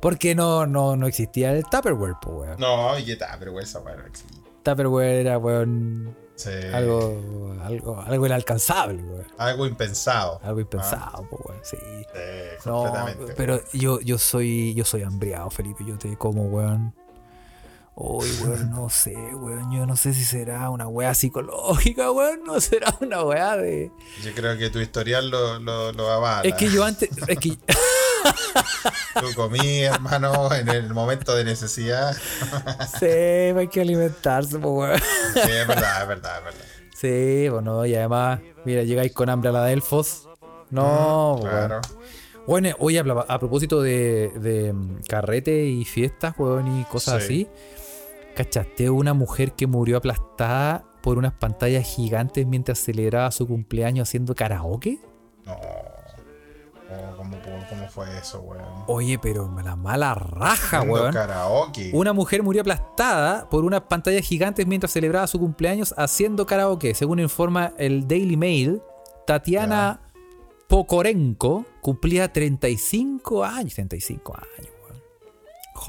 Porque 0.00 0.34
no, 0.34 0.66
no, 0.66 0.96
no 0.96 1.06
existía 1.06 1.52
el 1.52 1.64
Tupperware, 1.64 2.14
pues, 2.20 2.36
weón. 2.36 2.60
No, 2.60 2.98
y 2.98 3.04
pero 3.38 3.58
esa 3.60 3.80
weá 3.80 3.96
no 3.96 4.06
existe. 4.06 4.34
Tupperware 4.62 5.20
era, 5.26 5.38
weón, 5.38 6.16
Sí. 6.34 6.50
algo, 6.72 7.54
algo, 7.62 8.00
algo 8.00 8.26
inalcanzable, 8.26 9.02
weón. 9.02 9.26
Algo 9.38 9.66
impensado. 9.66 10.40
Algo 10.44 10.60
impensado, 10.60 11.26
pues, 11.28 11.42
weón, 11.44 11.60
sí. 11.64 11.76
Sí, 11.76 12.68
No, 12.68 12.84
completamente. 12.84 13.34
pero 13.36 13.60
yo, 13.72 14.00
yo 14.00 14.18
soy, 14.18 14.74
yo 14.74 14.84
soy 14.84 15.02
hambriado, 15.02 15.50
Felipe. 15.50 15.84
Yo 15.84 15.98
te 15.98 16.16
como, 16.16 16.44
weón. 16.44 16.94
Uy, 17.94 18.26
weón, 18.42 18.70
no 18.70 18.88
sé, 18.88 19.14
weón. 19.14 19.70
Yo 19.70 19.84
no 19.84 19.96
sé 19.96 20.14
si 20.14 20.24
será 20.24 20.70
una 20.70 20.88
weá 20.88 21.12
psicológica, 21.14 22.10
weón. 22.10 22.42
No 22.44 22.60
será 22.60 22.94
una 23.00 23.22
weá 23.22 23.56
de. 23.56 23.90
Yo 24.24 24.32
creo 24.34 24.56
que 24.56 24.70
tu 24.70 24.78
historial 24.80 25.28
lo, 25.30 25.58
lo, 25.58 25.92
lo 25.92 26.10
avala. 26.10 26.42
Es 26.42 26.54
que 26.54 26.70
yo 26.70 26.84
antes. 26.84 27.10
Es 27.28 27.38
que. 27.38 27.58
Tú 29.20 29.26
comí, 29.34 29.82
hermano, 29.82 30.52
en 30.54 30.68
el 30.68 30.92
momento 30.94 31.34
de 31.34 31.44
necesidad. 31.44 32.16
sí, 32.98 33.06
hay 33.06 33.68
que 33.68 33.80
alimentarse, 33.82 34.58
pues, 34.58 34.64
weón. 34.64 35.00
Sí, 35.34 35.40
es 35.50 35.66
verdad, 35.66 36.02
es 36.02 36.08
verdad, 36.08 36.38
es 36.38 36.44
verdad. 36.44 36.64
Sí, 36.94 37.48
bueno, 37.50 37.84
y 37.84 37.94
además, 37.94 38.40
mira, 38.64 38.84
llegáis 38.84 39.12
con 39.12 39.28
hambre 39.28 39.50
a 39.50 39.52
la 39.52 39.64
Delfos. 39.64 40.28
No, 40.70 41.36
Mm, 41.36 41.42
weón. 41.44 41.50
claro. 41.50 41.80
Bueno, 42.46 42.70
oye, 42.80 42.98
a, 42.98 43.02
a 43.28 43.38
propósito 43.38 43.82
de, 43.82 44.32
de, 44.36 44.72
mm, 44.72 45.02
carrete 45.08 45.64
y 45.66 45.84
fiestas, 45.84 46.34
weón, 46.38 46.80
y 46.80 46.84
cosas 46.84 47.22
Sí. 47.24 47.48
así. 47.48 47.48
¿Cachaste 48.34 48.88
una 48.90 49.14
mujer 49.14 49.52
que 49.52 49.66
murió 49.66 49.98
aplastada 49.98 50.84
por 51.02 51.18
unas 51.18 51.34
pantallas 51.34 51.84
gigantes 51.84 52.46
mientras 52.46 52.78
celebraba 52.78 53.30
su 53.30 53.46
cumpleaños 53.46 54.08
haciendo 54.08 54.34
karaoke? 54.34 55.00
No. 55.44 55.52
Oh, 55.54 57.16
¿cómo, 57.16 57.88
fue 57.88 58.06
eso, 58.18 58.40
weón? 58.40 58.64
Oye, 58.86 59.18
pero 59.18 59.50
la 59.62 59.76
mala 59.76 60.14
raja, 60.14 60.78
Haciendo 60.78 60.94
weón. 60.94 61.12
karaoke. 61.12 61.90
Una 61.94 62.12
mujer 62.12 62.42
murió 62.42 62.62
aplastada 62.62 63.48
por 63.48 63.64
unas 63.64 63.82
pantallas 63.82 64.24
gigantes 64.26 64.66
mientras 64.66 64.92
celebraba 64.92 65.26
su 65.26 65.38
cumpleaños 65.38 65.94
haciendo 65.96 66.46
karaoke. 66.46 66.94
Según 66.94 67.20
informa 67.20 67.72
el 67.78 68.06
Daily 68.06 68.36
Mail, 68.36 68.82
Tatiana 69.26 70.00
Pokorenko 70.68 71.66
cumplía 71.80 72.32
35 72.32 73.44
años. 73.44 73.74
35 73.74 74.34
años. 74.36 74.71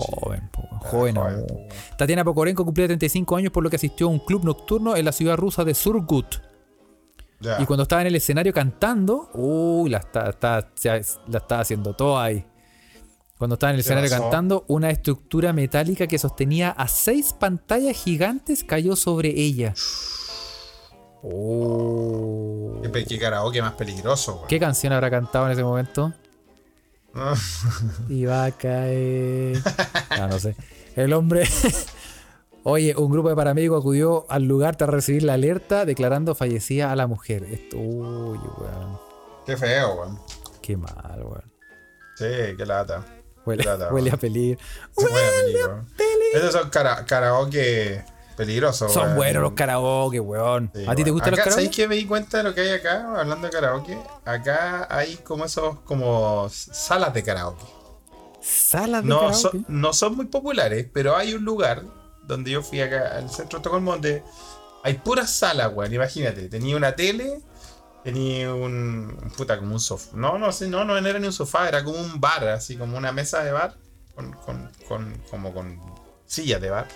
Joven, 0.02 0.50
po, 0.52 0.62
weón, 0.62 0.80
joven 0.82 1.16
joven, 1.16 1.18
aún. 1.18 1.46
weón. 1.52 1.68
Tatiana 1.98 2.24
Pokorenko 2.24 2.66
cumplía 2.66 2.88
35 2.88 3.36
años 3.36 3.52
por 3.52 3.64
lo 3.64 3.70
que 3.70 3.76
asistió 3.76 4.08
a 4.08 4.10
un 4.10 4.20
club 4.20 4.44
nocturno 4.46 4.96
en 4.96 5.06
la 5.06 5.12
ciudad 5.12 5.38
rusa 5.38 5.64
de 5.64 5.74
Surgut. 5.74 6.36
Y 7.60 7.66
cuando 7.66 7.84
estaba 7.84 8.02
en 8.02 8.08
el 8.08 8.16
escenario 8.16 8.54
cantando, 8.54 9.30
uy, 9.34 9.90
la, 9.90 9.98
está, 9.98 10.34
la 11.28 11.60
haciendo 11.60 11.94
todo 11.94 12.18
ahí. 12.18 12.46
Cuando 13.38 13.56
estaba 13.56 13.72
en 13.72 13.76
el 13.76 13.84
¿Qué 13.84 13.88
escenario 13.88 14.10
pasó? 14.10 14.22
cantando, 14.22 14.64
una 14.70 14.90
estructura 14.90 15.52
metálica 15.52 16.08
que 16.08 16.18
sostenía 16.18 16.70
a 16.70 16.88
seis 16.88 17.34
pantallas 17.34 17.98
gigantes 18.02 18.64
cayó 18.64 18.96
sobre 18.96 19.30
ella. 19.30 19.74
Oh. 21.22 22.80
Qué, 22.82 22.90
pe- 22.90 23.06
qué 23.06 23.18
karaoke 23.20 23.62
más 23.62 23.74
peligroso. 23.74 24.44
¿Qué 24.48 24.60
canción 24.60 24.94
habrá 24.94 25.10
cantado 25.10 25.46
en 25.48 25.52
ese 25.54 25.64
momento? 25.64 26.14
No. 27.14 27.34
Iba 28.10 28.46
a 28.46 28.52
caer. 28.52 29.62
Ah, 30.10 30.28
no 30.28 30.40
sé. 30.40 30.56
El 30.96 31.14
hombre. 31.14 31.48
Oye, 32.64 32.96
un 32.96 33.12
grupo 33.12 33.30
de 33.30 33.36
paramédicos 33.36 33.82
acudió 33.82 34.26
al 34.30 34.44
lugar 34.46 34.78
tras 34.78 34.90
recibir 34.90 35.24
la 35.24 35.34
alerta 35.34 35.86
declarando 35.86 36.34
fallecida 36.34 36.92
a 36.92 36.96
la 36.96 37.08
mujer. 37.08 37.44
Esto, 37.44 37.78
uy, 37.78 38.38
weón. 38.58 39.00
Qué 39.46 39.58
feo, 39.58 39.96
weón. 39.96 40.20
Qué 40.62 40.78
mal, 40.78 41.22
weón. 41.24 41.52
Sí, 42.16 42.56
qué 42.58 42.66
lata. 42.66 43.04
Huele, 43.46 43.64
huele 43.92 44.12
a 44.12 44.18
peligro. 44.18 44.60
Huele 44.96 45.18
a 45.18 45.42
peligro. 45.44 45.86
Esos 46.34 46.54
son 46.54 46.70
kara- 46.70 47.06
karaoke 47.06 48.04
peligrosos, 48.34 48.92
Son 48.94 49.04
weón. 49.04 49.16
buenos 49.16 49.44
los 49.44 49.54
karaoke, 49.54 50.20
weón. 50.20 50.72
Sí, 50.74 50.86
¿A 50.88 50.96
ti 50.96 51.04
te 51.04 51.12
gustan 51.12 51.32
los 51.32 51.38
karaoke? 51.40 51.54
¿Sabéis 51.56 51.76
que 51.76 51.88
me 51.88 51.96
di 51.96 52.06
cuenta 52.06 52.38
de 52.38 52.44
lo 52.44 52.54
que 52.54 52.62
hay 52.62 52.70
acá? 52.72 53.20
Hablando 53.20 53.48
de 53.48 53.54
karaoke. 53.54 53.98
Acá 54.26 54.88
hay 54.90 55.16
como 55.18 55.46
esos, 55.46 55.80
como 55.82 56.48
salas 56.50 57.14
de 57.14 57.24
karaoke. 57.24 57.66
Salas 58.42 59.04
de 59.04 59.10
No 59.10 59.20
karaoke. 59.32 59.62
no 59.68 59.94
son 59.94 60.16
muy 60.18 60.26
populares, 60.26 60.88
pero 60.94 61.16
hay 61.16 61.34
un 61.34 61.44
lugar 61.46 61.84
donde 62.24 62.52
yo 62.52 62.62
fui 62.62 62.82
acá 62.82 63.18
al 63.18 63.30
centro 63.30 63.58
de 63.60 63.62
Estocolmo 63.62 63.92
donde 63.94 64.24
hay 64.84 64.96
puras 64.96 65.30
salas, 65.30 65.72
weón. 65.74 65.94
Imagínate, 65.94 66.50
tenía 66.50 66.76
una 66.76 66.96
tele, 66.96 67.42
tenía 68.04 68.54
un. 68.54 69.32
Puta, 69.38 69.58
como 69.58 69.74
un 69.74 69.80
sofá. 69.80 70.12
No, 70.16 70.38
no 70.38 70.52
sé, 70.52 70.68
no, 70.68 70.84
no 70.84 70.98
era 70.98 71.20
ni 71.20 71.28
un 71.28 71.34
sofá, 71.34 71.68
era 71.70 71.84
como 71.84 71.98
un 72.00 72.20
bar, 72.20 72.48
así 72.50 72.76
como 72.76 72.98
una 72.98 73.12
mesa 73.14 73.44
de 73.44 73.52
bar, 73.54 73.76
con, 74.16 74.34
con, 74.34 74.70
con- 74.88 75.22
como 75.30 75.54
con 75.54 75.80
sillas 76.26 76.60
de 76.62 76.70
bar. 76.70 76.88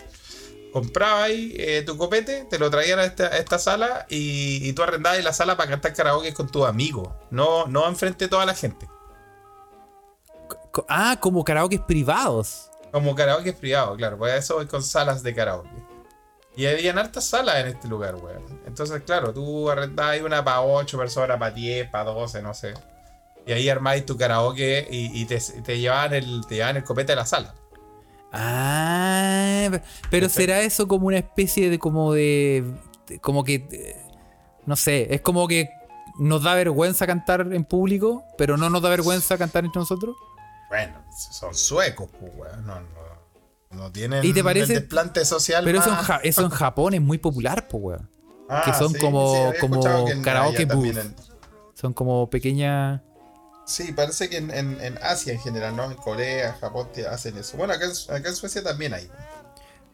Comprabas 0.78 1.32
eh, 1.32 1.82
tu 1.84 1.98
copete, 1.98 2.46
te 2.48 2.60
lo 2.60 2.70
traían 2.70 3.00
a 3.00 3.06
esta, 3.06 3.26
a 3.26 3.38
esta 3.38 3.58
sala 3.58 4.06
y, 4.10 4.60
y 4.62 4.74
tú 4.74 4.84
arrendabas 4.84 5.24
la 5.24 5.34
sala 5.34 5.58
para 5.58 5.72
cantar 5.72 5.94
karaoke 5.96 6.36
con 6.36 6.50
tus 6.50 6.68
amigos, 6.68 7.10
no, 7.32 7.66
no 7.66 7.88
enfrente 7.88 8.26
de 8.26 8.30
toda 8.30 8.46
la 8.46 8.54
gente. 8.54 8.88
Ah, 10.88 11.18
como 11.20 11.44
karaoke 11.44 11.80
privados. 11.80 12.70
Como 12.92 13.16
karaoke 13.16 13.54
privado, 13.54 13.96
claro. 13.96 14.20
Pues 14.20 14.36
eso 14.36 14.58
voy 14.58 14.68
con 14.68 14.84
salas 14.84 15.24
de 15.24 15.34
karaoke. 15.34 15.84
Y 16.56 16.68
habían 16.68 17.00
hartas 17.00 17.26
salas 17.26 17.56
en 17.56 17.70
este 17.70 17.88
lugar, 17.88 18.14
weón. 18.16 18.62
Entonces, 18.68 19.02
claro, 19.04 19.34
tú 19.34 19.72
arrendabas 19.72 20.22
una 20.22 20.44
para 20.44 20.62
8 20.62 20.96
personas, 20.96 21.40
para 21.40 21.56
10, 21.56 21.90
para 21.90 22.04
12, 22.04 22.44
no 22.44 22.54
sé. 22.54 22.76
Y 23.48 23.52
ahí 23.52 23.68
armáis 23.68 24.06
tu 24.06 24.16
karaoke 24.16 24.88
y, 24.92 25.20
y 25.20 25.26
te, 25.26 25.40
te 25.40 25.80
llevaban 25.80 26.14
el, 26.14 26.46
te 26.48 26.56
llevaban 26.56 26.78
el 26.78 26.84
copete 26.84 27.14
a 27.14 27.16
la 27.16 27.26
sala. 27.26 27.56
Ah, 28.32 29.70
pero 30.10 30.30
será 30.30 30.62
eso 30.62 30.88
como 30.88 31.08
una 31.08 31.18
especie 31.18 31.70
de 31.70 31.80
como 31.80 32.14
de, 32.14 32.64
de- 33.08 33.20
como 33.20 33.44
que 33.44 33.68
eh, 33.72 33.96
no 34.66 34.76
sé, 34.76 35.14
es 35.14 35.22
como 35.22 35.48
que 35.48 35.70
nos 36.20 36.44
da 36.44 36.54
vergüenza 36.56 37.06
cantar 37.08 37.42
en 37.52 37.64
público, 37.64 38.24
pero 38.38 38.58
no 38.58 38.70
nos 38.70 38.82
da 38.82 38.90
vergüenza 38.90 39.38
cantar 39.38 39.66
entre 39.66 39.80
nosotros. 39.80 40.16
Bueno, 40.70 40.94
son 41.32 41.54
suecos, 41.56 42.10
pues, 42.20 42.32
weón. 42.36 42.66
No, 42.66 42.80
no, 42.80 42.88
no 43.72 43.92
tienen 43.92 44.24
¿Y 44.26 44.34
te 44.34 44.44
parece? 44.44 44.74
el 44.74 44.80
desplante 44.82 45.24
social. 45.26 45.64
Pero 45.64 45.80
eso 45.80 45.90
en, 45.90 45.96
más- 45.96 46.06
Ja- 46.06 46.20
eso 46.24 46.42
en 46.44 46.50
Japón 46.50 46.94
es 46.96 47.02
muy 47.02 47.18
popular, 47.18 47.68
pues, 47.70 47.84
weón. 47.84 48.10
Ah, 48.50 48.64
que 48.66 48.74
son 48.74 48.94
como- 48.96 49.54
como 49.62 49.82
karaoke 50.24 50.66
booth. 50.66 50.98
en- 50.98 51.16
Son 51.74 51.94
como 51.94 52.30
pequeñas 52.30 53.02
Sí, 53.68 53.92
parece 53.92 54.30
que 54.30 54.38
en, 54.38 54.50
en- 54.50 54.80
en 54.82 54.98
Asia 55.04 55.34
en 55.34 55.40
general, 55.40 55.76
¿no? 55.76 55.84
En 55.92 55.94
Corea, 55.98 56.58
Japón 56.60 56.88
te 56.94 57.06
hacen 57.06 57.38
eso. 57.38 57.58
Bueno, 57.58 57.74
acá 57.74 57.86
en, 57.86 58.16
acá 58.16 58.30
en 58.30 58.36
Suecia 58.36 58.64
también 58.64 58.94
hay. 58.94 59.10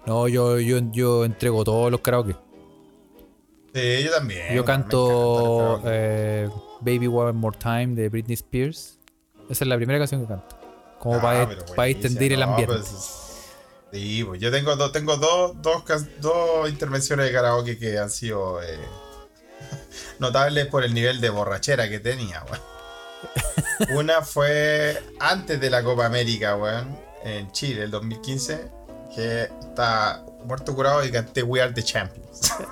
No, 0.05 0.27
yo, 0.27 0.59
yo, 0.59 0.77
yo 0.91 1.25
entrego 1.25 1.63
todos 1.63 1.89
los 1.91 2.01
karaoke. 2.01 2.35
Sí, 3.73 4.03
yo 4.03 4.11
también. 4.11 4.53
Yo 4.55 4.63
canto 4.63 5.81
eh, 5.85 6.47
Baby 6.81 7.07
One 7.07 7.31
More 7.33 7.57
Time 7.57 7.95
de 7.95 8.09
Britney 8.09 8.35
Spears. 8.35 8.99
Esa 9.49 9.63
es 9.63 9.67
la 9.67 9.75
primera 9.75 9.97
canción 9.97 10.21
que 10.21 10.27
canto. 10.27 10.55
Como 10.99 11.19
para, 11.19 11.41
Ah, 11.41 11.45
pero 11.49 11.65
para 11.65 11.87
extender 11.89 12.31
el 12.33 12.43
ambiente. 12.43 12.75
pues, 12.75 12.87
sí, 13.91 14.23
pues 14.23 14.39
yo 14.39 14.51
tengo, 14.51 14.75
dos, 14.75 14.91
tengo 14.91 15.17
dos, 15.17 15.53
dos, 15.61 15.83
dos 16.21 16.69
intervenciones 16.69 17.25
de 17.25 17.31
karaoke 17.33 17.79
que 17.79 17.97
han 17.97 18.09
sido 18.11 18.61
eh, 18.61 18.77
notables 20.19 20.67
por 20.67 20.83
el 20.83 20.93
nivel 20.93 21.19
de 21.19 21.29
borrachera 21.31 21.89
que 21.89 21.99
tenía, 21.99 22.43
weón. 22.43 22.61
Una 23.95 24.21
fue 24.21 25.01
antes 25.19 25.59
de 25.59 25.69
la 25.69 25.83
Copa 25.83 26.05
América, 26.05 26.55
weón, 26.55 26.97
en 27.23 27.51
Chile, 27.51 27.83
el 27.83 27.91
2015, 27.91 28.71
que 29.15 29.43
está 29.43 30.25
muerto 30.45 30.75
curado 30.75 31.05
y 31.05 31.11
canté 31.11 31.43
We 31.43 31.61
Are 31.61 31.73
the 31.73 31.83
Champions. 31.83 32.53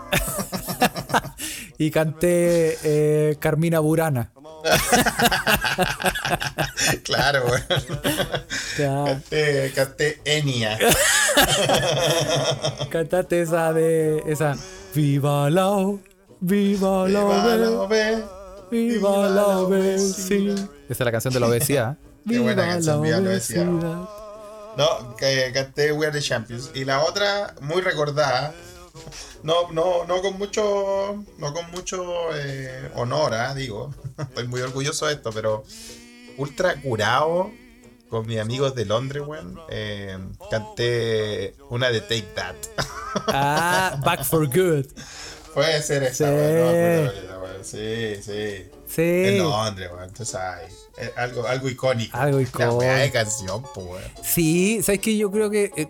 Y 1.78 1.90
canté 1.90 2.78
eh, 2.84 3.38
Carmina 3.40 3.80
Burana. 3.80 4.32
claro, 7.04 7.46
weón. 7.48 7.64
Canté, 8.78 9.72
canté 9.74 10.22
Enya. 10.24 10.78
cantaste 12.92 13.42
esa 13.42 13.74
de. 13.74 14.22
Esa. 14.28 14.56
Viva 14.94 15.50
la. 15.50 15.96
Viva 16.40 17.10
la. 17.10 17.24
Viva 17.24 17.56
la 17.56 18.41
Viva 18.72 19.30
la 19.30 19.60
obesidad. 19.60 20.58
Esa 20.58 20.70
es 20.90 21.00
la 21.00 21.12
canción 21.12 21.34
de 21.34 21.40
la 21.40 21.48
obesidad. 21.48 21.98
Qué 22.28 22.40
buena 22.40 22.66
canción, 22.66 23.02
Viva 23.02 23.20
la 23.20 23.30
obesidad. 23.30 23.66
No, 23.66 25.16
que 25.18 25.52
canté 25.54 25.92
We 25.92 26.06
Are 26.08 26.18
the 26.18 26.26
Champions. 26.26 26.72
Y 26.74 26.86
la 26.86 27.04
otra, 27.04 27.56
muy 27.62 27.82
recordada. 27.82 28.54
No, 29.44 29.72
no, 29.72 30.06
no 30.06 30.22
con 30.22 30.38
mucho. 30.38 31.24
No 31.38 31.54
con 31.54 31.70
mucho 31.72 32.04
eh, 32.36 32.90
honor, 32.96 33.34
ah, 33.34 33.54
digo. 33.54 33.94
Estoy 34.18 34.48
muy 34.48 34.62
orgulloso 34.62 35.08
de 35.08 35.14
esto, 35.14 35.32
pero. 35.34 35.64
Ultra 36.38 36.80
curado. 36.82 37.52
Con 38.10 38.28
mis 38.28 38.40
amigos 38.40 38.76
de 38.76 38.84
Londres, 38.86 39.24
weón. 39.26 39.58
eh, 39.70 40.18
canté 40.50 41.56
una 41.70 41.90
de 41.92 42.02
Take 42.02 42.28
That. 42.36 42.56
Ah, 43.28 44.00
Back 44.06 44.24
for 44.24 44.48
Good. 44.48 44.86
Puede 45.54 45.82
ser 45.82 46.04
esa, 46.04 46.28
Sí. 46.28 47.18
Sí, 47.64 48.16
sí. 48.22 48.70
Sí. 48.88 49.02
En 49.02 49.38
Londres, 49.40 49.90
weón. 49.92 50.04
Entonces, 50.10 50.36
ay, 50.36 50.68
algo, 51.16 51.46
algo 51.48 51.70
icónico. 51.70 52.18
Algo 52.18 52.38
La 52.38 52.44
icónico. 52.44 52.78
weá 52.78 52.96
de 52.98 53.12
canción, 53.12 53.64
pues, 53.74 53.86
weón. 53.88 54.04
Sí, 54.24 54.82
sabes 54.84 55.02
que 55.02 55.18
yo 55.18 55.32
creo 55.32 55.50
que. 55.50 55.72
eh, 55.76 55.88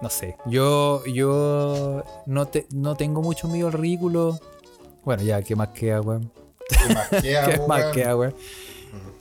no 0.00 0.10
sé. 0.10 0.36
Yo. 0.46 1.04
Yo. 1.06 2.04
No, 2.26 2.46
te, 2.48 2.66
no 2.72 2.94
tengo 2.96 3.22
mucho 3.22 3.48
miedo 3.48 3.68
al 3.68 3.72
ridículo. 3.74 4.38
Bueno, 5.04 5.22
ya, 5.22 5.42
¿qué 5.42 5.54
más 5.56 5.68
queda, 5.68 6.00
weón? 6.00 6.30
¿Qué 6.68 6.94
más 6.94 7.08
queda, 7.22 7.46
¿Qué 7.50 7.58
más 7.66 7.80
weón? 7.80 7.92
queda, 7.92 8.16
weón? 8.16 8.34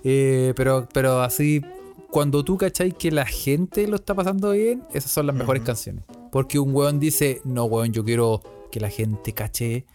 Eh, 0.04 0.54
pero, 0.56 0.88
pero 0.94 1.22
así. 1.22 1.62
Cuando 2.12 2.44
tú 2.46 2.58
cacháis 2.60 2.94
que 2.94 3.10
la 3.10 3.26
gente 3.26 3.88
lo 3.88 3.96
está 3.96 4.14
pasando 4.14 4.52
bien, 4.52 4.84
esas 4.94 5.12
son 5.12 5.26
las 5.26 5.36
mejores 5.36 5.64
canciones. 5.64 6.04
Porque 6.32 6.60
un 6.60 6.76
weón 6.76 7.00
dice, 7.00 7.42
no, 7.44 7.66
weón, 7.66 7.92
yo 7.92 8.04
quiero 8.06 8.40
que 8.72 8.80
la 8.80 8.90
gente 8.92 9.34
cache 9.34 9.88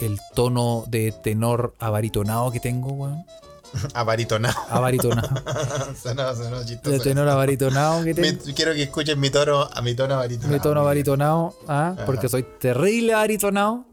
el 0.00 0.18
tono 0.34 0.84
de 0.88 1.12
tenor 1.12 1.74
abaritonado 1.78 2.50
que 2.50 2.60
tengo, 2.60 2.88
weón. 2.92 3.24
Abaritonado. 3.94 4.54
Abaritonado. 4.68 5.28
sonó, 6.02 6.34
sonó 6.34 6.62
chistoso. 6.64 6.90
de 6.90 7.00
tenor 7.00 7.28
abaritonado 7.28 8.04
que 8.04 8.12
tengo. 8.14 8.42
quiero 8.54 8.74
que 8.74 8.82
escuchen 8.82 9.18
mi 9.18 9.30
tono, 9.30 9.62
a 9.72 9.80
mi 9.80 9.94
tono 9.94 10.14
abaritonado. 10.14 10.52
Mi 10.52 10.60
tono 10.60 10.80
abaritonado, 10.80 11.54
¿ah? 11.68 11.94
Ajá. 11.96 12.04
porque 12.06 12.28
soy 12.28 12.44
terrible 12.60 13.14
abaritonado. 13.14 13.84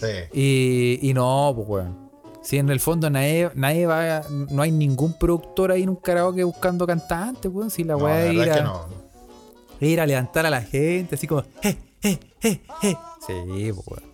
Sí. 0.00 0.06
Y, 0.32 1.10
y 1.10 1.14
no, 1.14 1.52
pues 1.54 1.68
weón. 1.68 2.10
Si 2.42 2.56
en 2.56 2.70
el 2.70 2.80
fondo 2.80 3.10
nadie, 3.10 3.50
nadie 3.54 3.86
va, 3.86 4.22
no 4.30 4.62
hay 4.62 4.72
ningún 4.72 5.12
productor 5.12 5.70
ahí 5.72 5.82
en 5.82 5.90
un 5.90 5.96
karaoke 5.96 6.42
buscando 6.42 6.86
cantantes, 6.86 7.52
weón. 7.52 7.70
Si 7.70 7.84
la 7.84 7.92
No, 7.96 8.04
weá 8.04 8.32
ir, 8.32 8.50
a- 8.50 8.62
no. 8.62 8.86
ir 9.78 10.00
a 10.00 10.06
levantar 10.06 10.46
a 10.46 10.50
la 10.50 10.62
gente, 10.62 11.14
así 11.16 11.26
como, 11.26 11.42
¡eh, 11.62 11.76
eh, 12.02 12.18
eh, 12.42 12.60
eh! 12.82 12.96
Sí, 13.26 13.72
pues 13.74 13.86
weón. 13.86 14.09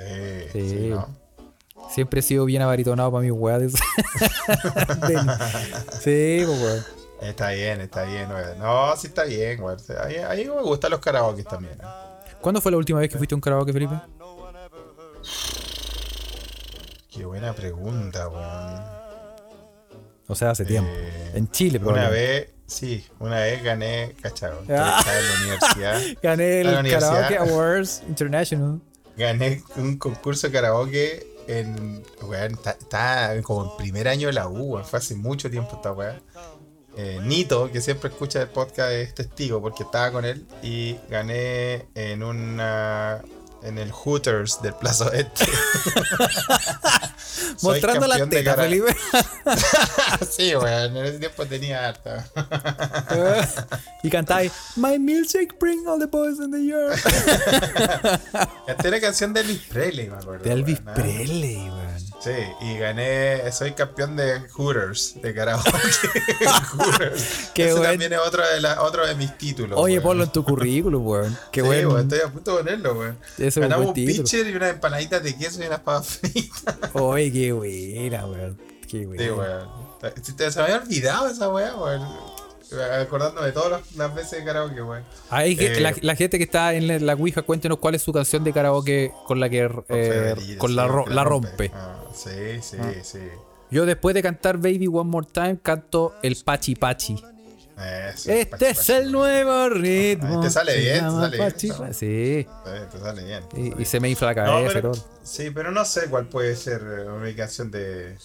Sí, 0.00 0.48
Sí. 0.52 0.68
sí, 0.70 0.88
¿no? 0.88 1.08
Siempre 1.90 2.20
he 2.20 2.22
sido 2.22 2.44
bien 2.44 2.62
abaritonado 2.62 3.10
para 3.10 3.22
mis 3.22 3.32
weas. 3.32 3.60
de- 3.62 3.70
sí, 6.00 6.44
pues 6.46 6.60
weón. 6.62 6.84
Está 7.22 7.50
bien, 7.50 7.80
está 7.80 8.04
bien, 8.04 8.30
weón. 8.30 8.58
No, 8.58 8.96
sí 8.96 9.08
está 9.08 9.24
bien, 9.24 9.60
weón. 9.62 9.78
Ahí, 10.02 10.16
ahí 10.16 10.44
me 10.46 10.62
gustan 10.62 10.90
los 10.92 11.00
karaoke 11.00 11.42
también. 11.42 11.74
¿eh? 11.74 11.84
¿Cuándo 12.40 12.60
fue 12.60 12.70
la 12.72 12.78
última 12.78 13.00
vez 13.00 13.10
que 13.10 13.18
fuiste 13.18 13.34
a 13.34 13.36
un 13.36 13.40
karaoke, 13.40 13.72
Felipe? 13.72 13.94
Qué 17.12 17.24
buena 17.24 17.52
pregunta, 17.52 18.28
weón. 18.28 19.00
O 20.28 20.34
sea, 20.34 20.50
hace 20.50 20.64
tiempo. 20.64 20.88
Eh, 20.94 21.32
En 21.34 21.50
Chile, 21.50 21.80
Una 21.84 22.08
vez, 22.08 22.50
sí, 22.66 23.04
una 23.18 23.40
vez 23.40 23.62
gané, 23.64 24.14
cachado. 24.22 24.62
Ah. 24.70 25.02
En 25.04 25.28
la 25.28 25.40
universidad. 25.40 26.00
Gané 26.22 26.60
el. 26.60 26.88
Karaoke 26.90 27.36
Awards 27.36 28.02
International. 28.08 28.80
Gané 29.20 29.62
un 29.76 29.98
concurso 29.98 30.46
de 30.46 30.52
karaoke 30.54 31.26
en. 31.46 32.02
Weón, 32.22 32.52
está- 32.78 33.40
como 33.42 33.70
en 33.72 33.76
primer 33.76 34.08
año 34.08 34.28
de 34.28 34.32
la 34.32 34.48
U. 34.48 34.80
Fue 34.82 34.98
hace 34.98 35.14
mucho 35.14 35.50
tiempo 35.50 35.76
esta 35.76 35.92
weá. 35.92 36.18
Eh, 36.96 37.20
Nito, 37.22 37.70
que 37.70 37.80
siempre 37.80 38.08
escucha 38.10 38.40
el 38.42 38.48
podcast, 38.48 38.90
es 38.92 39.14
testigo 39.14 39.60
porque 39.60 39.82
estaba 39.84 40.10
con 40.10 40.24
él. 40.24 40.46
Y 40.62 40.96
gané 41.08 41.86
en 41.94 42.22
una. 42.22 43.20
En 43.62 43.76
el 43.76 43.92
Hooters 43.92 44.62
del 44.62 44.72
Plaza 44.74 45.04
Oeste. 45.08 45.44
Mostrando 47.62 48.06
la 48.06 48.18
campeón 48.18 48.30
de 48.30 48.36
teta, 48.38 48.50
cara- 48.56 48.62
Felipe. 48.68 48.96
sí, 50.30 50.54
weón. 50.56 50.96
En 50.96 51.04
ese 51.06 51.18
tiempo 51.18 51.46
tenía 51.46 51.88
harta. 51.88 52.26
y 54.02 54.10
cantáis 54.10 54.52
My 54.76 54.98
milkshake 54.98 55.58
bring 55.58 55.86
all 55.86 55.98
the 55.98 56.06
boys 56.06 56.38
in 56.38 56.50
the 56.50 56.64
yard. 56.64 56.98
Esta 58.66 58.88
era 58.88 59.00
canción 59.00 59.32
de 59.32 59.40
Elvis 59.40 59.60
Presley, 59.68 60.08
me 60.08 60.16
acuerdo. 60.16 60.44
De 60.44 60.52
Elvis 60.52 60.80
weón. 60.84 60.94
Presley, 60.94 61.56
weón. 61.68 61.89
Sí, 62.22 62.30
y 62.60 62.76
gané, 62.76 63.50
soy 63.50 63.72
campeón 63.72 64.14
de 64.14 64.40
Hooters, 64.50 65.14
de 65.22 65.34
karaoke. 65.34 65.70
Hooters. 66.72 67.50
Qué 67.54 67.64
Ese 67.64 67.72
buen- 67.78 67.90
también 67.90 68.12
es 68.12 68.18
otro 68.18 68.46
de, 68.46 68.60
la- 68.60 68.82
otro 68.82 69.06
de 69.06 69.14
mis 69.14 69.36
títulos. 69.38 69.78
Oye, 69.80 69.94
weón. 69.94 70.02
ponlo 70.02 70.24
en 70.24 70.30
tu 70.30 70.44
currículum, 70.44 71.06
weón. 71.06 71.38
Qué 71.52 71.60
Sí, 71.62 71.66
bueno. 71.66 71.88
weón, 71.88 72.00
estoy 72.02 72.20
a 72.28 72.32
punto 72.32 72.56
de 72.56 72.62
ponerlo, 72.64 72.92
weón. 72.94 73.18
Ganamos 73.38 73.86
un 73.88 73.94
pitcher 73.94 74.46
y 74.48 74.54
unas 74.54 74.70
empanaditas 74.74 75.22
de 75.22 75.34
queso 75.36 75.62
y 75.62 75.66
unas 75.66 75.80
papas 75.80 76.18
fritas. 76.18 76.76
Oye, 76.92 77.32
qué 77.32 77.52
buena, 77.52 78.26
weón. 78.26 78.58
Qué 78.88 79.06
buena. 79.06 79.22
Sí, 79.22 79.30
weón. 79.30 80.50
Se 80.52 80.58
me 80.58 80.64
había 80.64 80.76
olvidado 80.78 81.28
esa 81.28 81.48
weá, 81.48 81.74
weón. 81.76 82.06
Acordándome 83.00 83.46
de 83.46 83.52
todas 83.52 83.70
las- 83.70 83.96
las 83.96 84.14
veces 84.14 84.38
de 84.40 84.44
karaoke, 84.44 84.82
weón. 84.82 85.04
Ahí 85.30 85.56
Eh, 85.58 85.80
la, 85.80 85.94
la 86.00 86.14
gente 86.16 86.38
que 86.38 86.44
está 86.44 86.74
en 86.74 86.86
la, 86.86 86.98
la 86.98 87.14
Ouija, 87.14 87.42
cuéntenos 87.42 87.78
cuál 87.78 87.94
es 87.94 88.02
su 88.02 88.12
canción 88.12 88.44
de 88.44 88.52
karaoke 88.52 89.12
con 89.26 89.40
la 89.40 89.48
que 89.48 89.68
eh, 89.88 90.34
con 90.58 90.70
sí, 90.70 90.76
la, 90.76 90.86
ro- 90.86 91.06
la 91.06 91.24
rompe. 91.24 91.70
Ah, 91.74 92.02
sí, 92.14 92.60
sí, 92.62 92.76
sí. 93.02 93.18
Yo 93.70 93.86
después 93.86 94.14
de 94.14 94.22
cantar 94.22 94.56
Baby 94.58 94.86
One 94.88 95.08
More 95.10 95.26
Time 95.32 95.58
canto 95.62 96.14
el 96.22 96.36
Pachi 96.44 96.74
Pachi. 96.74 97.14
Eso, 97.14 98.30
Este 98.30 98.46
pachi, 98.46 98.64
es 98.66 98.76
pachi. 98.78 98.92
el 98.92 99.12
nuevo 99.12 99.68
ritmo. 99.70 100.36
Ahí 100.36 100.40
te 100.42 100.50
sale 100.50 100.76
bien, 100.78 100.94
te 100.96 101.10
sale 101.10 101.36
bien, 101.38 101.50
Pachi 101.50 101.68
¿no? 101.68 101.78
Pachi. 101.78 101.94
Sí. 101.94 102.46
Te 102.92 102.98
sale 102.98 103.24
bien. 103.24 103.48
te 103.48 103.82
Y, 103.82 103.84
se 103.86 104.00
me 104.00 104.10
infla 104.10 104.34
la 104.34 104.44
No, 104.44 104.52
cabeza 104.52 104.70
y 104.70 104.74
pero- 104.74 104.90
todo. 104.92 105.04
Sí, 105.22 105.50
pero 105.50 105.70
no 105.70 105.84
sé 105.86 106.08
cuál 106.10 106.26
puede 106.26 106.56
ser 106.56 106.82
eh, 106.82 107.06
mi 107.22 107.34
canción 107.34 107.70
de, 107.70 108.16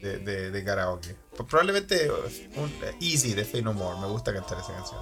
de, 0.00 0.18
de, 0.18 0.50
de 0.50 0.64
karaoke. 0.64 1.14
Pues 1.36 1.48
Probablemente 1.48 2.10
uh, 2.10 2.60
un 2.62 2.72
Easy 3.00 3.34
de 3.34 3.44
Fey 3.44 3.62
No 3.62 3.72
More. 3.72 4.00
Me 4.00 4.06
gusta 4.08 4.32
cantar 4.32 4.58
esa 4.58 4.72
canción. 4.74 5.00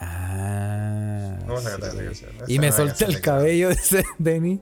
Ah. 0.00 1.36
Me 1.46 1.52
gusta 1.54 1.70
cantar 1.70 1.90
sí. 1.92 1.96
esa 1.98 2.06
canción. 2.06 2.34
Esa 2.36 2.44
Y 2.52 2.58
me 2.58 2.72
solté 2.72 3.04
el 3.06 3.20
cabello 3.20 3.68
de, 3.68 3.74
ese- 3.74 4.04
de 4.18 4.40
mí. 4.40 4.60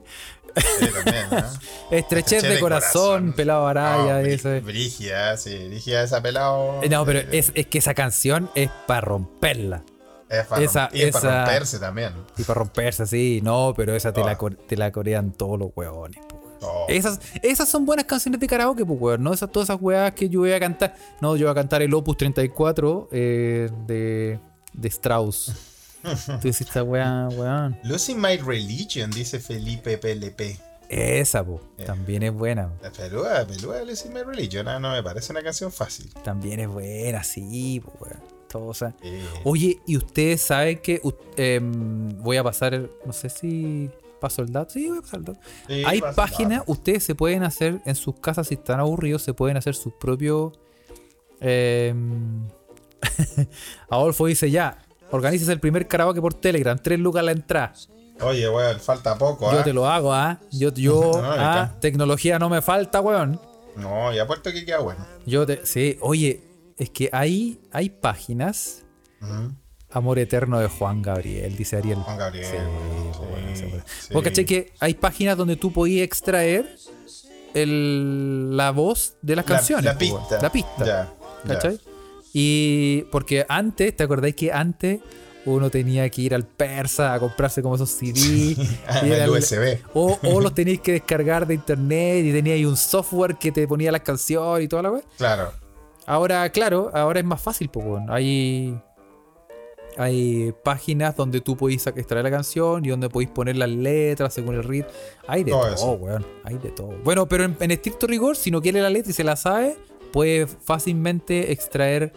Sí, 0.79 0.87
también, 0.91 1.27
¿no? 1.29 1.43
Estrechez 1.95 2.41
de 2.43 2.59
corazón, 2.59 3.33
pelado 3.33 3.67
araya, 3.67 4.13
No, 4.13 4.19
ese. 4.19 4.59
brí- 4.61 4.65
Brígida, 4.65 5.37
sí. 5.37 5.67
Brígida 5.67 6.01
esa 6.03 6.21
pelado. 6.21 6.81
Eh, 6.81 6.89
No, 6.89 7.05
pero 7.05 7.19
eh, 7.19 7.27
es, 7.31 7.51
es 7.53 7.67
que 7.67 7.77
esa 7.77 7.93
canción 7.93 8.49
es 8.55 8.69
para 8.87 9.01
romperla. 9.01 9.83
Es 10.29 10.45
para, 10.47 10.61
esa- 10.63 10.89
romp- 10.89 10.95
y 10.95 11.01
es 11.03 11.11
para 11.13 11.45
romperse 11.45 11.79
también. 11.79 12.13
Y 12.37 12.43
para 12.43 12.59
romperse 12.59 13.03
así, 13.03 13.39
no, 13.43 13.73
pero 13.77 13.95
esa 13.95 14.11
te, 14.13 14.23
la, 14.23 14.37
co- 14.37 14.49
te 14.51 14.75
la 14.75 14.91
corean 14.91 15.31
todos 15.31 15.59
los 15.59 15.69
huevones. 15.75 16.19
Po. 16.59 16.67
Oh, 16.67 16.85
Esas, 16.89 17.19
esas 17.41 17.69
son 17.69 17.85
buenas 17.85 18.05
canciones 18.05 18.39
de 18.39 18.47
karaoke, 18.47 18.85
pues, 18.85 18.99
weón. 18.99 19.23
No 19.23 19.33
esas, 19.33 19.51
todas 19.51 19.69
esas 19.69 19.81
weas 19.81 20.11
que 20.13 20.29
yo 20.29 20.41
voy 20.41 20.51
a 20.51 20.59
cantar. 20.59 20.95
No, 21.21 21.35
yo 21.35 21.45
voy 21.45 21.51
a 21.51 21.55
cantar 21.55 21.81
el 21.81 21.93
Opus 21.93 22.17
34 22.17 23.09
eh, 23.11 23.69
de, 23.85 24.39
de 24.73 24.87
Strauss. 24.87 25.51
Tú 26.03 26.47
dices 26.47 26.61
esta 26.67 26.83
wea, 26.83 27.27
weón. 27.31 27.77
Losing 27.83 28.19
My 28.19 28.37
Religion, 28.37 29.09
dice 29.11 29.39
Felipe 29.39 29.97
PLP. 29.97 30.59
Esa, 30.89 31.43
po. 31.43 31.61
Eh. 31.77 31.85
También 31.85 32.23
es 32.23 32.33
buena. 32.33 32.69
Pelúa, 32.95 33.45
pelúa, 33.45 33.81
Listen 33.81 34.13
My 34.13 34.23
Religion. 34.23 34.67
ah, 34.67 34.79
No 34.79 34.91
me 34.91 35.03
parece 35.03 35.31
una 35.33 35.41
canción 35.41 35.71
fácil. 35.71 36.13
También 36.23 36.61
es 36.61 36.67
buena, 36.67 37.23
sí, 37.23 37.81
po, 37.83 37.93
weón. 37.99 38.37
Sea. 38.73 38.95
Eh, 39.03 39.23
Oye, 39.43 39.79
y 39.85 39.97
ustedes 39.97 40.41
saben 40.41 40.79
que 40.79 41.01
em, 41.35 42.09
voy 42.23 42.37
a 42.37 42.43
pasar, 42.43 42.89
no 43.05 43.13
sé 43.13 43.29
si 43.29 43.89
paso 44.19 44.41
el 44.41 44.51
dato. 44.51 44.71
Sí, 44.71 44.87
voy 44.89 44.99
a 44.99 45.01
pasar 45.01 45.19
el 45.19 45.25
dato. 45.25 45.39
sí, 45.67 45.83
Hay 45.85 46.01
páginas, 46.15 46.63
ustedes 46.67 47.03
se 47.03 47.15
pueden 47.15 47.43
hacer 47.43 47.81
en 47.85 47.95
sus 47.95 48.19
casas 48.19 48.47
si 48.47 48.55
están 48.55 48.79
aburridos, 48.79 49.21
se 49.21 49.33
pueden 49.33 49.57
hacer 49.57 49.75
sus 49.75 49.93
propios. 49.93 50.53
em, 51.39 52.47
Adolfo 53.89 54.25
dice 54.25 54.49
ya, 54.49 54.79
organices 55.11 55.47
el 55.49 55.59
primer 55.59 55.87
karaoke 55.87 56.21
por 56.21 56.33
Telegram, 56.33 56.77
tres 56.77 56.99
lucas 56.99 57.23
la 57.23 57.31
entrada. 57.31 57.73
Oye, 58.21 58.49
weón, 58.49 58.79
falta 58.79 59.15
poco, 59.17 59.51
Yo 59.51 59.59
¿ah? 59.59 59.63
te 59.63 59.73
lo 59.73 59.87
hago, 59.87 60.13
¿ah? 60.13 60.39
Yo, 60.51 60.73
yo, 60.73 61.11
No, 61.21 61.31
ah, 61.31 61.75
tecnología 61.79 62.39
no 62.39 62.49
me 62.49 62.61
falta, 62.61 62.99
weón. 63.01 63.39
No, 63.75 64.11
ya 64.11 64.23
apuesto 64.23 64.51
que 64.51 64.65
queda 64.65 64.79
bueno. 64.79 65.05
Yo 65.25 65.45
te, 65.45 65.63
sí, 65.65 65.97
oye, 66.01 66.41
es 66.77 66.89
que 66.89 67.09
hay, 67.11 67.61
hay 67.71 67.89
páginas. 67.91 68.83
Amor 69.91 70.19
eterno 70.19 70.59
de 70.59 70.67
Juan 70.67 71.01
Gabriel, 71.01 71.55
dice 71.55 71.77
Ariel. 71.77 71.99
Juan 71.99 72.17
Gabriel. 72.17 72.45
Sí, 72.45 72.51
sí, 72.57 73.19
bueno, 73.29 73.55
sí, 73.55 73.63
bueno. 73.65 73.83
Vos 74.11 74.23
caché 74.23 74.45
que 74.45 74.73
hay 74.79 74.93
páginas 74.95 75.37
donde 75.37 75.55
tú 75.55 75.71
podías 75.71 76.03
extraer 76.05 76.75
el, 77.53 78.55
la 78.55 78.71
voz 78.71 79.15
de 79.21 79.35
las 79.35 79.47
La- 79.47 79.55
canciones. 79.55 79.85
La, 79.85 79.93
po, 79.93 79.99
pista. 79.99 80.39
La 80.41 80.51
pista. 80.51 80.85
Ya. 80.85 80.85
ya. 80.85 81.53
¿Cachai? 81.53 81.79
Y 82.33 83.03
porque 83.11 83.45
antes, 83.47 83.95
¿te 83.95 84.03
acordáis 84.03 84.35
que 84.35 84.51
antes 84.51 84.99
uno 85.45 85.69
tenía 85.69 86.09
que 86.09 86.21
ir 86.23 86.35
al 86.35 86.45
persa 86.45 87.13
a 87.13 87.19
comprarse 87.19 87.61
como 87.61 87.75
esos 87.75 87.89
CD? 87.89 88.19
y 89.03 89.11
El 89.11 89.29
USB. 89.29 89.79
O, 89.93 90.19
o 90.21 90.41
los 90.41 90.53
teníais 90.53 90.81
que 90.81 90.91
descargar 90.91 91.47
de 91.47 91.53
internet 91.55 92.25
y 92.25 92.31
tenía 92.33 92.53
ahí 92.55 92.65
un 92.65 92.75
software 92.77 93.35
que 93.37 93.51
te 93.53 93.65
ponía 93.67 93.91
las 93.91 94.01
canciones 94.01 94.65
y 94.65 94.67
toda 94.67 94.83
la 94.83 94.91
wea. 94.91 95.01
Claro. 95.17 95.53
Ahora, 96.05 96.49
claro, 96.51 96.91
ahora 96.93 97.19
es 97.19 97.25
más 97.25 97.41
fácil, 97.41 97.69
pues. 97.69 97.85
Hay, 98.09 98.77
hay 99.97 100.53
páginas 100.63 101.15
donde 101.15 101.41
tú 101.41 101.55
podéis 101.57 101.85
extraer 101.87 102.23
la 102.23 102.31
canción 102.31 102.85
y 102.85 102.89
donde 102.89 103.09
podéis 103.09 103.31
poner 103.31 103.57
las 103.57 103.69
letras 103.69 104.33
según 104.33 104.55
el 104.55 104.63
ritmo. 104.63 104.89
Hay 105.27 105.43
de 105.43 105.51
Todo 105.51 105.75
todo, 105.75 105.91
weón. 105.93 106.25
Hay 106.43 106.57
de 106.57 106.69
todo. 106.71 106.89
Bueno, 107.03 107.27
pero 107.27 107.43
en, 107.45 107.57
en 107.59 107.71
estricto 107.71 108.07
rigor, 108.07 108.35
si 108.37 108.51
no 108.51 108.61
quiere 108.61 108.81
la 108.81 108.89
letra 108.89 109.11
y 109.11 109.13
se 109.13 109.23
la 109.23 109.35
sabe, 109.35 109.77
puede 110.11 110.47
fácilmente 110.47 111.51
extraer 111.51 112.13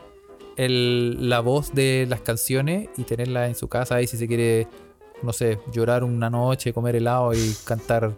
el- 0.57 1.29
la 1.29 1.41
voz 1.41 1.75
de 1.75 2.07
las 2.09 2.21
canciones 2.21 2.89
y 2.97 3.05
tenerla 3.05 3.47
en 3.47 3.55
su 3.55 3.69
casa. 3.69 3.95
Ahí 3.97 4.07
si 4.07 4.17
se 4.17 4.27
quiere, 4.29 4.69
no 5.23 5.33
sé, 5.33 5.59
llorar 5.73 6.05
una 6.05 6.29
noche, 6.31 6.73
comer 6.73 6.97
helado 6.97 7.33
y 7.35 7.55
cantar 7.65 8.13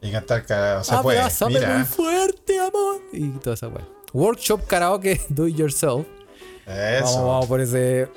Y 0.00 0.10
cantar, 0.10 0.44
ca- 0.46 0.82
se 0.84 0.96
puede. 0.98 1.18
Abrázame 1.18 1.52
muy 1.54 1.60
Mira. 1.60 1.84
fuerte, 1.84 2.58
amor. 2.60 3.00
Y 3.12 3.28
toda 3.38 3.54
esa 3.54 3.68
weá. 3.68 3.86
Workshop 4.12 4.66
karaoke 4.66 5.20
do 5.28 5.46
it 5.46 5.56
yourself. 5.56 6.06
Vamos, 6.66 7.10
Eso. 7.10 7.26
vamos 7.26 7.46
por 7.46 7.60
ese, 7.60 8.08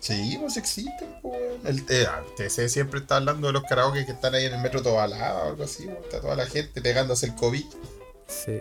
Sí, 0.00 0.36
pues 0.40 0.56
existen, 0.56 1.08
pues, 1.22 1.34
weón. 1.40 1.66
El 1.66 1.84
eh, 1.88 2.06
TC 2.36 2.68
siempre 2.68 3.00
está 3.00 3.16
hablando 3.18 3.46
de 3.46 3.52
los 3.52 3.62
karaoke 3.64 4.04
que 4.04 4.12
están 4.12 4.34
ahí 4.34 4.46
en 4.46 4.54
el 4.54 4.60
metro 4.62 4.82
Tobalaba 4.82 5.44
o 5.44 5.48
algo 5.50 5.64
así, 5.64 5.86
weón. 5.86 6.02
Está 6.02 6.20
toda 6.20 6.34
la 6.36 6.46
gente 6.46 6.80
pegándose 6.82 7.26
el 7.26 7.34
COVID. 7.36 7.64
Sí. 8.26 8.52
Le 8.52 8.60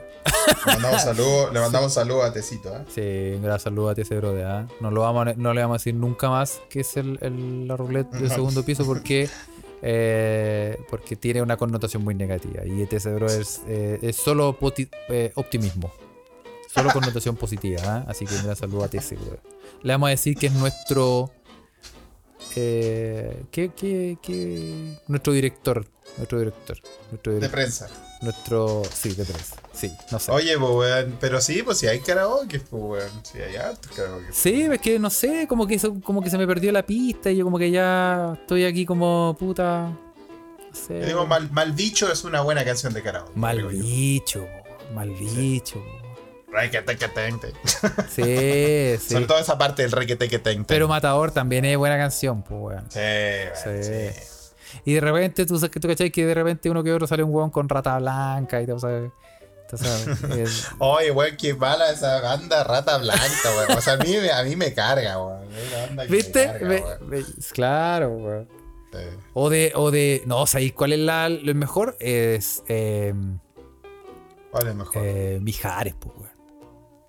mandamos 0.65 1.01
saludos, 1.03 1.53
le 1.53 1.59
mandamos 1.59 1.93
saludos 1.93 2.25
a 2.25 2.33
Tecito, 2.33 2.75
¿eh? 2.75 2.81
Sí, 2.93 3.35
un 3.37 3.43
gran 3.43 3.59
saludo 3.59 3.89
a 3.89 3.93
ese 3.93 4.15
brother. 4.17 4.45
¿ah? 4.45 4.67
No, 4.81 4.91
lo 4.91 5.01
vamos 5.01 5.27
a- 5.27 5.33
no 5.33 5.53
le 5.53 5.61
vamos 5.61 5.75
a 5.75 5.77
decir 5.79 5.95
nunca 5.95 6.29
más 6.29 6.59
que 6.69 6.81
es 6.81 6.97
el, 6.97 7.17
el- 7.21 7.67
la 7.67 7.77
roulette 7.77 8.11
del 8.11 8.29
segundo 8.29 8.63
piso 8.65 8.85
porque 8.85 9.29
eh, 9.81 10.77
porque 10.89 11.15
tiene 11.15 11.41
una 11.41 11.57
connotación 11.57 12.03
muy 12.03 12.15
negativa. 12.15 12.65
Y 12.65 12.87
ese 12.89 13.13
brother 13.13 13.41
es, 13.41 13.61
eh, 13.67 13.99
es 14.01 14.15
solo 14.15 14.57
eh, 15.09 15.31
optimismo. 15.35 15.91
Solo 16.73 16.89
connotación 16.91 17.35
positiva. 17.35 17.81
¿ah? 17.85 18.05
Así 18.07 18.25
que 18.25 18.35
un 18.35 18.43
gran 18.43 18.55
saludo 18.55 18.83
a 18.83 18.87
brother. 18.87 19.39
Le 19.83 19.93
vamos 19.93 20.07
a 20.07 20.11
decir 20.11 20.35
que 20.37 20.47
es 20.47 20.53
nuestro. 20.53 21.31
Eh, 22.55 23.43
¿qué, 23.51 23.71
qué, 23.75 24.17
qué? 24.21 24.97
Nuestro 25.07 25.33
director. 25.33 25.85
Nuestro 26.17 26.39
director. 26.39 26.77
Nuestro 27.11 27.39
De 27.39 27.49
prensa. 27.49 27.87
Nuestro. 28.21 28.83
Sí, 28.93 29.09
de 29.13 29.23
prensa. 29.25 29.55
Sí, 29.73 29.91
no 30.11 30.19
sé. 30.19 30.31
Oye, 30.31 30.57
pues, 30.57 30.71
weón. 30.71 31.17
Pero 31.19 31.39
sí, 31.41 31.63
pues 31.63 31.77
si 31.77 31.87
hay 31.87 31.99
karaoke, 31.99 32.59
pues, 32.59 32.83
weón. 32.83 33.09
Sí, 33.23 33.39
hay 33.39 33.55
hartos 33.55 33.91
karaoke. 33.91 34.25
Sí, 34.31 34.63
es 34.63 34.81
que 34.81 34.99
no 34.99 35.09
sé, 35.09 35.47
como 35.47 35.65
que, 35.67 35.75
eso- 35.75 35.99
como 36.01 36.21
que 36.21 36.29
se 36.29 36.37
me 36.37 36.45
perdió 36.47 36.71
la 36.71 36.85
pista 36.85 37.31
y 37.31 37.37
yo 37.37 37.45
como 37.45 37.57
que 37.57 37.71
ya 37.71 38.37
estoy 38.41 38.65
aquí 38.65 38.85
como 38.85 39.35
puta. 39.39 39.89
No 40.69 40.75
sé. 40.75 40.99
Yo 41.01 41.05
digo, 41.05 41.25
mal, 41.27 41.49
Mal 41.51 41.71
Bicho 41.73 42.11
es 42.11 42.23
una 42.23 42.41
buena 42.41 42.63
canción 42.65 42.93
de 42.93 43.01
karaoke. 43.01 43.31
Mal 43.35 43.63
bicho, 43.67 44.45
mal 44.93 45.09
bicho. 45.11 45.81
Requetequetente. 46.51 47.53
Sí, 48.09 48.97
sí. 48.99 49.13
Sobre 49.13 49.25
todo 49.25 49.39
esa 49.39 49.57
parte 49.57 49.83
del 49.83 49.91
requetequetente. 49.91 50.65
Pero 50.67 50.87
Matador 50.87 51.31
también 51.31 51.65
es 51.65 51.77
buena 51.77 51.97
canción, 51.97 52.43
pues 52.43 52.59
weón. 52.61 52.85
Sí, 52.91 52.99
Sí. 53.63 53.83
sí. 53.83 54.79
Y 54.85 54.93
de 54.93 55.01
repente, 55.01 55.45
tú 55.45 55.55
sabes 55.57 55.69
que 55.71 55.79
tú 55.79 55.87
cachai 55.87 56.11
que 56.11 56.25
de 56.25 56.33
repente 56.33 56.69
uno 56.69 56.83
que 56.83 56.93
otro 56.93 57.05
sale 57.07 57.23
un 57.23 57.33
weón 57.33 57.49
con 57.49 57.67
rata 57.67 57.97
blanca 57.99 58.61
y 58.61 58.65
todo, 58.65 58.79
¿sabes? 58.79 59.11
Es- 60.37 60.67
Oye, 60.79 61.11
weón, 61.11 61.37
qué 61.37 61.53
mala 61.53 61.89
esa 61.91 62.19
banda 62.21 62.63
rata 62.65 62.97
blanca, 62.97 63.23
weón. 63.57 63.77
O 63.77 63.81
sea, 63.81 63.93
a 63.93 63.97
mí, 63.97 64.17
me- 64.17 64.31
a 64.31 64.43
mí 64.43 64.55
me 64.57 64.73
carga, 64.73 65.17
weón. 65.23 65.47
¿Viste? 66.09 66.45
carga, 66.45 66.67
weón. 66.67 67.25
claro, 67.53 68.09
weón. 68.09 68.49
Sí. 68.91 68.99
O 69.33 69.49
de, 69.49 69.71
o 69.75 69.89
de. 69.91 70.21
No, 70.25 70.45
¿sabéis 70.47 70.73
cuál 70.73 70.91
es 70.91 70.99
la, 70.99 71.29
lo 71.29 71.55
mejor? 71.55 71.95
Es. 72.01 72.61
Eh, 72.67 73.13
¿Cuál 74.51 74.67
es 74.67 74.75
mejor? 74.75 75.01
eh, 75.05 75.39
Mijares, 75.41 75.95
pues, 75.97 76.13
weón. 76.17 76.30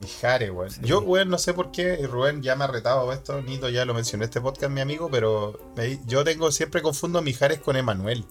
Mijares, 0.03 0.51
weón. 0.51 0.71
Yo, 0.83 1.01
weón, 1.01 1.29
no 1.31 1.39
sé 1.39 1.55
por 1.55 1.71
qué, 1.71 1.99
y 2.01 2.07
Rubén 2.07 2.43
ya 2.43 2.57
me 2.57 2.65
ha 2.65 2.67
retado 2.67 3.13
esto, 3.13 3.41
Nito 3.41 3.69
ya 3.69 3.85
lo 3.85 3.95
mencioné 3.95 4.25
en 4.25 4.29
este 4.31 4.41
podcast, 4.41 4.73
mi 4.73 4.81
amigo, 4.81 5.09
pero 5.11 5.59
me- 5.77 6.01
yo 6.07 6.25
tengo, 6.25 6.51
siempre 6.51 6.83
confundo 6.83 7.21
a 7.21 7.23
Mijares 7.23 7.61
con 7.61 7.77
Emanuel. 7.77 8.25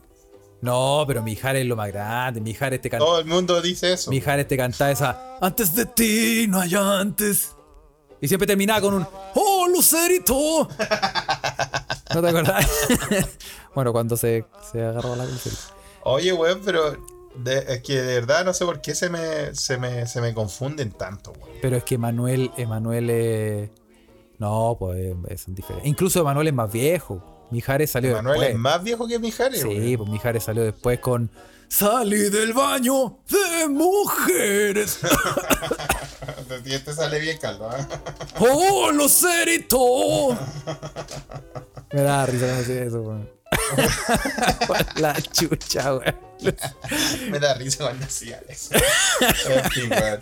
No, 0.61 1.05
pero 1.07 1.23
Mijares 1.23 1.63
es 1.63 1.67
lo 1.67 1.75
más 1.75 1.87
grande. 1.87 2.39
Mijares 2.41 2.81
te 2.81 2.89
canta. 2.89 3.03
Todo 3.05 3.19
el 3.19 3.25
mundo 3.25 3.61
dice 3.61 3.93
eso. 3.93 4.11
Mijares 4.11 4.47
te 4.47 4.55
canta 4.57 4.91
esa. 4.91 5.37
Antes 5.41 5.73
de 5.73 5.85
ti 5.87 6.45
no 6.47 6.59
hay 6.59 6.75
antes. 6.75 7.55
Y 8.19 8.27
siempre 8.27 8.45
terminaba 8.45 8.79
con 8.81 8.93
un. 8.93 9.07
¡Oh, 9.33 9.67
Lucerito! 9.73 10.67
¿No 12.13 12.21
te 12.21 12.27
acordás? 12.29 12.67
bueno, 13.75 13.91
cuando 13.91 14.15
se, 14.15 14.45
se 14.71 14.83
agarró 14.83 15.15
la 15.15 15.25
Lucerito. 15.25 15.61
Oye, 16.03 16.31
weón, 16.33 16.61
pero 16.63 16.95
De- 17.35 17.65
es 17.75 17.81
que 17.81 18.01
de 18.01 18.15
verdad 18.15 18.43
no 18.45 18.53
sé 18.53 18.65
por 18.65 18.81
qué 18.81 18.93
se 18.95 19.09
me, 19.09 19.55
se 19.55 19.77
me, 19.77 20.05
se 20.07 20.21
me 20.21 20.33
confunden 20.33 20.91
tanto, 20.91 21.31
weón. 21.39 21.57
Pero 21.61 21.77
es 21.77 21.83
que 21.83 21.95
Emanuel, 21.95 22.51
Emanuel 22.57 23.09
es. 23.09 23.69
No, 24.37 24.75
pues 24.79 24.97
eh, 25.29 25.37
son 25.37 25.53
diferentes. 25.55 25.87
Incluso 25.87 26.19
Emanuel 26.21 26.47
es 26.47 26.53
más 26.53 26.71
viejo. 26.71 27.23
Mijares 27.51 27.91
salió 27.91 28.13
Manuel 28.15 28.33
después. 28.39 28.55
es 28.55 28.59
más 28.59 28.83
viejo 28.83 29.07
que 29.07 29.19
Mijares, 29.19 29.61
Sí, 29.61 29.97
pues 29.97 30.09
Mijares 30.09 30.43
salió 30.43 30.63
después 30.63 30.99
con. 30.99 31.29
Salí 31.67 32.29
del 32.29 32.51
baño 32.53 33.19
de 33.29 33.67
mujeres. 33.69 34.99
Y 36.65 36.73
este 36.73 36.93
sale 36.93 37.19
bien 37.19 37.37
caldo, 37.37 37.69
¿ah? 37.69 37.87
¡Oh, 38.39 38.91
los 38.91 39.11
ceritos! 39.11 40.37
Me 41.93 42.01
da 42.01 42.25
risa 42.25 42.45
cuando 42.45 42.61
hacía 42.61 42.83
eso, 42.83 43.01
weón. 43.01 43.29
La 44.97 45.13
chucha, 45.21 45.95
weón. 45.95 46.30
Me 47.29 47.39
da 47.39 47.53
risa 47.55 47.83
cuando 47.85 48.05
hacía 48.05 48.41
eso. 48.49 48.73
En 49.49 49.71
fin, 49.71 49.89
weón. 49.91 50.19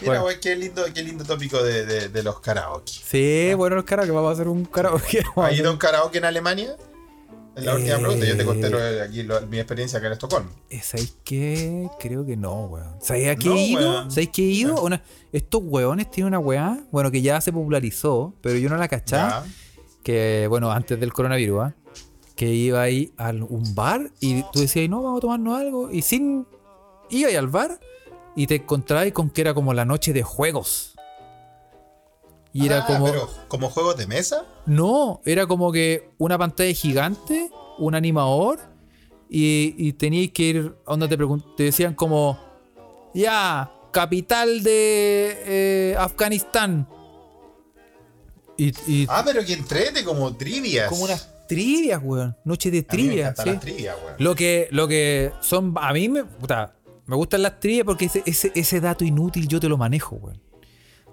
Mira, 0.00 0.12
Bueno. 0.12 0.24
weón, 0.24 0.40
qué 0.40 0.56
lindo, 0.56 0.84
qué 0.94 1.02
lindo 1.02 1.24
tópico 1.24 1.62
de, 1.62 1.84
de, 1.84 2.08
de 2.08 2.22
los 2.22 2.40
karaoke. 2.40 2.92
Sí, 2.92 3.52
bueno, 3.54 3.76
los 3.76 3.84
caras 3.84 4.06
que 4.06 4.12
vamos 4.12 4.30
a 4.30 4.32
hacer 4.32 4.48
un 4.48 4.64
karaoke. 4.64 5.22
¿Has 5.36 5.52
ido 5.52 5.68
a 5.68 5.72
un 5.72 5.78
karaoke 5.78 6.18
en 6.18 6.24
Alemania? 6.24 6.74
Es 7.56 7.64
la 7.64 7.74
última 7.74 7.96
Eh. 7.96 7.98
pregunta. 7.98 8.26
Yo 8.26 8.36
te 8.36 8.44
conté 8.44 8.70
lo 8.70 8.78
aquí 9.02 9.22
lo- 9.24 9.40
mi 9.48 9.58
experiencia 9.58 9.98
acá 9.98 10.06
en 10.06 10.12
Estocolmo. 10.14 10.50
Eh, 10.70 10.80
¿Sabéis 10.82 11.14
qué? 11.24 11.88
Creo 11.98 12.24
que 12.24 12.36
no, 12.36 12.66
weón. 12.66 12.94
¿Sabéis 13.02 13.28
a 13.28 13.36
qué 13.36 13.48
No, 13.48 13.56
he 13.56 13.62
ido? 13.66 14.10
¿Sabéis 14.10 14.30
qué 14.32 14.42
he 14.42 14.46
ido? 14.50 14.80
Una- 14.82 15.02
estos 15.32 15.60
weones 15.64 16.10
tienen 16.10 16.28
una 16.28 16.38
weá, 16.38 16.78
bueno, 16.90 17.10
que 17.10 17.20
ya 17.20 17.40
se 17.40 17.52
popularizó, 17.52 18.32
pero 18.40 18.56
yo 18.56 18.70
no 18.70 18.76
la 18.76 18.88
cachaba. 18.88 19.44
Que, 20.02 20.46
bueno, 20.48 20.72
antes 20.72 20.98
del 20.98 21.12
coronavirus, 21.12 21.60
¿ah? 21.64 21.74
Que 22.40 22.54
iba 22.54 22.80
ahí 22.80 23.12
a 23.18 23.32
un 23.32 23.74
bar 23.74 24.12
y 24.18 24.42
tú 24.44 24.60
decías, 24.60 24.88
no, 24.88 25.02
vamos 25.02 25.18
a 25.18 25.20
tomarnos 25.20 25.60
algo. 25.60 25.90
Y 25.90 26.00
sin. 26.00 26.46
Iba 27.10 27.28
ahí 27.28 27.36
al 27.36 27.48
bar 27.48 27.78
y 28.34 28.46
te 28.46 28.54
encontrabas 28.54 29.12
con 29.12 29.28
que 29.28 29.42
era 29.42 29.52
como 29.52 29.74
la 29.74 29.84
noche 29.84 30.14
de 30.14 30.22
juegos. 30.22 30.94
Y 32.54 32.64
era 32.64 32.78
Ah, 32.78 32.86
como. 32.86 33.04
Pero, 33.04 33.28
¿como 33.48 33.68
juegos 33.68 33.98
de 33.98 34.06
mesa? 34.06 34.46
No, 34.64 35.20
era 35.26 35.46
como 35.46 35.70
que 35.70 36.12
una 36.16 36.38
pantalla 36.38 36.72
gigante, 36.72 37.50
un 37.76 37.94
animador, 37.94 38.58
y, 39.28 39.74
y 39.76 39.92
teníais 39.92 40.32
que 40.32 40.42
ir, 40.44 40.74
onda 40.86 41.08
te, 41.08 41.18
te 41.58 41.62
decían 41.64 41.92
como, 41.94 42.38
ya, 43.12 43.70
capital 43.92 44.62
de 44.62 45.42
eh, 45.92 45.96
Afganistán. 45.98 46.88
Y, 48.56 48.72
y 48.90 49.06
Ah, 49.10 49.22
pero 49.26 49.44
que 49.44 49.52
entrete, 49.52 50.02
como 50.04 50.34
trivias. 50.38 50.88
como 50.88 51.04
unas 51.04 51.28
trivias, 51.54 52.00
weón, 52.02 52.36
noche 52.44 52.70
de 52.70 52.82
trivias. 52.82 53.34
¿sí? 53.36 53.50
las 53.50 53.60
trivias, 53.60 53.96
weón. 54.02 54.14
Lo 54.18 54.34
que, 54.34 54.68
lo 54.70 54.88
que 54.88 55.32
son, 55.40 55.74
a 55.76 55.92
mí 55.92 56.08
me, 56.08 56.24
puta, 56.24 56.74
me 57.06 57.16
gustan 57.16 57.42
las 57.42 57.58
trivias 57.58 57.84
porque 57.84 58.06
ese, 58.06 58.22
ese, 58.24 58.52
ese 58.54 58.80
dato 58.80 59.04
inútil 59.04 59.48
yo 59.48 59.58
te 59.58 59.68
lo 59.68 59.76
manejo, 59.76 60.16
weón. 60.16 60.40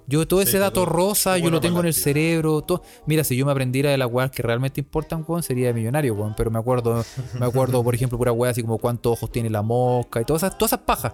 Yo 0.09 0.25
todo 0.25 0.41
ese 0.41 0.57
dato 0.57 0.85
rosa, 0.85 1.37
yo 1.37 1.49
lo 1.49 1.59
tengo 1.59 1.81
en 1.81 1.87
el 1.87 1.93
cerebro. 1.93 2.61
Todo. 2.61 2.81
Mira, 3.05 3.25
si 3.25 3.35
yo 3.35 3.45
me 3.45 3.51
aprendiera 3.51 3.91
de 3.91 3.97
las 3.97 4.09
weas 4.09 4.31
que 4.31 4.41
realmente 4.41 4.79
importan, 4.79 5.25
weón, 5.27 5.43
sería 5.43 5.73
millonario, 5.73 6.13
weón. 6.13 6.33
Pero 6.37 6.49
me 6.49 6.57
acuerdo, 6.57 7.03
me 7.37 7.45
acuerdo, 7.45 7.83
por 7.83 7.93
ejemplo, 7.93 8.17
pura 8.17 8.31
wea 8.31 8.51
así 8.51 8.61
como 8.61 8.77
cuántos 8.77 9.11
ojos 9.11 9.29
tiene 9.31 9.49
la 9.49 9.61
mosca 9.63 10.21
y 10.21 10.23
todas 10.23 10.43
esas, 10.43 10.57
todas 10.57 10.71
esas 10.71 10.85
pajas. 10.85 11.13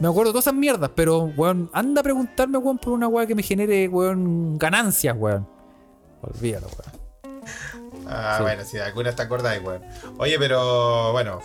Me 0.00 0.08
acuerdo 0.08 0.30
de 0.30 0.32
todas 0.32 0.46
esas 0.46 0.54
mierdas, 0.54 0.90
pero, 0.94 1.24
weón, 1.36 1.68
anda 1.74 2.00
a 2.00 2.04
preguntarme, 2.04 2.56
weón, 2.56 2.78
por 2.78 2.94
una 2.94 3.06
wea 3.06 3.26
que 3.26 3.34
me 3.34 3.42
genere, 3.42 3.86
weón, 3.88 4.56
ganancias, 4.56 5.14
weón. 5.18 5.46
Olvídalo, 6.22 6.68
weón. 6.68 7.04
Ah, 8.06 8.34
Sí. 8.38 8.42
bueno, 8.42 8.64
si 8.64 8.76
de 8.76 8.82
alguna 8.82 9.14
te 9.14 9.22
acordáis, 9.22 9.62
weón. 9.62 9.82
Oye, 10.18 10.38
pero 10.38 11.12
bueno, 11.12 11.40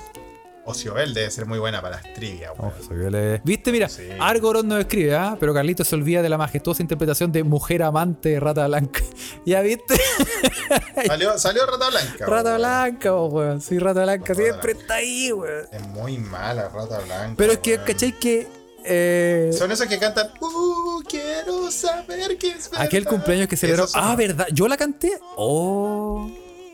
Ociobel 0.65 1.13
debe 1.15 1.31
ser 1.31 1.45
muy 1.47 1.57
buena 1.57 1.81
para 1.81 1.95
las 1.95 2.13
trivias, 2.13 2.51
weón. 2.57 2.73
Oh, 2.79 2.93
viole- 2.93 3.41
¿Viste? 3.43 3.71
Mira, 3.71 3.89
Sí. 3.89 4.07
Argorod 4.19 4.63
nos 4.65 4.79
escribe, 4.81 5.15
¿ah? 5.15 5.35
Pero 5.39 5.53
Carlito 5.53 5.83
se 5.83 5.95
olvida 5.95 6.21
de 6.21 6.29
la 6.29 6.37
majestuosa 6.37 6.81
interpretación 6.83 7.31
de 7.31 7.43
Mujer 7.43 7.81
Amante 7.83 8.29
de 8.29 8.39
Rata 8.39 8.67
Blanca. 8.67 9.01
¿Ya 9.45 9.61
viste? 9.61 9.95
Salió, 11.07 11.37
salió 11.39 11.65
Rata 11.65 11.89
Blanca. 11.89 12.25
Rata 12.25 12.49
weón. 12.49 12.57
Blanca, 12.59 13.15
weón. 13.15 13.61
Sí, 13.61 13.79
Rata 13.79 14.03
Blanca 14.03 14.33
Rata 14.33 14.41
siempre 14.43 14.73
Blanca. 14.73 14.81
está 14.81 14.95
ahí, 14.95 15.31
weón. 15.31 15.65
Es 15.71 15.87
muy 15.87 16.17
mala 16.17 16.69
Rata 16.69 16.99
Blanca. 16.99 17.33
Pero 17.37 17.53
es 17.53 17.59
que, 17.59 17.73
weón. 17.75 17.85
¿cachai? 17.85 18.19
Que. 18.19 18.47
eh, 18.85 19.51
Son 19.57 19.71
esos 19.71 19.87
que 19.87 19.97
cantan, 19.97 20.29
uh, 20.39 21.01
quiero 21.07 21.71
saber 21.71 22.37
qué 22.37 22.49
es 22.51 22.69
verdad. 22.69 22.85
aquel 22.85 23.05
cumpleaños 23.05 23.47
que 23.47 23.57
celebró. 23.57 23.85
Ah, 23.95 24.15
¿verdad? 24.15 24.47
¿Yo 24.53 24.67
la 24.67 24.77
canté? 24.77 25.19
Oh. 25.35 26.29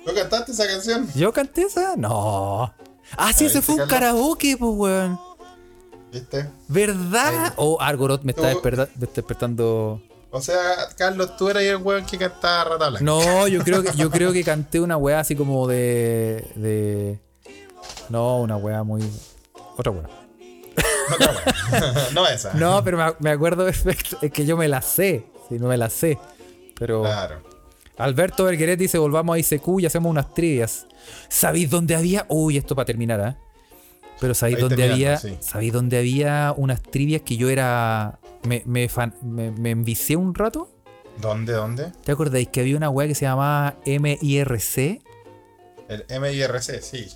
¿No 0.05 0.13
cantaste 0.13 0.51
esa 0.51 0.67
canción? 0.67 1.09
¿Yo 1.15 1.33
canté 1.33 1.63
esa? 1.63 1.95
No. 1.95 2.63
Ah, 2.63 2.73
sí, 2.77 3.13
Ah, 3.17 3.29
ese 3.31 3.43
¿viste, 3.45 3.61
fue 3.61 3.75
un 3.75 3.87
karaoke, 3.89 4.55
pues, 4.57 4.71
weón. 4.75 5.19
¿Viste? 6.11 6.49
¿Verdad? 6.67 7.53
O 7.57 7.77
Argorod 7.81 8.21
me 8.21 8.31
está 8.31 8.47
desperta- 8.49 8.87
me 8.97 9.05
está 9.05 9.15
despertando. 9.21 10.01
O 10.31 10.41
sea, 10.41 10.89
Carlos, 10.97 11.35
tú 11.37 11.49
eras 11.49 11.63
el 11.63 11.77
weón 11.77 12.05
que 12.05 12.17
cantaba 12.17 12.65
Rata 12.71 12.89
Blanca. 12.89 13.05
No, 13.05 13.47
yo 13.47 13.63
creo 13.63 13.81
que 13.83 13.91
yo 13.95 14.09
creo 14.11 14.31
que 14.33 14.43
canté 14.43 14.79
una 14.79 14.97
weá 14.97 15.19
así 15.19 15.35
como 15.35 15.67
de. 15.67 16.45
de. 16.55 17.19
No, 18.09 18.39
una 18.41 18.57
weá 18.57 18.83
muy. 18.83 19.01
Otra 19.77 19.91
weá. 19.91 20.09
Otra 21.13 21.31
weón. 21.31 21.93
no 22.13 22.27
esa. 22.27 22.53
No, 22.53 22.83
pero 22.83 22.97
me, 22.97 23.13
me 23.19 23.29
acuerdo 23.31 23.65
perfecto. 23.65 24.17
Es 24.21 24.31
que 24.31 24.45
yo 24.45 24.57
me 24.57 24.67
la 24.67 24.81
sé. 24.81 25.25
Sí, 25.49 25.57
no 25.59 25.67
me 25.67 25.77
la 25.77 25.89
sé. 25.89 26.17
Pero. 26.77 27.01
Claro. 27.03 27.41
Alberto 27.97 28.43
Bergueret 28.45 28.77
dice: 28.79 28.97
volvamos 28.97 29.35
a 29.35 29.39
ICQ 29.39 29.79
y 29.81 29.85
hacemos 29.85 30.09
unas 30.09 30.33
trivias. 30.33 30.87
¿Sabéis 31.29 31.69
dónde 31.69 31.95
había? 31.95 32.25
Uy, 32.29 32.57
esto 32.57 32.75
para 32.75 32.85
terminar, 32.85 33.21
¿ah? 33.21 33.37
Pero 34.19 34.33
¿sabéis 34.33 34.57
Ahí 34.57 34.61
dónde 34.63 34.91
había? 34.91 35.17
sí. 35.17 35.37
¿Sabéis 35.41 35.73
dónde 35.73 35.97
había 35.97 36.53
unas 36.55 36.81
trivias 36.81 37.21
que 37.21 37.37
yo 37.37 37.49
era. 37.49 38.19
Me, 38.47 38.61
me, 38.65 38.87
fan- 38.89 39.15
me, 39.23 39.51
me 39.51 39.71
envicié 39.71 40.15
un 40.15 40.33
rato? 40.35 40.69
¿Dónde, 41.21 41.53
dónde? 41.53 41.91
¿Te 42.03 42.11
acordáis 42.11 42.47
que 42.49 42.59
había 42.61 42.75
una 42.77 42.89
weá 42.89 43.07
que 43.07 43.15
se 43.15 43.25
llamaba 43.25 43.75
MIRC? 43.85 45.01
El 45.87 46.05
MIRC, 46.21 46.81
sí. 46.81 47.07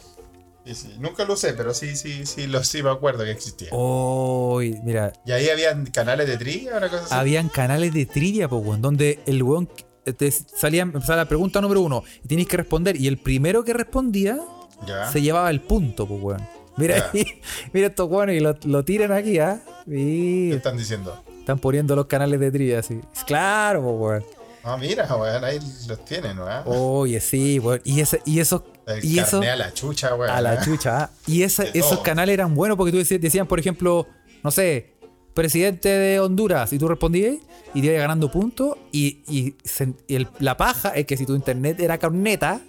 Sí, 0.65 0.75
sí. 0.75 0.95
Nunca 0.99 1.25
lo 1.25 1.33
usé, 1.33 1.53
pero 1.53 1.73
sí, 1.73 1.95
sí, 1.95 2.25
sí, 2.25 2.47
lo, 2.47 2.63
sí 2.63 2.83
me 2.83 2.91
acuerdo 2.91 3.23
que 3.23 3.31
existía. 3.31 3.69
Uy, 3.73 4.79
mira, 4.83 5.13
Y 5.25 5.31
ahí 5.31 5.49
habían 5.49 5.85
canales 5.87 6.27
de 6.27 6.37
trivia, 6.37 6.77
una 6.77 6.89
cosa 6.89 7.05
así. 7.05 7.13
habían 7.15 7.49
canales 7.49 7.93
de 7.93 8.05
trivia, 8.05 8.47
weón, 8.47 8.81
donde 8.81 9.19
el 9.25 9.41
weón 9.41 9.67
te 10.03 10.31
salía, 10.31 10.81
empezaba 10.83 11.17
la 11.17 11.25
pregunta 11.27 11.61
número 11.61 11.81
uno 11.81 12.03
y 12.23 12.27
tenéis 12.27 12.47
que 12.47 12.57
responder. 12.57 12.95
Y 12.99 13.07
el 13.07 13.17
primero 13.17 13.63
que 13.63 13.73
respondía 13.73 14.39
Ya. 14.87 15.11
se 15.11 15.21
llevaba 15.21 15.49
el 15.49 15.61
punto, 15.61 16.07
pues, 16.07 16.21
weón. 16.21 16.47
Mira 16.77 17.09
ahí, 17.13 17.25
mira 17.73 17.87
estos 17.87 18.09
weones 18.09 18.37
y 18.37 18.39
lo, 18.39 18.55
lo 18.63 18.85
tiran 18.85 19.11
aquí, 19.11 19.37
¿ah? 19.39 19.59
¿Qué 19.85 19.99
Y 19.99 20.51
están 20.53 20.77
diciendo? 20.77 21.21
están 21.39 21.59
poniendo 21.59 21.95
los 21.95 22.05
canales 22.05 22.39
de 22.39 22.51
trivia 22.51 22.79
así. 22.79 22.99
Claro, 23.25 23.81
pues, 23.81 23.95
weón. 23.99 24.25
Ah, 24.63 24.77
mira, 24.77 25.05
weón, 25.15 25.43
ahí 25.43 25.59
los 25.87 26.05
tienen, 26.05 26.37
weón. 26.39 26.63
Oye, 26.65 27.19
sí, 27.19 27.59
weón. 27.59 27.81
Y, 27.83 27.99
ese, 28.01 28.21
y 28.25 28.39
esos. 28.39 28.63
El 28.87 29.03
Y 29.03 29.19
eso. 29.19 29.41
a 29.41 29.55
la 29.55 29.73
chucha, 29.73 30.15
weón. 30.15 30.29
A 30.31 30.41
la 30.41 30.55
¿eh? 30.55 30.59
chucha. 30.63 31.03
¿ah? 31.03 31.09
Y 31.27 31.43
esa- 31.43 31.63
esos 31.63 31.89
todo. 31.91 32.03
canales 32.03 32.33
eran 32.33 32.53
buenos 32.55 32.77
porque 32.77 32.91
tú 32.91 32.97
decías, 32.97 33.19
decían, 33.21 33.45
por 33.47 33.59
ejemplo, 33.59 34.07
no 34.43 34.51
sé, 34.51 34.93
presidente 35.39 35.89
de 35.89 36.19
Honduras, 36.19 36.71
y 36.73 36.77
tú 36.79 36.87
respondías 36.87 37.35
y 37.73 37.81
te 37.81 37.87
ibas 37.87 37.99
ganando 37.99 38.31
puntos. 38.31 38.75
Y, 38.91 39.19
y 39.27 39.55
se- 39.63 39.93
y 40.07 40.15
el- 40.15 40.27
la 40.39 40.57
paja 40.57 40.89
es 40.89 41.05
que 41.05 41.17
si 41.17 41.25
tu 41.25 41.35
internet 41.35 41.79
era 41.79 41.97
corneta, 41.97 42.59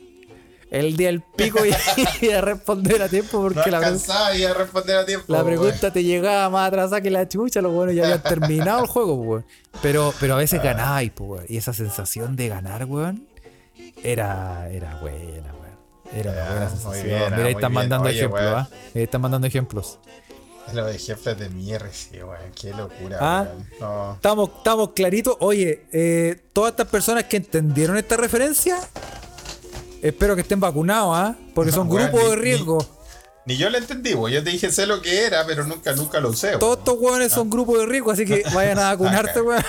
el 0.71 0.97
día 0.97 1.09
del 1.09 1.21
pico 1.21 1.59
y, 1.66 1.71
y 2.25 2.31
a 2.31 2.41
responder 2.41 3.03
a 3.03 3.09
tiempo 3.09 3.39
No 3.39 3.43
porque 3.43 3.71
la, 3.73 3.79
pre- 3.79 3.87
alcanzaba 3.89 4.37
y 4.37 4.45
a 4.45 4.55
responder 4.55 4.99
a 4.99 5.05
tiempo. 5.05 5.25
la 5.33 5.43
pregunta 5.45 5.93
te 5.93 6.05
llegaba 6.05 6.49
más 6.49 6.68
atrasada 6.68 7.01
que 7.01 7.11
la 7.11 7.27
chucha, 7.29 7.61
los 7.61 7.73
buenos 7.73 7.95
ya 7.97 8.05
habían 8.05 8.23
terminado 8.23 8.81
el 8.83 8.87
juego, 8.95 9.14
weón. 9.14 9.45
Pero, 9.83 10.14
pero 10.21 10.35
a 10.35 10.37
Ah. 10.37 10.41
veces 10.41 10.61
pues, 10.61 11.29
weón. 11.31 11.45
Y 11.49 11.57
esa 11.57 11.73
sensación 11.73 12.37
de 12.37 12.49
ganar, 12.49 12.85
weón, 12.85 13.27
era, 14.05 14.68
era 14.71 14.97
buena, 15.01 15.53
weón. 15.61 15.77
Era 16.14 16.33
una 16.33 16.45
buena 16.45 16.61
muy 16.61 16.68
sensación. 16.71 17.05
bien, 17.07 17.23
ah, 17.23 17.31
Mira, 17.37 17.47
ahí 17.49 17.53
están 17.55 17.73
mandando 17.73 18.09
Oye, 18.09 18.18
ejemplos. 18.18 18.43
¿ah? 18.47 18.68
Ahí 18.95 19.03
están 19.03 19.21
mandando 19.21 19.47
ejemplos. 19.47 19.99
Los 20.75 20.95
ejemplos 20.95 21.39
de 21.39 21.49
mi 21.49 21.73
RC, 21.73 22.23
weón. 22.25 22.53
Qué 22.55 22.71
locura, 22.75 23.18
Ah. 23.21 23.47
weón. 23.49 23.66
No. 23.81 24.14
Estamos, 24.14 24.51
estamos 24.59 24.91
claritos. 24.95 25.37
Oye, 25.41 25.85
eh, 25.93 26.41
todas 26.53 26.71
estas 26.73 26.87
personas 26.89 27.25
que 27.25 27.37
entendieron 27.39 27.97
esta 27.97 28.16
referencia, 28.16 28.79
espero 30.03 30.35
que 30.35 30.43
estén 30.43 30.61
vacunados, 30.61 31.12
¿ah? 31.16 31.37
Porque 31.55 31.73
son 31.73 31.89
Weón, 31.91 32.11
grupos 32.11 32.25
ni- 32.25 32.31
de 32.31 32.37
riesgo. 32.37 32.87
Ni 33.47 33.57
yo 33.57 33.71
lo 33.71 33.79
entendí, 33.79 34.12
weón. 34.14 34.31
Yo 34.33 34.45
te 34.45 34.51
dije 34.51 34.71
sé 34.71 34.87
lo 34.87 35.01
que 35.01 35.25
era, 35.25 35.45
pero 35.47 35.64
nunca, 35.64 35.93
nunca 35.95 36.21
lo 36.21 36.29
usé. 36.29 36.59
Todos 36.59 36.79
estos 36.79 36.99
hueones 37.01 37.33
son 37.33 37.49
grupos 37.49 37.79
de 37.79 37.87
riesgo, 37.87 38.11
así 38.12 38.25
que 38.27 38.45
vayan 38.55 38.79
a 38.79 38.91
vacunarte, 38.91 39.41
weón. 39.41 39.62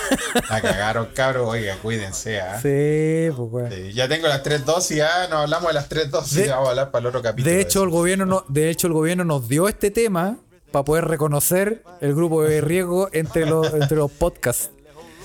La 0.49 0.61
cagaron, 0.61 1.07
cabros. 1.15 1.47
Oiga, 1.49 1.77
cuídense, 1.81 2.41
¿ah? 2.41 2.59
Sí, 2.61 3.29
pues, 3.35 3.49
weón. 3.51 3.71
Sí, 3.71 3.93
Ya 3.93 4.07
tengo 4.09 4.27
las 4.27 4.43
tres 4.43 4.65
dosis, 4.65 5.01
ah, 5.01 5.27
no 5.29 5.37
hablamos 5.39 5.69
de 5.69 5.73
las 5.73 5.87
tres 5.87 6.11
dosis, 6.11 6.35
De- 6.37 6.49
vamos 6.49 6.67
a 6.67 6.69
hablar 6.71 6.91
para 6.91 6.99
el 7.01 7.05
otro 7.07 7.21
capítulo. 7.21 7.49
De 7.55 7.61
hecho, 7.61 7.81
el 7.83 7.89
gobierno 7.89 8.25
no, 8.25 8.45
de 8.49 8.69
hecho, 8.69 8.87
el 8.87 8.93
gobierno 8.93 9.23
nos 9.23 9.47
dio 9.47 9.67
este 9.69 9.89
tema 9.89 10.37
para 10.71 10.83
poder 10.85 11.05
reconocer 11.05 11.83
el 11.99 12.15
grupo 12.15 12.43
de 12.43 12.61
riesgo 12.61 13.09
entre 13.13 13.45
los, 13.45 13.73
entre 13.73 13.97
los 13.97 14.11
podcasts. 14.11 14.71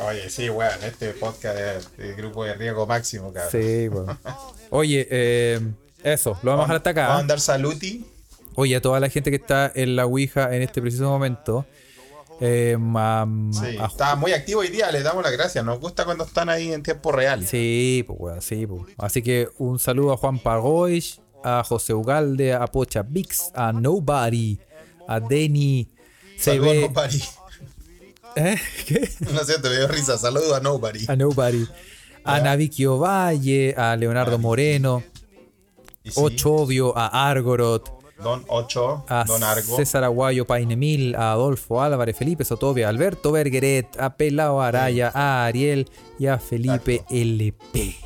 Oye, 0.08 0.28
sí, 0.28 0.50
weón, 0.50 0.82
este 0.84 1.10
podcast 1.12 1.58
es 1.58 1.96
de 1.96 2.14
grupo 2.14 2.44
de 2.44 2.54
riesgo 2.54 2.86
máximo, 2.86 3.32
cabrón. 3.32 3.50
Sí, 3.52 3.88
weón. 3.88 4.18
Oye, 4.70 5.06
eh, 5.10 5.60
eso, 6.02 6.38
lo 6.42 6.50
vamos 6.50 6.64
a 6.64 6.66
dejar 6.66 6.76
hasta 6.76 6.90
acá. 6.90 7.02
Vamos 7.06 7.16
a 7.16 7.20
andar 7.20 7.40
saluti. 7.40 8.04
Oye, 8.56 8.76
a 8.76 8.80
toda 8.80 9.00
la 9.00 9.08
gente 9.08 9.30
que 9.30 9.36
está 9.36 9.70
en 9.74 9.96
la 9.96 10.04
Ouija 10.06 10.54
en 10.54 10.62
este 10.62 10.80
preciso 10.82 11.04
momento. 11.08 11.64
eh, 12.40 12.76
a- 12.96 13.26
Sí, 13.52 13.78
a- 13.80 13.86
está 13.86 14.14
muy 14.16 14.32
activo 14.32 14.60
hoy 14.60 14.68
día, 14.68 14.90
les 14.92 15.02
damos 15.04 15.22
las 15.24 15.32
gracias. 15.32 15.64
Nos 15.64 15.80
gusta 15.80 16.04
cuando 16.04 16.24
están 16.24 16.50
ahí 16.50 16.70
en 16.72 16.82
tiempo 16.82 17.10
real. 17.10 17.46
Sí, 17.46 18.04
pues 18.06 18.18
weón, 18.20 18.42
sí, 18.42 18.66
pues. 18.66 18.82
Así 18.98 19.22
que 19.22 19.48
un 19.56 19.78
saludo 19.78 20.12
a 20.12 20.16
Juan 20.18 20.38
Pagois, 20.38 21.20
a 21.42 21.64
José 21.64 21.94
Ugalde, 21.94 22.52
a 22.52 22.66
Pocha 22.66 23.02
Vix, 23.02 23.50
a 23.54 23.72
Nobody, 23.72 24.58
a 25.08 25.20
Denny, 25.20 25.88
Saludos 26.38 26.68
a 26.68 26.72
CB. 26.72 26.80
Nobody. 26.88 27.22
¿Eh? 28.36 28.56
¿Qué? 28.86 29.08
No 29.32 29.44
sé, 29.44 29.58
te 29.60 29.68
veo 29.68 29.88
risa. 29.88 30.18
Saludos 30.18 30.52
a 30.52 30.60
Nobody. 30.60 31.06
A 31.08 31.16
Nobody. 31.16 31.66
A 32.24 32.40
Navikio 32.40 32.98
Valle, 32.98 33.74
a 33.76 33.94
Leonardo 33.96 34.38
Moreno, 34.38 35.02
Y 36.02 36.10
sí, 36.10 36.20
Ochovio, 36.20 36.92
a 36.98 37.30
Argorot, 37.30 37.88
Don 38.22 38.44
Ocho, 38.48 39.04
a 39.08 39.24
Don 39.24 39.44
Argo. 39.44 39.76
César 39.76 40.02
Aguayo 40.02 40.44
Painemil, 40.44 41.14
a 41.14 41.32
Adolfo 41.32 41.80
Álvarez, 41.80 42.16
Felipe 42.16 42.44
Sotovia, 42.44 42.86
a 42.86 42.90
Alberto 42.90 43.30
Bergeret, 43.30 43.96
a 44.00 44.16
Pelao 44.16 44.60
Araya, 44.60 45.12
a 45.14 45.46
Ariel 45.46 45.88
y 46.18 46.26
a 46.26 46.38
Felipe 46.38 46.94
Exacto. 46.94 47.14
LP. 47.14 47.96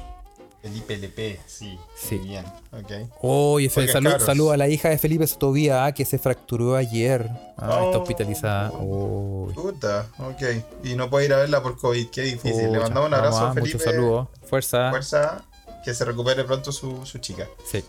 Felipe 0.63 0.95
LP, 0.95 1.41
sí. 1.47 1.79
Sí. 1.97 2.19
Bien, 2.19 2.45
ok. 2.73 3.09
Oye, 3.23 3.71
saludo 3.71 4.11
cabros. 4.11 4.23
saludo 4.27 4.53
a 4.53 4.57
la 4.59 4.69
hija 4.69 4.91
de 4.91 4.99
Felipe 4.99 5.27
Sotovia 5.27 5.87
ah, 5.87 5.93
que 5.95 6.05
se 6.05 6.19
fracturó 6.19 6.77
ayer. 6.77 7.31
Ah, 7.57 7.81
está 7.85 7.99
Oh. 7.99 8.03
hospitalizada. 8.03 8.71
Uy. 8.73 9.55
Puta, 9.55 10.07
ok. 10.19 10.43
Y 10.85 10.95
no 10.97 11.09
puede 11.09 11.27
ir 11.27 11.33
a 11.33 11.39
verla 11.39 11.63
por 11.63 11.79
COVID, 11.79 12.09
qué 12.11 12.23
difícil. 12.23 12.71
Le 12.73 12.79
mandamos 12.79 13.09
un 13.09 13.15
abrazo 13.15 13.39
a 13.47 13.55
Felipe. 13.55 13.75
Muchos 13.79 13.83
saludos. 13.83 14.29
Fuerza. 14.45 14.91
Fuerza, 14.91 15.43
que 15.85 15.95
se 15.95 16.05
recupere 16.05 16.45
pronto 16.45 16.73
su, 16.73 17.07
su 17.07 17.19
chica. 17.19 17.49
Sí, 17.65 17.83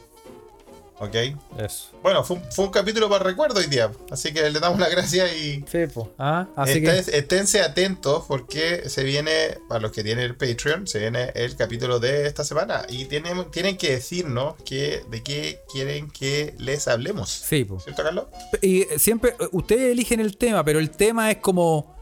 Ok. 1.02 1.16
eso. 1.58 1.90
Bueno, 2.04 2.24
fue 2.24 2.38
un, 2.38 2.44
fue 2.52 2.66
un 2.66 2.72
capítulo 2.72 3.10
para 3.10 3.24
recuerdo 3.24 3.60
hoy 3.60 3.66
día. 3.66 3.92
Así 4.12 4.32
que 4.32 4.50
le 4.52 4.60
damos 4.60 4.80
las 4.80 4.92
gracias 4.92 5.32
y 5.36 5.66
Sí, 5.70 5.88
pues. 5.92 6.08
Ah, 6.20 6.48
así 6.56 6.80
estés- 6.80 7.06
que. 7.10 7.18
esténse 7.18 7.62
atentos 7.62 8.24
porque 8.28 8.88
se 8.88 9.04
viene, 9.04 9.58
para 9.68 9.82
los 9.82 9.92
que 9.92 10.04
tienen 10.04 10.26
el 10.26 10.36
Patreon, 10.36 10.86
se 10.86 11.00
viene 11.00 11.32
el 11.34 11.56
capítulo 11.56 12.00
de 12.00 12.28
esta 12.28 12.44
semana. 12.44 12.86
Y 12.88 13.06
tienen, 13.06 13.50
tienen 13.50 13.78
que 13.78 13.92
decirnos 13.94 14.56
que, 14.64 15.02
de 15.10 15.24
qué 15.24 15.60
quieren 15.74 16.10
que 16.12 16.54
les 16.60 16.88
hablemos. 16.88 17.30
Sí, 17.32 17.66
pues. 17.66 17.84
¿Cierto, 17.84 18.04
Carlos? 18.04 18.26
Y 18.62 18.84
siempre, 18.98 19.32
eh, 19.40 19.48
ustedes 19.52 19.92
eligen 19.92 20.20
el 20.20 20.38
tema, 20.38 20.64
pero 20.64 20.78
el 20.80 20.92
tema 20.92 21.32
es 21.32 21.38
como. 21.38 21.96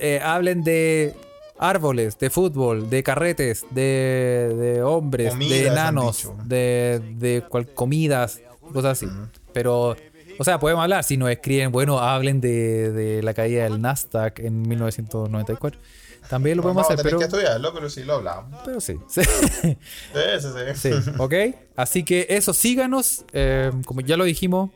eh, 0.00 0.20
hablen 0.20 0.64
de 0.64 1.14
árboles, 1.58 2.18
de 2.18 2.30
fútbol, 2.30 2.90
de 2.90 3.02
carretes, 3.02 3.64
de, 3.70 4.54
de 4.58 4.82
hombres, 4.82 5.30
Comidas, 5.30 5.58
de 5.60 5.66
enanos, 5.66 6.30
de, 6.44 7.00
de 7.18 7.42
cual- 7.48 7.72
comidas, 7.72 8.40
cosas 8.72 8.92
así. 9.02 9.08
Pero, 9.52 9.96
o 10.38 10.44
sea, 10.44 10.58
podemos 10.58 10.82
hablar, 10.82 11.04
si 11.04 11.16
nos 11.16 11.30
escriben, 11.30 11.70
bueno, 11.72 11.98
hablen 12.00 12.40
de, 12.40 12.90
de 12.92 13.22
la 13.22 13.34
caída 13.34 13.64
del 13.64 13.80
Nasdaq 13.80 14.40
en 14.40 14.62
1994. 14.62 15.80
También 16.28 16.56
lo 16.56 16.62
podemos 16.62 16.84
Vamos 16.84 16.90
a 16.90 16.94
hacer, 16.94 17.04
pero, 17.04 17.18
que 17.18 17.24
estudiarlo, 17.26 17.74
pero 17.74 17.90
sí 17.90 18.02
lo 18.02 18.14
hablamos. 18.14 18.60
pero 18.64 18.80
sí. 18.80 18.98
sí. 19.08 19.20
Sí, 19.22 19.76
sí, 20.40 20.48
sí. 20.74 20.90
Sí, 21.02 21.10
¿ok? 21.18 21.34
Así 21.76 22.02
que 22.02 22.26
eso, 22.30 22.52
síganos. 22.54 23.24
eh, 23.32 23.70
como 23.84 24.00
ya 24.00 24.16
lo 24.16 24.24
dijimos, 24.24 24.70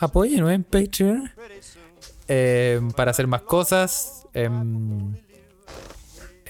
apóyenos 0.00 0.50
en 0.50 0.64
Patreon 0.64 1.30
eh, 2.28 2.80
para 2.96 3.10
hacer 3.10 3.26
más 3.26 3.42
cosas. 3.42 4.26
em, 4.32 5.14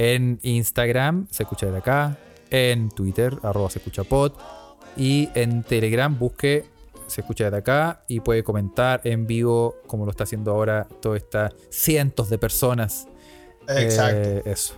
en 0.01 0.39
Instagram, 0.43 1.27
se 1.31 1.43
escucha 1.43 1.67
de 1.67 1.77
acá. 1.77 2.17
En 2.49 2.89
Twitter, 2.89 3.37
arroba 3.43 3.69
se 3.69 3.81
escucha 3.81 4.03
pod. 4.03 4.33
Y 4.97 5.29
en 5.35 5.63
Telegram, 5.63 6.19
busque 6.19 6.65
se 7.07 7.21
escucha 7.21 7.51
de 7.51 7.59
acá 7.59 8.03
y 8.09 8.21
puede 8.21 8.43
comentar 8.43 9.03
en 9.05 9.27
vivo, 9.27 9.77
como 9.87 10.07
lo 10.07 10.13
está 10.13 10.25
haciendo 10.25 10.53
ahora 10.53 10.89
todas 11.03 11.23
estas 11.23 11.53
cientos 11.69 12.31
de 12.31 12.39
personas. 12.39 13.09
Exacto. 13.69 14.29
Eh, 14.29 14.43
eso. 14.47 14.75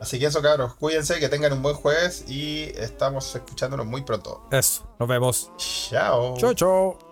Así 0.00 0.18
que 0.18 0.26
eso, 0.26 0.42
cabros. 0.42 0.74
Cuídense, 0.74 1.20
que 1.20 1.28
tengan 1.28 1.52
un 1.52 1.62
buen 1.62 1.76
jueves 1.76 2.24
y 2.28 2.72
estamos 2.76 3.36
escuchándonos 3.36 3.86
muy 3.86 4.02
pronto. 4.02 4.48
Eso. 4.50 4.84
Nos 4.98 5.08
vemos. 5.08 5.52
Chao. 5.58 6.36
Chau, 6.38 6.54
chau. 6.54 7.07